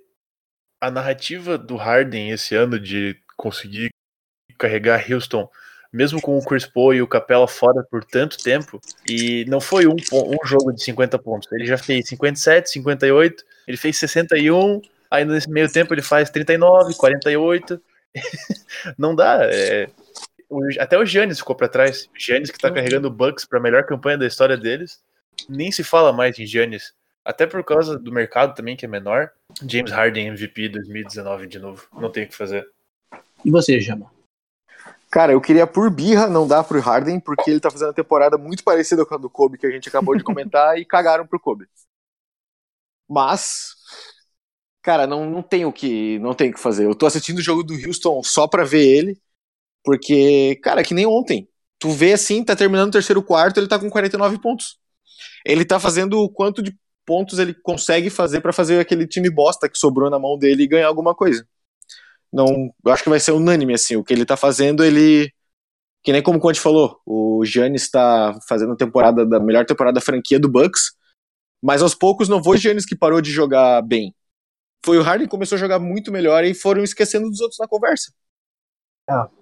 a 0.81 0.91
narrativa 0.91 1.59
do 1.59 1.77
Harden 1.77 2.31
esse 2.31 2.55
ano 2.55 2.79
de 2.79 3.17
conseguir 3.37 3.91
carregar 4.59 5.05
Houston, 5.11 5.49
mesmo 5.93 6.21
com 6.21 6.39
o 6.39 6.45
Chris 6.45 6.67
Paul 6.67 6.95
e 6.95 7.03
o 7.03 7.09
Capela 7.09 7.49
fora 7.49 7.83
por 7.91 8.05
tanto 8.05 8.39
tempo, 8.39 8.81
e 9.09 9.45
não 9.47 9.61
foi 9.61 9.87
um, 9.87 9.97
um 10.13 10.47
jogo 10.47 10.73
de 10.73 10.83
50 10.83 11.19
pontos. 11.19 11.51
Ele 11.53 11.67
já 11.67 11.77
fez 11.77 12.07
57, 12.09 12.71
58, 12.71 13.45
ele 13.67 13.77
fez 13.77 13.99
61, 13.99 14.81
aí 15.11 15.25
nesse 15.25 15.51
meio 15.51 15.71
tempo 15.71 15.93
ele 15.93 16.03
faz 16.03 16.31
39, 16.31 16.95
48. 16.95 17.81
não 18.99 19.15
dá. 19.15 19.41
É, 19.43 19.89
até 20.79 20.99
o 20.99 21.05
Giannis 21.05 21.39
ficou 21.39 21.57
para 21.57 21.69
trás. 21.69 22.07
O 22.07 22.19
Giannis 22.19 22.51
que 22.51 22.59
tá 22.59 22.71
carregando 22.71 23.09
o 23.09 23.11
Bucks 23.11 23.45
para 23.45 23.59
a 23.59 23.63
melhor 23.63 23.85
campanha 23.85 24.19
da 24.19 24.27
história 24.27 24.57
deles. 24.57 25.01
Nem 25.49 25.71
se 25.71 25.85
fala 25.85 26.13
mais 26.13 26.39
em 26.39 26.47
Giannis. 26.47 26.93
Até 27.25 27.47
por 27.47 27.63
causa 27.63 27.99
do 27.99 28.13
mercado 28.13 28.55
também, 28.55 28.77
que 28.77 28.85
é 28.85 28.89
menor. 28.89 29.31
James 29.67 29.93
Harden 29.93 30.29
MVP 30.29 30.71
2019 30.71 31.47
de 31.47 31.59
novo. 31.59 31.87
Não 31.93 32.11
tem 32.11 32.25
o 32.25 32.29
que 32.29 32.35
fazer. 32.35 32.67
E 33.45 33.51
você, 33.51 33.81
Jama? 33.81 34.11
Cara, 35.11 35.33
eu 35.33 35.41
queria 35.41 35.67
por 35.67 35.91
birra 35.91 36.29
não 36.29 36.47
dar 36.47 36.63
pro 36.63 36.81
Harden, 36.81 37.19
porque 37.19 37.51
ele 37.51 37.61
tá 37.61 37.71
fazendo 37.71 37.89
uma 37.89 37.95
temporada 37.95 38.39
muito 38.39 38.63
parecida 38.63 39.05
com 39.05 39.15
a 39.15 39.19
do 39.19 39.29
Kobe 39.29 39.59
que 39.59 39.67
a 39.67 39.71
gente 39.71 39.89
acabou 39.89 40.17
de 40.17 40.23
comentar 40.23 40.79
e 40.79 40.85
cagaram 40.85 41.27
pro 41.27 41.41
Kobe. 41.41 41.67
Mas, 43.09 43.75
cara, 44.83 45.07
não, 45.07 45.29
não 45.29 45.43
tem 45.43 45.65
o 45.65 45.73
que 45.73 46.19
não 46.21 46.33
tem 46.33 46.51
o 46.51 46.55
que 46.55 46.61
fazer. 46.61 46.87
Eu 46.87 46.95
tô 46.95 47.07
assistindo 47.07 47.39
o 47.39 47.43
jogo 47.43 47.65
do 47.65 47.75
Houston 47.75 48.23
só 48.23 48.47
pra 48.47 48.65
ver 48.65 48.87
ele, 48.87 49.21
porque, 49.85 50.57
cara, 50.63 50.85
que 50.85 50.95
nem 50.95 51.07
ontem. 51.07 51.49
Tu 51.79 51.91
vê 51.91 52.13
assim, 52.13 52.45
tá 52.45 52.55
terminando 52.55 52.91
o 52.91 52.93
terceiro 52.93 53.23
quarto, 53.23 53.59
ele 53.59 53.69
tá 53.69 53.79
com 53.79 53.91
49 53.91 54.39
pontos. 54.39 54.80
Ele 55.45 55.65
tá 55.65 55.79
fazendo 55.81 56.21
o 56.21 56.29
quanto 56.29 56.63
de 56.63 56.77
pontos 57.05 57.39
ele 57.39 57.55
consegue 57.55 58.11
fazer 58.11 58.41
para 58.41 58.53
fazer 58.53 58.79
aquele 58.79 59.07
time 59.07 59.31
bosta 59.31 59.69
que 59.69 59.79
sobrou 59.79 60.11
na 60.11 60.19
mão 60.19 60.39
dele 60.39 60.63
e 60.63 60.69
ganhar 60.69 60.87
alguma 60.87 61.15
coisa. 61.15 61.47
Não, 62.33 62.73
eu 62.85 62.93
acho 62.93 63.03
que 63.03 63.09
vai 63.09 63.19
ser 63.19 63.33
unânime 63.33 63.75
assim, 63.75 63.97
o 63.97 64.05
que 64.05 64.13
ele 64.13 64.25
tá 64.25 64.37
fazendo, 64.37 64.85
ele 64.85 65.33
que 66.03 66.13
nem 66.13 66.23
como 66.23 66.39
o 66.39 66.41
Conte 66.41 66.61
falou, 66.61 66.99
o 67.05 67.45
Giannis 67.45 67.83
está 67.83 68.39
fazendo 68.49 68.73
a 68.73 68.77
temporada 68.77 69.27
da 69.27 69.39
melhor 69.39 69.67
temporada 69.67 69.97
da 69.97 70.01
franquia 70.01 70.41
do 70.41 70.49
Bucks, 70.49 70.93
mas 71.63 71.83
aos 71.83 71.95
poucos 71.95 72.29
não 72.29 72.43
foi 72.43 72.57
o 72.57 72.61
Giannis 72.61 72.87
que 72.87 72.97
parou 72.97 73.21
de 73.21 73.31
jogar 73.31 73.83
bem. 73.83 74.15
Foi 74.85 74.97
o 74.97 75.03
Harden 75.03 75.27
que 75.27 75.31
começou 75.31 75.57
a 75.57 75.59
jogar 75.59 75.79
muito 75.79 76.11
melhor 76.11 76.43
e 76.45 76.55
foram 76.55 76.83
esquecendo 76.83 77.29
dos 77.29 77.41
outros 77.41 77.59
na 77.59 77.69
conversa. 77.69 78.13
É. 79.11 79.41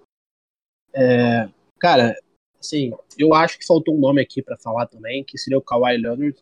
É, 0.95 1.49
cara, 1.79 2.17
assim, 2.59 2.93
eu 3.17 3.35
acho 3.35 3.59
que 3.59 3.67
faltou 3.67 3.95
um 3.97 4.01
nome 4.01 4.21
aqui 4.21 4.43
para 4.43 4.57
falar 4.57 4.87
também, 4.87 5.25
que 5.25 5.39
seria 5.39 5.59
o 5.59 5.63
Kawhi 5.63 5.97
Leonard. 5.97 6.37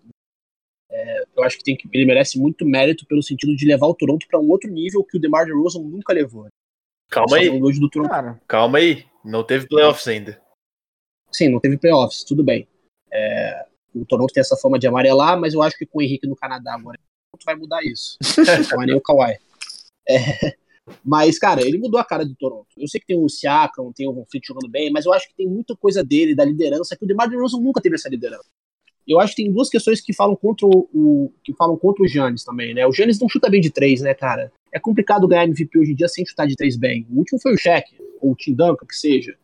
É, 0.90 1.24
eu 1.36 1.42
acho 1.42 1.58
que, 1.58 1.64
tem 1.64 1.76
que 1.76 1.88
ele 1.92 2.06
merece 2.06 2.38
muito 2.38 2.64
mérito 2.64 3.04
pelo 3.06 3.22
sentido 3.22 3.54
de 3.56 3.66
levar 3.66 3.86
o 3.86 3.94
Toronto 3.94 4.26
para 4.28 4.38
um 4.40 4.48
outro 4.48 4.70
nível 4.70 5.04
que 5.04 5.16
o 5.16 5.20
DeMar 5.20 5.44
DeRozan 5.44 5.80
nunca 5.80 6.12
levou. 6.12 6.46
Calma 7.10 7.28
Só 7.28 7.36
aí, 7.36 7.46
falando 7.46 7.64
hoje 7.64 7.80
do 7.80 7.90
Toronto. 7.90 8.10
Cara, 8.10 8.40
calma 8.46 8.78
aí. 8.78 9.04
Não 9.24 9.44
teve 9.44 9.66
playoffs 9.66 10.06
ainda. 10.06 10.40
Sim, 11.32 11.48
não 11.48 11.60
teve 11.60 11.76
playoffs, 11.76 12.24
tudo 12.24 12.44
bem. 12.44 12.68
É, 13.12 13.66
o 13.94 14.04
Toronto 14.04 14.32
tem 14.32 14.40
essa 14.40 14.56
fama 14.56 14.78
de 14.78 14.86
amarelar, 14.86 15.38
mas 15.38 15.54
eu 15.54 15.62
acho 15.62 15.76
que 15.76 15.86
com 15.86 15.98
o 15.98 16.02
Henrique 16.02 16.26
no 16.26 16.36
Canadá 16.36 16.74
agora 16.74 16.98
o 16.98 17.36
Toronto 17.36 17.44
vai 17.44 17.56
mudar 17.56 17.82
isso. 17.82 18.16
Não 18.72 18.82
é 18.82 18.86
nem 18.86 18.96
o 18.96 19.00
Kawhi. 19.00 19.38
É, 20.08 20.56
mas, 21.04 21.38
cara, 21.38 21.66
ele 21.66 21.78
mudou 21.78 21.98
a 21.98 22.04
cara 22.04 22.24
do 22.24 22.34
Toronto. 22.34 22.68
Eu 22.76 22.86
sei 22.88 23.00
que 23.00 23.06
tem 23.06 23.18
o 23.18 23.28
Siakam, 23.28 23.92
tem 23.92 24.08
o 24.08 24.12
Von 24.12 24.24
Fleet 24.30 24.46
jogando 24.46 24.70
bem, 24.70 24.90
mas 24.90 25.04
eu 25.04 25.12
acho 25.12 25.28
que 25.28 25.34
tem 25.34 25.48
muita 25.48 25.74
coisa 25.76 26.04
dele, 26.04 26.34
da 26.34 26.44
liderança, 26.44 26.96
que 26.96 27.04
o 27.04 27.08
DeMar 27.08 27.28
DeRozan 27.28 27.60
nunca 27.60 27.80
teve 27.80 27.96
essa 27.96 28.08
liderança. 28.08 28.48
Eu 29.06 29.20
acho 29.20 29.34
que 29.34 29.42
tem 29.42 29.52
duas 29.52 29.68
questões 29.68 30.00
que 30.00 30.12
falam 30.12 30.34
contra 30.34 30.66
o, 30.66 31.32
que 31.44 31.52
falam 31.54 31.76
contra 31.76 32.02
o 32.02 32.08
Giannis 32.08 32.42
também, 32.42 32.74
né? 32.74 32.86
O 32.86 32.92
Giannis 32.92 33.20
não 33.20 33.28
chuta 33.28 33.48
bem 33.48 33.60
de 33.60 33.70
três, 33.70 34.00
né, 34.00 34.14
cara? 34.14 34.52
É 34.72 34.80
complicado 34.80 35.28
ganhar 35.28 35.44
MVP 35.44 35.78
hoje 35.78 35.92
em 35.92 35.94
dia 35.94 36.08
sem 36.08 36.26
chutar 36.26 36.46
de 36.46 36.56
três 36.56 36.76
bem. 36.76 37.06
O 37.10 37.18
último 37.18 37.40
foi 37.40 37.54
o 37.54 37.56
Shaq, 37.56 37.96
ou 38.20 38.32
o 38.32 38.36
Tim 38.36 38.54
Duncan, 38.54 38.84
que 38.84 38.96
seja. 38.96 39.36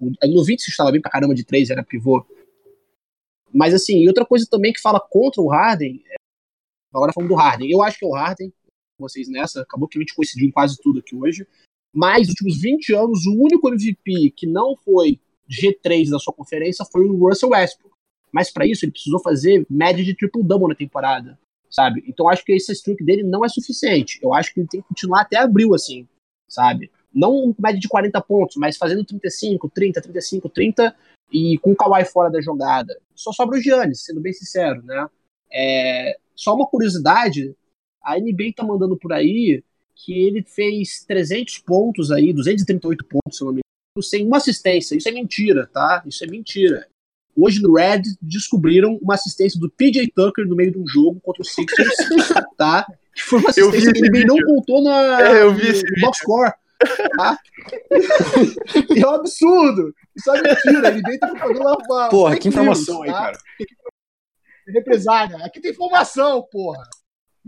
O 0.00 0.10
Novitz 0.28 0.64
chutava 0.64 0.90
bem 0.90 1.02
pra 1.02 1.10
caramba 1.10 1.34
de 1.34 1.44
três, 1.44 1.68
era 1.68 1.82
pivô. 1.82 2.24
Mas 3.52 3.74
assim, 3.74 3.98
e 4.02 4.08
outra 4.08 4.24
coisa 4.24 4.46
também 4.50 4.72
que 4.72 4.80
fala 4.80 4.98
contra 4.98 5.42
o 5.42 5.48
Harden, 5.48 6.02
é- 6.10 6.14
agora 6.94 7.12
falando 7.12 7.28
do 7.28 7.34
Harden, 7.34 7.70
eu 7.70 7.82
acho 7.82 7.98
que 7.98 8.04
é 8.06 8.08
o 8.08 8.14
Harden, 8.14 8.50
com 9.00 9.08
vocês 9.08 9.28
nessa, 9.28 9.62
acabou 9.62 9.88
que 9.88 9.98
a 9.98 10.02
gente 10.02 10.14
coincidiu 10.14 10.46
em 10.46 10.50
quase 10.50 10.78
tudo 10.80 10.98
aqui 10.98 11.16
hoje. 11.16 11.46
Mas 11.92 12.20
nos 12.20 12.30
últimos 12.30 12.60
20 12.60 12.94
anos, 12.94 13.26
o 13.26 13.34
único 13.34 13.68
MVP 13.68 14.32
que 14.36 14.46
não 14.46 14.76
foi 14.76 15.18
G3 15.48 16.10
da 16.10 16.18
sua 16.18 16.34
conferência 16.34 16.84
foi 16.84 17.04
o 17.04 17.16
Russell 17.16 17.50
Westbrook. 17.50 17.96
Mas 18.30 18.52
para 18.52 18.66
isso 18.66 18.84
ele 18.84 18.92
precisou 18.92 19.18
fazer 19.18 19.66
média 19.68 20.04
de 20.04 20.14
triple-double 20.14 20.68
na 20.68 20.74
temporada, 20.74 21.38
sabe? 21.68 22.04
Então 22.06 22.28
acho 22.28 22.44
que 22.44 22.52
esse 22.52 22.72
streak 22.72 23.02
dele 23.02 23.24
não 23.24 23.44
é 23.44 23.48
suficiente. 23.48 24.20
Eu 24.22 24.32
acho 24.32 24.54
que 24.54 24.60
ele 24.60 24.68
tem 24.68 24.82
que 24.82 24.88
continuar 24.88 25.22
até 25.22 25.36
abril 25.38 25.74
assim, 25.74 26.06
sabe? 26.48 26.90
Não 27.12 27.52
média 27.58 27.80
de 27.80 27.88
40 27.88 28.20
pontos, 28.20 28.56
mas 28.56 28.76
fazendo 28.76 29.04
35, 29.04 29.68
30, 29.68 30.00
35, 30.00 30.48
30 30.48 30.96
e 31.32 31.58
com 31.58 31.72
o 31.72 31.76
Kawhi 31.76 32.04
fora 32.04 32.30
da 32.30 32.40
jogada. 32.40 33.00
Só 33.16 33.32
sobra 33.32 33.58
o 33.58 33.60
Giannis, 33.60 34.04
sendo 34.04 34.20
bem 34.20 34.32
sincero, 34.32 34.80
né? 34.84 35.08
É, 35.52 36.16
só 36.36 36.54
uma 36.54 36.66
curiosidade, 36.66 37.54
a 38.02 38.18
NBA 38.18 38.52
tá 38.56 38.64
mandando 38.64 38.96
por 38.96 39.12
aí 39.12 39.62
que 39.94 40.12
ele 40.12 40.42
fez 40.42 41.04
300 41.06 41.58
pontos 41.58 42.10
aí, 42.10 42.32
238 42.32 43.04
pontos, 43.04 43.36
se 43.36 43.42
eu 43.42 43.46
não 43.46 43.54
me 43.54 43.60
engano, 43.60 44.02
sem 44.02 44.26
uma 44.26 44.38
assistência. 44.38 44.96
Isso 44.96 45.08
é 45.08 45.12
mentira, 45.12 45.66
tá? 45.66 46.02
Isso 46.06 46.24
é 46.24 46.26
mentira. 46.26 46.86
Hoje 47.36 47.62
no 47.62 47.74
Red 47.74 48.02
descobriram 48.20 48.98
uma 49.02 49.14
assistência 49.14 49.60
do 49.60 49.70
PJ 49.70 50.10
Tucker 50.14 50.46
no 50.46 50.56
meio 50.56 50.72
de 50.72 50.78
um 50.78 50.86
jogo 50.86 51.20
contra 51.20 51.42
o 51.42 51.44
Sixers, 51.44 51.94
tá? 52.56 52.86
Que 53.14 53.22
foi 53.22 53.38
uma 53.40 53.50
Eu 53.56 53.70
vi 53.70 53.78
assistência 53.78 54.10
que 54.10 54.16
ele 54.16 54.24
não 54.24 54.36
contou 54.36 54.82
na 54.82 55.20
É, 55.20 55.42
eu 55.42 55.54
vi 55.54 55.68
esse 55.68 55.84
box 56.00 56.18
score. 56.18 56.52
Tá? 57.16 57.38
É 58.96 59.06
um 59.06 59.10
absurdo. 59.10 59.94
Isso 60.16 60.30
é 60.30 60.42
mentira. 60.42 60.88
Ele 60.88 61.02
deita 61.02 61.28
propagando 61.28 61.60
uma, 61.60 61.76
uma 61.76 62.08
Porra, 62.08 62.38
que 62.38 62.48
informação 62.48 63.02
news, 63.02 63.06
aí, 63.06 63.12
tá? 63.12 63.20
cara. 63.24 63.38
Represália. 64.66 65.44
Aqui 65.44 65.60
tem 65.60 65.72
informação, 65.72 66.42
porra. 66.50 66.82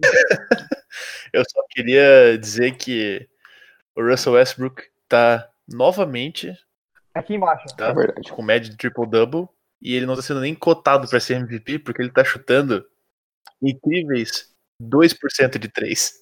Eu 1.33 1.43
só 1.49 1.63
queria 1.71 2.37
dizer 2.39 2.77
que 2.77 3.27
o 3.97 4.03
Russell 4.03 4.35
Westbrook 4.35 4.83
tá 5.09 5.49
novamente 5.69 6.53
aqui 7.15 7.35
embaixo. 7.35 7.65
tá, 7.77 7.89
É 7.89 7.95
verdade. 7.95 8.31
com 8.33 8.43
média 8.43 8.71
de 8.71 8.77
triple-double 8.77 9.49
e 9.81 9.95
ele 9.95 10.07
não 10.07 10.15
tá 10.17 10.23
sendo 10.23 10.41
nem 10.41 10.55
cotado 10.55 11.09
pra 11.09 11.21
ser 11.21 11.35
MVP 11.35 11.79
porque 11.81 12.03
ele 12.03 12.11
tá 12.13 12.23
chutando 12.25 12.85
incríveis 13.63 14.51
2% 14.81 15.59
de 15.59 15.69
3. 15.69 16.13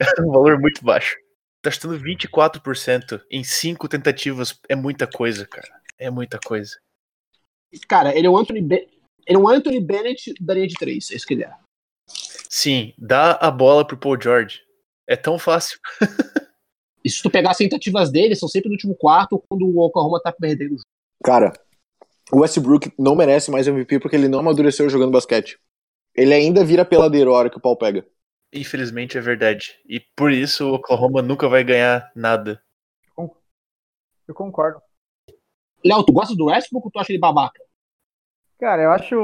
É 0.00 0.04
um 0.22 0.30
valor 0.32 0.58
muito 0.58 0.84
baixo. 0.84 1.16
Tá 1.62 1.70
chutando 1.70 1.98
24% 1.98 3.22
em 3.30 3.44
5 3.44 3.88
tentativas. 3.88 4.58
É 4.68 4.74
muita 4.74 5.06
coisa, 5.06 5.46
cara. 5.46 5.68
É 5.98 6.10
muita 6.10 6.38
coisa. 6.38 6.76
Cara, 7.88 8.14
ele 8.16 8.26
é 8.26 8.30
um 8.30 8.36
Anthony, 8.36 8.60
Be- 8.60 8.88
ele 9.26 9.36
é 9.36 9.38
um 9.38 9.48
Anthony 9.48 9.80
Bennett 9.80 10.34
da 10.40 10.54
linha 10.54 10.66
de 10.66 10.74
três. 10.74 11.10
É 11.10 11.14
isso 11.14 11.26
que 11.26 11.34
ele 11.34 11.44
é. 11.44 11.52
Sim, 12.52 12.92
dá 12.98 13.32
a 13.40 13.50
bola 13.50 13.86
pro 13.86 13.96
Paul 13.96 14.20
George. 14.20 14.60
É 15.08 15.16
tão 15.16 15.38
fácil. 15.38 15.78
E 17.04 17.10
se 17.10 17.20
tu 17.20 17.28
pegar 17.28 17.50
as 17.50 17.56
tentativas 17.56 18.12
dele, 18.12 18.36
são 18.36 18.48
sempre 18.48 18.68
no 18.68 18.74
último 18.74 18.94
quarto, 18.94 19.42
quando 19.48 19.66
o 19.66 19.80
Oklahoma 19.80 20.22
tá 20.22 20.30
perdendo 20.30 20.74
o 20.74 20.78
jogo. 20.78 20.88
Cara, 21.24 21.52
o 22.32 22.38
Westbrook 22.42 22.92
não 22.96 23.16
merece 23.16 23.50
mais 23.50 23.66
MVP 23.66 23.98
porque 23.98 24.14
ele 24.14 24.28
não 24.28 24.38
amadureceu 24.38 24.88
jogando 24.88 25.10
basquete. 25.10 25.58
Ele 26.14 26.32
ainda 26.32 26.64
vira 26.64 26.84
peladeiro 26.84 27.34
a 27.34 27.36
hora 27.36 27.50
que 27.50 27.56
o 27.56 27.60
pau 27.60 27.76
pega. 27.76 28.06
Infelizmente 28.52 29.18
é 29.18 29.20
verdade. 29.20 29.76
E 29.84 29.98
por 30.14 30.30
isso 30.30 30.64
o 30.64 30.74
Oklahoma 30.74 31.20
nunca 31.22 31.48
vai 31.48 31.64
ganhar 31.64 32.08
nada. 32.14 32.62
Eu 33.18 34.34
concordo. 34.36 34.80
Léo, 35.84 36.04
tu 36.04 36.12
gosta 36.12 36.36
do 36.36 36.44
Westbrook 36.44 36.86
ou 36.86 36.90
tu 36.92 37.00
acha 37.00 37.10
ele 37.10 37.18
babaca? 37.18 37.60
Cara, 38.60 38.82
eu 38.82 38.92
acho. 38.92 39.16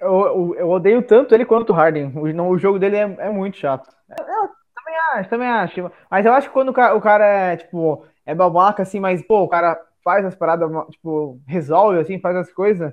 Eu, 0.00 0.20
eu, 0.26 0.54
eu 0.56 0.70
odeio 0.70 1.02
tanto 1.02 1.34
ele 1.34 1.44
quanto 1.44 1.70
o 1.70 1.72
Harden. 1.74 2.12
O, 2.16 2.32
não, 2.32 2.48
o 2.48 2.58
jogo 2.58 2.78
dele 2.78 2.96
é, 2.96 3.02
é 3.02 3.30
muito 3.30 3.58
chato. 3.58 3.94
Eu, 4.08 4.24
eu 4.24 4.48
também 4.74 4.96
acho, 5.12 5.30
também 5.30 5.48
acho. 5.48 5.90
Mas 6.10 6.24
eu 6.24 6.32
acho 6.32 6.48
que 6.48 6.52
quando 6.54 6.70
o 6.70 6.72
cara, 6.72 6.96
o 6.96 7.00
cara 7.00 7.26
é, 7.26 7.56
tipo, 7.56 8.06
é 8.24 8.34
babaca, 8.34 8.82
assim, 8.82 8.98
mas, 8.98 9.22
pô, 9.22 9.42
o 9.42 9.48
cara 9.48 9.80
faz 10.02 10.24
as 10.24 10.34
paradas, 10.34 10.70
tipo, 10.90 11.38
resolve, 11.46 11.98
assim, 12.00 12.18
faz 12.18 12.36
as 12.36 12.52
coisas. 12.52 12.92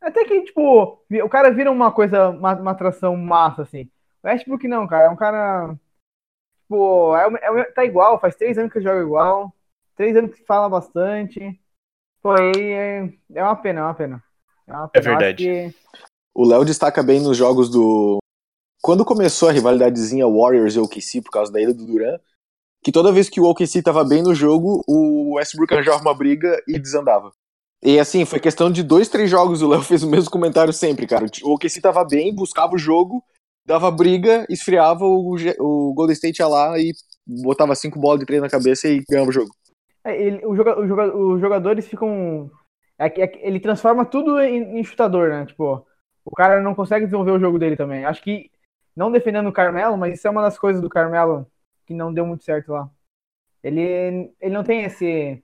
Até 0.00 0.24
que, 0.24 0.42
tipo, 0.42 1.02
o 1.10 1.28
cara 1.30 1.50
vira 1.50 1.70
uma 1.70 1.90
coisa, 1.90 2.28
uma, 2.28 2.54
uma 2.54 2.70
atração 2.72 3.16
massa, 3.16 3.62
assim. 3.62 3.90
O 4.22 4.28
Westbrook 4.28 4.68
não, 4.68 4.86
cara. 4.86 5.06
É 5.06 5.10
um 5.10 5.16
cara. 5.16 5.74
Tipo, 6.62 7.16
é, 7.16 7.60
é, 7.60 7.64
tá 7.72 7.84
igual, 7.84 8.20
faz 8.20 8.36
três 8.36 8.58
anos 8.58 8.72
que 8.72 8.80
joga 8.80 9.00
igual. 9.00 9.52
Três 9.96 10.16
anos 10.16 10.34
que 10.34 10.44
fala 10.44 10.68
bastante. 10.68 11.58
Pô, 12.22 12.32
aí 12.32 12.72
é, 12.72 13.12
é 13.34 13.42
uma 13.42 13.56
pena, 13.56 13.80
é 13.80 13.82
uma 13.84 13.94
pena. 13.94 14.22
É, 14.66 14.72
uma 14.72 14.88
pena. 14.88 15.06
Eu 15.06 15.12
acho 15.12 15.18
verdade. 15.18 15.44
que- 15.44 15.74
O 16.34 16.46
Léo 16.46 16.64
destaca 16.64 17.02
bem 17.02 17.20
nos 17.20 17.36
jogos 17.36 17.70
do. 17.70 18.18
Quando 18.82 19.04
começou 19.04 19.48
a 19.48 19.52
rivalidadezinha 19.52 20.26
Warriors 20.28 20.74
e 20.74 20.80
OKC 20.80 21.22
por 21.22 21.30
causa 21.30 21.50
da 21.52 21.60
ida 21.60 21.72
do 21.72 21.86
Duran, 21.86 22.18
que 22.82 22.92
toda 22.92 23.12
vez 23.12 23.28
que 23.30 23.40
o 23.40 23.44
OKC 23.44 23.82
tava 23.82 24.04
bem 24.04 24.22
no 24.22 24.34
jogo, 24.34 24.82
o 24.86 25.36
Westbrook 25.36 25.72
arranjava 25.72 26.02
uma 26.02 26.14
briga 26.14 26.60
e 26.68 26.78
desandava. 26.78 27.30
E 27.82 27.98
assim, 27.98 28.24
foi 28.24 28.40
questão 28.40 28.70
de 28.70 28.82
dois, 28.82 29.08
três 29.08 29.30
jogos, 29.30 29.62
o 29.62 29.68
Léo 29.68 29.82
fez 29.82 30.02
o 30.02 30.10
mesmo 30.10 30.30
comentário 30.30 30.72
sempre, 30.72 31.06
cara. 31.06 31.26
O 31.42 31.54
OKC 31.54 31.80
tava 31.80 32.04
bem, 32.04 32.34
buscava 32.34 32.74
o 32.74 32.78
jogo, 32.78 33.22
dava 33.66 33.90
briga, 33.90 34.44
esfriava, 34.50 35.04
o, 35.04 35.34
o 35.60 35.94
Golden 35.94 36.14
State 36.14 36.40
ia 36.40 36.48
lá 36.48 36.78
e 36.78 36.92
botava 37.26 37.74
cinco 37.74 37.98
bolas 37.98 38.20
de 38.20 38.26
três 38.26 38.42
na 38.42 38.50
cabeça 38.50 38.88
e 38.88 39.02
ganhava 39.08 39.28
o 39.30 39.32
jogo. 39.32 39.50
É, 40.04 40.20
ele- 40.20 40.44
o 40.44 40.54
joga- 40.54 40.78
o 40.78 40.86
joga- 40.86 41.16
os 41.16 41.40
jogadores 41.40 41.86
ficam. 41.86 42.50
é 42.98 43.06
é 43.06 43.48
ele 43.48 43.60
transforma 43.60 44.04
tudo 44.04 44.38
em, 44.40 44.78
em 44.78 44.84
chutador, 44.84 45.30
né? 45.30 45.46
Tipo, 45.46 45.86
o 46.24 46.30
cara 46.30 46.60
não 46.60 46.74
consegue 46.74 47.04
desenvolver 47.04 47.32
o 47.32 47.38
jogo 47.38 47.58
dele 47.58 47.76
também. 47.76 48.04
Acho 48.04 48.22
que, 48.22 48.50
não 48.96 49.12
defendendo 49.12 49.48
o 49.48 49.52
Carmelo, 49.52 49.96
mas 49.96 50.14
isso 50.14 50.26
é 50.26 50.30
uma 50.30 50.42
das 50.42 50.58
coisas 50.58 50.80
do 50.80 50.88
Carmelo 50.88 51.46
que 51.86 51.92
não 51.92 52.12
deu 52.12 52.26
muito 52.26 52.44
certo 52.44 52.72
lá. 52.72 52.88
Ele, 53.62 54.30
ele 54.40 54.54
não 54.54 54.62
tem 54.64 54.84
esse. 54.84 55.42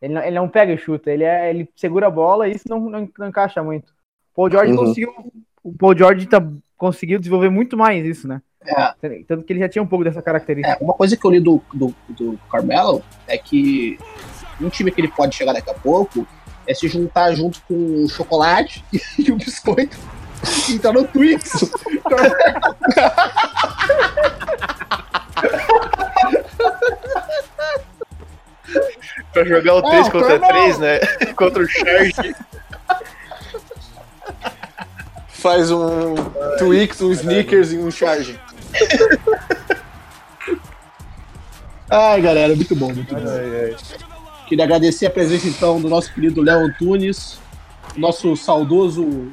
Ele 0.00 0.14
não, 0.14 0.22
ele 0.22 0.36
não 0.36 0.48
pega 0.48 0.72
e 0.72 0.78
chuta, 0.78 1.10
ele, 1.10 1.24
é, 1.24 1.50
ele 1.50 1.68
segura 1.74 2.06
a 2.06 2.10
bola 2.10 2.48
e 2.48 2.52
isso 2.52 2.68
não, 2.68 2.78
não, 2.88 3.08
não 3.18 3.28
encaixa 3.28 3.62
muito. 3.62 3.90
O 4.32 4.36
Paul 4.36 4.50
George 4.50 4.72
Uhum. 4.72 4.78
conseguiu. 4.78 5.32
O 5.64 5.76
Paul 5.76 5.96
George 5.96 6.26
tá, 6.26 6.40
conseguiu 6.76 7.18
desenvolver 7.18 7.50
muito 7.50 7.76
mais 7.76 8.06
isso, 8.06 8.28
né? 8.28 8.40
É. 8.64 9.22
Tanto 9.26 9.44
que 9.44 9.52
ele 9.52 9.60
já 9.60 9.68
tinha 9.68 9.82
um 9.82 9.86
pouco 9.86 10.04
dessa 10.04 10.22
característica. 10.22 10.78
É, 10.78 10.84
uma 10.84 10.94
coisa 10.94 11.16
que 11.16 11.26
eu 11.26 11.30
li 11.30 11.40
do, 11.40 11.60
do, 11.74 11.94
do 12.10 12.38
Carmelo 12.50 13.02
é 13.26 13.36
que 13.36 13.98
um 14.60 14.68
time 14.68 14.90
que 14.90 15.00
ele 15.00 15.08
pode 15.08 15.34
chegar 15.34 15.52
daqui 15.52 15.70
a 15.70 15.74
pouco 15.74 16.26
é 16.68 16.74
se 16.74 16.86
juntar 16.86 17.32
junto 17.32 17.60
com 17.62 18.04
o 18.04 18.08
chocolate 18.08 18.84
e 19.18 19.32
o 19.32 19.36
biscoito 19.36 19.96
e 20.68 20.74
entrar 20.74 20.92
no 20.92 21.04
Twix. 21.04 21.50
Pra 29.32 29.44
jogar 29.44 29.74
o 29.76 29.78
É, 29.78 29.90
3 29.90 30.06
o 30.06 30.10
contra 30.10 30.38
Carmelo. 30.38 30.62
3, 30.64 30.78
né? 30.78 30.98
contra 31.34 31.62
o 31.62 31.66
Charge. 31.66 32.34
Faz 35.28 35.70
um 35.70 36.14
Twix, 36.58 37.00
um 37.00 37.12
Snickers 37.12 37.72
e 37.72 37.78
um 37.78 37.90
Charge. 37.90 38.38
Ai, 41.88 42.20
galera, 42.20 42.54
muito 42.54 42.76
bom, 42.76 42.92
muito 42.92 43.14
bom. 43.14 43.20
Queria 44.48 44.64
agradecer 44.64 45.06
a 45.06 45.10
presença, 45.10 45.46
então, 45.46 45.78
do 45.78 45.88
nosso 45.88 46.12
querido 46.14 46.40
Léo 46.40 46.60
Antunes, 46.60 47.38
nosso 47.96 48.34
saudoso 48.34 49.30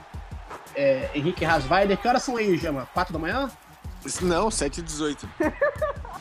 é, 0.75 1.09
Henrique 1.15 1.45
Rasweider. 1.45 1.97
Que 1.97 2.07
horas 2.07 2.21
são 2.21 2.35
aí, 2.35 2.57
Gema? 2.57 2.87
4 2.93 3.13
da 3.13 3.19
manhã? 3.19 3.49
Não, 4.21 4.51
7 4.51 4.79
e 4.79 4.83
18. 4.83 5.29